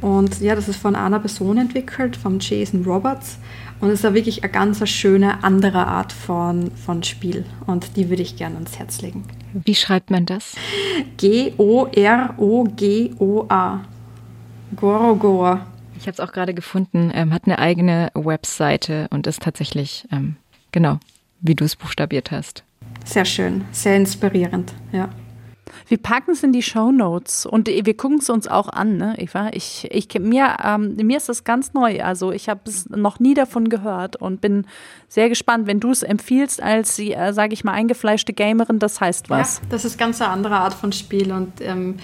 Und 0.00 0.40
ja, 0.40 0.54
das 0.54 0.68
ist 0.68 0.76
von 0.76 0.94
einer 0.94 1.18
Person 1.18 1.58
entwickelt, 1.58 2.16
von 2.16 2.38
Jason 2.40 2.84
Roberts. 2.84 3.38
Und 3.80 3.88
es 3.88 3.94
ist 4.00 4.04
ja 4.04 4.14
wirklich 4.14 4.42
eine 4.42 4.52
ganz 4.52 4.86
schöne 4.88 5.42
andere 5.44 5.86
Art 5.86 6.12
von, 6.12 6.70
von 6.72 7.02
Spiel. 7.02 7.44
Und 7.66 7.96
die 7.96 8.10
würde 8.10 8.22
ich 8.22 8.36
gerne 8.36 8.56
ans 8.56 8.78
Herz 8.78 9.00
legen. 9.02 9.24
Wie 9.52 9.74
schreibt 9.74 10.10
man 10.10 10.26
das? 10.26 10.54
G-O-R-O-G-O-A. 11.16 11.90
Gorogoa. 14.76 15.66
Ich 15.96 16.02
habe 16.02 16.12
es 16.12 16.20
auch 16.20 16.32
gerade 16.32 16.54
gefunden. 16.54 17.10
Ähm, 17.14 17.32
hat 17.32 17.44
eine 17.46 17.58
eigene 17.58 18.10
Webseite 18.14 19.08
und 19.10 19.26
ist 19.26 19.42
tatsächlich, 19.42 20.06
ähm, 20.12 20.36
genau, 20.72 20.98
wie 21.40 21.54
du 21.54 21.64
es 21.64 21.76
buchstabiert 21.76 22.30
hast. 22.30 22.64
Sehr 23.04 23.24
schön, 23.24 23.64
sehr 23.72 23.96
inspirierend, 23.96 24.74
ja. 24.92 25.08
Wir 25.86 25.98
packen 25.98 26.32
es 26.32 26.42
in 26.42 26.52
die 26.52 26.62
Show 26.62 26.90
Notes 26.92 27.46
und 27.46 27.68
wir 27.68 27.96
gucken 27.96 28.18
es 28.18 28.30
uns 28.30 28.48
auch 28.48 28.68
an, 28.68 28.96
ne, 28.96 29.14
Eva? 29.18 29.50
Ich, 29.52 29.88
ich, 29.90 30.08
mir, 30.18 30.56
ähm, 30.64 30.96
mir 30.96 31.16
ist 31.16 31.28
das 31.28 31.44
ganz 31.44 31.74
neu. 31.74 32.02
Also 32.02 32.32
ich 32.32 32.48
habe 32.48 32.60
es 32.66 32.88
noch 32.88 33.20
nie 33.20 33.34
davon 33.34 33.68
gehört 33.68 34.16
und 34.16 34.40
bin 34.40 34.66
sehr 35.08 35.28
gespannt, 35.28 35.66
wenn 35.66 35.80
du 35.80 35.90
es 35.90 36.02
empfiehlst 36.02 36.62
als, 36.62 36.98
äh, 36.98 37.32
sage 37.32 37.54
ich 37.54 37.64
mal, 37.64 37.72
eingefleischte 37.72 38.32
Gamerin, 38.32 38.78
das 38.78 39.00
heißt 39.00 39.30
was. 39.30 39.58
Ja, 39.58 39.62
das 39.70 39.84
ist 39.84 39.98
ganz 39.98 40.20
eine 40.20 40.30
andere 40.30 40.56
Art 40.56 40.74
von 40.74 40.92
Spiel 40.92 41.32
und 41.32 41.60
ähm, 41.60 41.96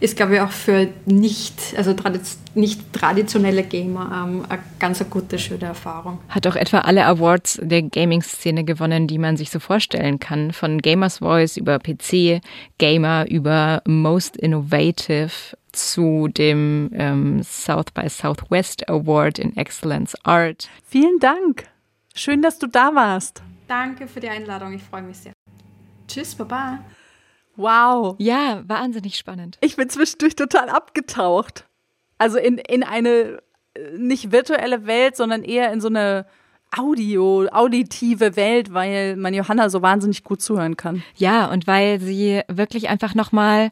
ist, 0.00 0.16
glaube 0.16 0.34
ich, 0.34 0.40
auch 0.40 0.50
für 0.50 0.88
nicht, 1.04 1.74
also 1.76 1.92
tradiz 1.92 2.38
nicht 2.54 2.92
traditionelle 2.92 3.62
Gamer 3.62 4.26
ähm, 4.26 4.46
eine 4.48 4.62
ganz 4.78 5.00
eine 5.00 5.10
gute, 5.10 5.38
schöne 5.38 5.66
Erfahrung. 5.66 6.18
Hat 6.28 6.46
auch 6.46 6.56
etwa 6.56 6.78
alle 6.78 7.04
Awards 7.04 7.60
der 7.62 7.82
Gaming-Szene 7.82 8.64
gewonnen, 8.64 9.06
die 9.06 9.18
man 9.18 9.36
sich 9.36 9.50
so 9.50 9.60
vorstellen 9.60 10.18
kann. 10.18 10.52
Von 10.52 10.78
Gamers 10.78 11.18
Voice 11.18 11.56
über 11.56 11.78
PC, 11.78 12.40
Gamer, 12.78 13.26
über 13.28 13.82
Most 13.86 14.36
Innovative 14.36 15.30
zu 15.72 16.28
dem 16.28 16.90
ähm, 16.94 17.42
South 17.42 17.92
by 17.94 18.08
Southwest 18.08 18.88
Award 18.88 19.38
in 19.38 19.56
Excellence 19.56 20.16
Art. 20.24 20.68
Vielen 20.88 21.18
Dank. 21.20 21.68
Schön, 22.14 22.42
dass 22.42 22.58
du 22.58 22.66
da 22.66 22.94
warst. 22.94 23.42
Danke 23.68 24.08
für 24.08 24.18
die 24.18 24.28
Einladung. 24.28 24.72
Ich 24.72 24.82
freue 24.82 25.02
mich 25.02 25.18
sehr. 25.18 25.32
Tschüss, 26.08 26.34
Baba. 26.34 26.80
Wow. 27.60 28.16
Ja, 28.18 28.62
wahnsinnig 28.66 29.16
spannend. 29.16 29.58
Ich 29.60 29.76
bin 29.76 29.88
zwischendurch 29.88 30.36
total 30.36 30.68
abgetaucht. 30.68 31.66
Also 32.18 32.38
in, 32.38 32.58
in 32.58 32.82
eine 32.82 33.42
äh, 33.74 33.96
nicht 33.96 34.32
virtuelle 34.32 34.86
Welt, 34.86 35.16
sondern 35.16 35.42
eher 35.42 35.72
in 35.72 35.80
so 35.80 35.88
eine 35.88 36.26
Audio, 36.76 37.48
auditive 37.50 38.36
Welt, 38.36 38.72
weil 38.72 39.16
man 39.16 39.34
Johanna 39.34 39.70
so 39.70 39.82
wahnsinnig 39.82 40.22
gut 40.22 40.40
zuhören 40.40 40.76
kann. 40.76 41.02
Ja, 41.16 41.50
und 41.50 41.66
weil 41.66 42.00
sie 42.00 42.42
wirklich 42.48 42.88
einfach 42.88 43.14
nochmal 43.14 43.70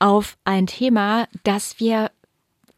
auf 0.00 0.36
ein 0.44 0.66
Thema, 0.66 1.28
das 1.44 1.78
wir 1.78 2.10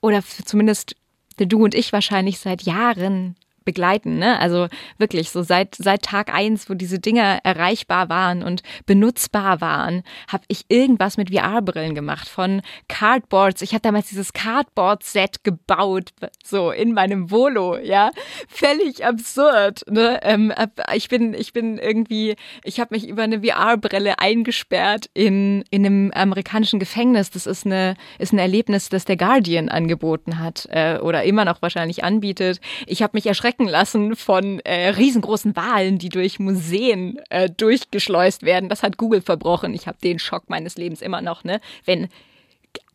oder 0.01 0.23
zumindest 0.23 0.97
du 1.39 1.65
und 1.65 1.75
ich 1.75 1.93
wahrscheinlich 1.93 2.39
seit 2.39 2.63
Jahren 2.63 3.37
begleiten. 3.65 4.19
Ne? 4.19 4.39
Also 4.39 4.69
wirklich 4.99 5.31
so 5.31 5.43
seit, 5.43 5.75
seit 5.75 6.03
Tag 6.03 6.33
eins, 6.33 6.69
wo 6.69 6.75
diese 6.75 6.99
Dinger 6.99 7.41
erreichbar 7.45 8.09
waren 8.09 8.43
und 8.43 8.63
benutzbar 8.87 9.61
waren, 9.61 10.03
habe 10.29 10.45
ich 10.49 10.65
irgendwas 10.69 11.17
mit 11.17 11.31
VR-Brillen 11.31 11.95
gemacht. 11.95 12.29
Von 12.29 12.63
Cardboards. 12.89 13.63
Ich 13.63 13.73
hatte 13.73 13.83
damals 13.83 14.09
dieses 14.09 14.33
Cardboard-Set 14.33 15.45
gebaut, 15.45 16.11
so 16.45 16.71
in 16.71 16.93
meinem 16.93 17.31
Volo, 17.31 17.79
ja. 17.79 18.11
Völlig 18.49 19.05
absurd. 19.05 19.83
Ne? 19.89 20.21
Ähm, 20.23 20.53
ich, 20.95 21.09
bin, 21.09 21.35
ich 21.35 21.53
bin 21.53 21.79
irgendwie, 21.79 22.37
ich 22.65 22.81
habe 22.81 22.95
mich 22.95 23.09
über 23.09 23.23
eine 23.23 23.43
VR-Brille 23.43 24.19
eingesperrt 24.19 25.11
in, 25.15 25.65
in 25.71 25.87
einem 25.87 26.11
amerikanischen 26.15 26.79
Gefängnis. 26.79 27.31
Das 27.31 27.47
ist, 27.47 27.67
eine, 27.67 27.97
ist 28.19 28.33
ein 28.33 28.39
Erlebnis, 28.39 28.89
das 28.89 29.05
der 29.05 29.17
Guardian 29.17 29.69
angeboten 29.69 30.39
hat 30.39 30.69
äh, 30.71 30.99
oder 30.99 31.25
immer 31.25 31.45
noch 31.45 31.63
wahrscheinlich 31.63 32.05
anbietet. 32.05 32.61
Ich 32.87 33.03
habe 33.03 33.17
mich 33.17 33.27
erschreckt 33.27 33.52
erschrecken 33.53 33.69
lassen 33.69 34.17
von 34.17 34.61
äh, 34.61 34.89
riesengroßen 34.91 35.55
Wahlen, 35.57 35.99
die 35.99 36.09
durch 36.09 36.39
Museen 36.39 37.19
äh, 37.31 37.51
durchgeschleust 37.51 38.43
werden. 38.43 38.69
Das 38.69 38.83
hat 38.83 38.97
Google 38.97 39.21
verbrochen. 39.21 39.75
Ich 39.75 39.87
habe 39.87 39.99
den 40.03 40.19
Schock 40.19 40.49
meines 40.49 40.77
Lebens 40.77 41.03
immer 41.03 41.21
noch, 41.21 41.45
ne? 41.45 41.61
Wenn 41.85 42.09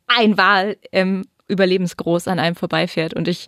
ein 0.08 0.38
Wal 0.38 0.78
ähm, 0.92 1.26
überlebensgroß 1.48 2.28
an 2.28 2.40
einem 2.40 2.56
vorbeifährt. 2.56 3.14
Und 3.14 3.28
ich 3.28 3.48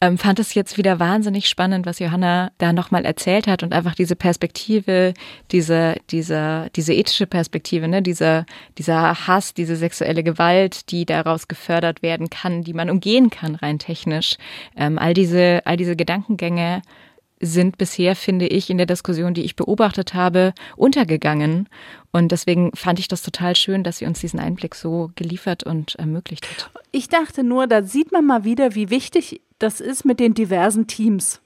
ähm, 0.00 0.18
fand 0.18 0.38
es 0.38 0.54
jetzt 0.54 0.78
wieder 0.78 0.98
wahnsinnig 0.98 1.48
spannend, 1.48 1.86
was 1.86 1.98
Johanna 1.98 2.50
da 2.58 2.72
nochmal 2.72 3.04
erzählt 3.04 3.46
hat 3.46 3.62
und 3.62 3.72
einfach 3.72 3.94
diese 3.94 4.16
Perspektive, 4.16 5.14
diese, 5.50 5.96
diese, 6.10 6.68
diese 6.74 6.94
ethische 6.94 7.26
Perspektive, 7.26 7.88
ne, 7.88 8.02
dieser, 8.02 8.46
dieser 8.78 9.26
Hass, 9.26 9.54
diese 9.54 9.76
sexuelle 9.76 10.22
Gewalt, 10.22 10.90
die 10.90 11.04
daraus 11.04 11.48
gefördert 11.48 12.02
werden 12.02 12.30
kann, 12.30 12.62
die 12.62 12.74
man 12.74 12.90
umgehen 12.90 13.30
kann, 13.30 13.54
rein 13.54 13.78
technisch. 13.78 14.36
Ähm, 14.76 14.98
all 14.98 15.14
diese, 15.14 15.62
all 15.64 15.76
diese 15.76 15.96
Gedankengänge 15.96 16.82
sind 17.46 17.78
bisher, 17.78 18.16
finde 18.16 18.46
ich, 18.46 18.70
in 18.70 18.76
der 18.78 18.86
Diskussion, 18.86 19.34
die 19.34 19.42
ich 19.42 19.56
beobachtet 19.56 20.14
habe, 20.14 20.54
untergegangen. 20.76 21.68
Und 22.12 22.32
deswegen 22.32 22.70
fand 22.74 22.98
ich 22.98 23.08
das 23.08 23.22
total 23.22 23.56
schön, 23.56 23.84
dass 23.84 23.98
sie 23.98 24.06
uns 24.06 24.20
diesen 24.20 24.40
Einblick 24.40 24.74
so 24.74 25.10
geliefert 25.16 25.64
und 25.64 25.94
ermöglicht 25.96 26.48
hat. 26.48 26.70
Ich 26.92 27.08
dachte 27.08 27.42
nur, 27.42 27.66
da 27.66 27.82
sieht 27.82 28.12
man 28.12 28.26
mal 28.26 28.44
wieder, 28.44 28.74
wie 28.74 28.90
wichtig 28.90 29.40
das 29.58 29.80
ist 29.80 30.04
mit 30.04 30.20
den 30.20 30.34
diversen 30.34 30.86
Teams. 30.86 31.40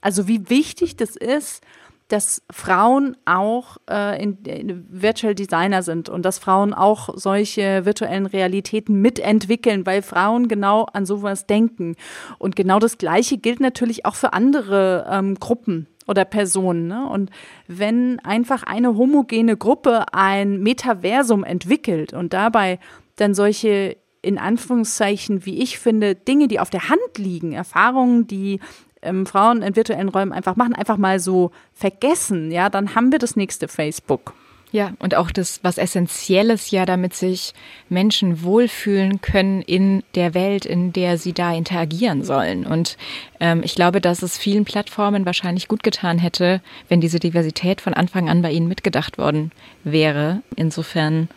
Also 0.00 0.28
wie 0.28 0.50
wichtig 0.50 0.96
das 0.96 1.16
ist, 1.16 1.62
dass 2.08 2.42
Frauen 2.50 3.16
auch 3.24 3.78
äh, 3.90 4.22
in, 4.22 4.38
in 4.44 4.86
Virtual 4.88 5.34
Designer 5.34 5.82
sind 5.82 6.08
und 6.08 6.24
dass 6.24 6.38
Frauen 6.38 6.72
auch 6.72 7.10
solche 7.16 7.84
virtuellen 7.84 8.26
Realitäten 8.26 9.00
mitentwickeln, 9.00 9.86
weil 9.86 10.02
Frauen 10.02 10.46
genau 10.46 10.86
an 10.92 11.04
sowas 11.04 11.46
denken. 11.46 11.96
Und 12.38 12.54
genau 12.54 12.78
das 12.78 12.98
Gleiche 12.98 13.38
gilt 13.38 13.60
natürlich 13.60 14.06
auch 14.06 14.14
für 14.14 14.32
andere 14.32 15.06
ähm, 15.10 15.34
Gruppen 15.36 15.88
oder 16.06 16.24
Personen. 16.24 16.86
Ne? 16.86 17.08
Und 17.08 17.30
wenn 17.66 18.20
einfach 18.20 18.62
eine 18.62 18.96
homogene 18.96 19.56
Gruppe 19.56 20.04
ein 20.12 20.62
Metaversum 20.62 21.42
entwickelt 21.42 22.12
und 22.12 22.32
dabei 22.32 22.78
dann 23.16 23.34
solche 23.34 23.96
in 24.22 24.38
Anführungszeichen, 24.38 25.46
wie 25.46 25.62
ich 25.62 25.78
finde, 25.78 26.16
Dinge, 26.16 26.48
die 26.48 26.58
auf 26.58 26.68
der 26.68 26.88
Hand 26.88 27.16
liegen, 27.16 27.52
Erfahrungen, 27.52 28.26
die 28.26 28.58
ähm, 29.02 29.26
Frauen 29.26 29.62
in 29.62 29.76
virtuellen 29.76 30.08
Räumen 30.08 30.32
einfach 30.32 30.56
machen, 30.56 30.74
einfach 30.74 30.96
mal 30.96 31.20
so 31.20 31.50
vergessen, 31.74 32.50
ja, 32.50 32.68
dann 32.70 32.94
haben 32.94 33.12
wir 33.12 33.18
das 33.18 33.36
nächste 33.36 33.68
Facebook. 33.68 34.34
Ja, 34.72 34.92
und 34.98 35.14
auch 35.14 35.30
das, 35.30 35.60
was 35.62 35.78
Essentielles 35.78 36.70
ja, 36.70 36.84
damit 36.86 37.14
sich 37.14 37.54
Menschen 37.88 38.42
wohlfühlen 38.42 39.20
können 39.20 39.62
in 39.62 40.02
der 40.16 40.34
Welt, 40.34 40.66
in 40.66 40.92
der 40.92 41.18
sie 41.18 41.32
da 41.32 41.54
interagieren 41.54 42.24
sollen. 42.24 42.66
Und 42.66 42.96
ähm, 43.38 43.62
ich 43.62 43.76
glaube, 43.76 44.00
dass 44.00 44.22
es 44.22 44.36
vielen 44.36 44.64
Plattformen 44.64 45.24
wahrscheinlich 45.24 45.68
gut 45.68 45.84
getan 45.84 46.18
hätte, 46.18 46.60
wenn 46.88 47.00
diese 47.00 47.20
Diversität 47.20 47.80
von 47.80 47.94
Anfang 47.94 48.28
an 48.28 48.42
bei 48.42 48.50
ihnen 48.50 48.66
mitgedacht 48.66 49.18
worden 49.18 49.52
wäre. 49.84 50.42
Insofern 50.56 51.28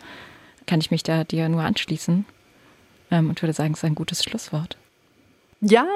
kann 0.66 0.80
ich 0.80 0.90
mich 0.90 1.04
da 1.04 1.22
dir 1.24 1.48
nur 1.48 1.62
anschließen 1.62 2.24
ähm, 3.12 3.28
und 3.30 3.40
würde 3.40 3.52
sagen, 3.52 3.72
es 3.72 3.78
ist 3.78 3.84
ein 3.84 3.94
gutes 3.94 4.24
Schlusswort. 4.24 4.76
Ja. 5.60 5.86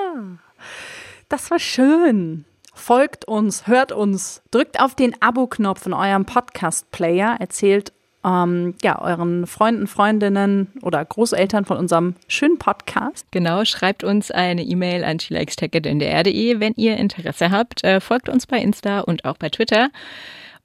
Das 1.28 1.50
war 1.50 1.58
schön. 1.58 2.44
Folgt 2.74 3.26
uns, 3.26 3.66
hört 3.66 3.92
uns, 3.92 4.42
drückt 4.50 4.80
auf 4.80 4.94
den 4.94 5.14
Abo-Knopf 5.22 5.86
in 5.86 5.92
eurem 5.92 6.24
Podcast-Player, 6.24 7.36
erzählt 7.38 7.92
ähm, 8.24 8.74
ja, 8.82 9.00
euren 9.00 9.46
Freunden, 9.46 9.86
Freundinnen 9.86 10.72
oder 10.82 11.04
Großeltern 11.04 11.64
von 11.64 11.76
unserem 11.76 12.14
schönen 12.26 12.58
Podcast. 12.58 13.26
Genau, 13.30 13.64
schreibt 13.64 14.02
uns 14.02 14.30
eine 14.30 14.62
E-Mail 14.62 15.04
an 15.04 15.18
chilaxtech.ndr.de, 15.18 16.60
wenn 16.60 16.72
ihr 16.76 16.96
Interesse 16.96 17.50
habt. 17.50 17.84
Äh, 17.84 18.00
folgt 18.00 18.28
uns 18.28 18.46
bei 18.46 18.58
Insta 18.58 19.00
und 19.00 19.24
auch 19.24 19.36
bei 19.36 19.50
Twitter. 19.50 19.90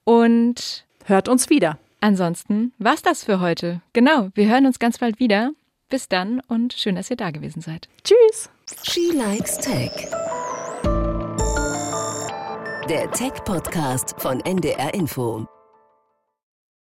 Und 0.04 0.86
hört 1.06 1.28
uns 1.28 1.50
wieder. 1.50 1.78
Ansonsten 2.02 2.72
war's 2.80 3.02
das 3.02 3.26
für 3.26 3.42
heute. 3.42 3.82
Genau, 3.94 4.30
wir 4.34 4.50
hören 4.50 4.66
uns 4.66 4.80
ganz 4.80 4.98
bald 4.98 5.20
wieder. 5.20 5.52
Bis 5.90 6.08
dann 6.08 6.40
und 6.48 6.74
schön, 6.74 6.96
dass 6.96 7.10
ihr 7.10 7.18
da 7.18 7.32
gewesen 7.32 7.62
seid. 7.62 7.90
Tschüss. 8.04 8.50
She 8.84 9.12
Likes 9.12 9.58
Tech. 9.58 10.08
Der 12.90 13.12
Tech-Podcast 13.12 14.16
von 14.18 14.40
NDR 14.40 14.96
Info. 14.96 15.59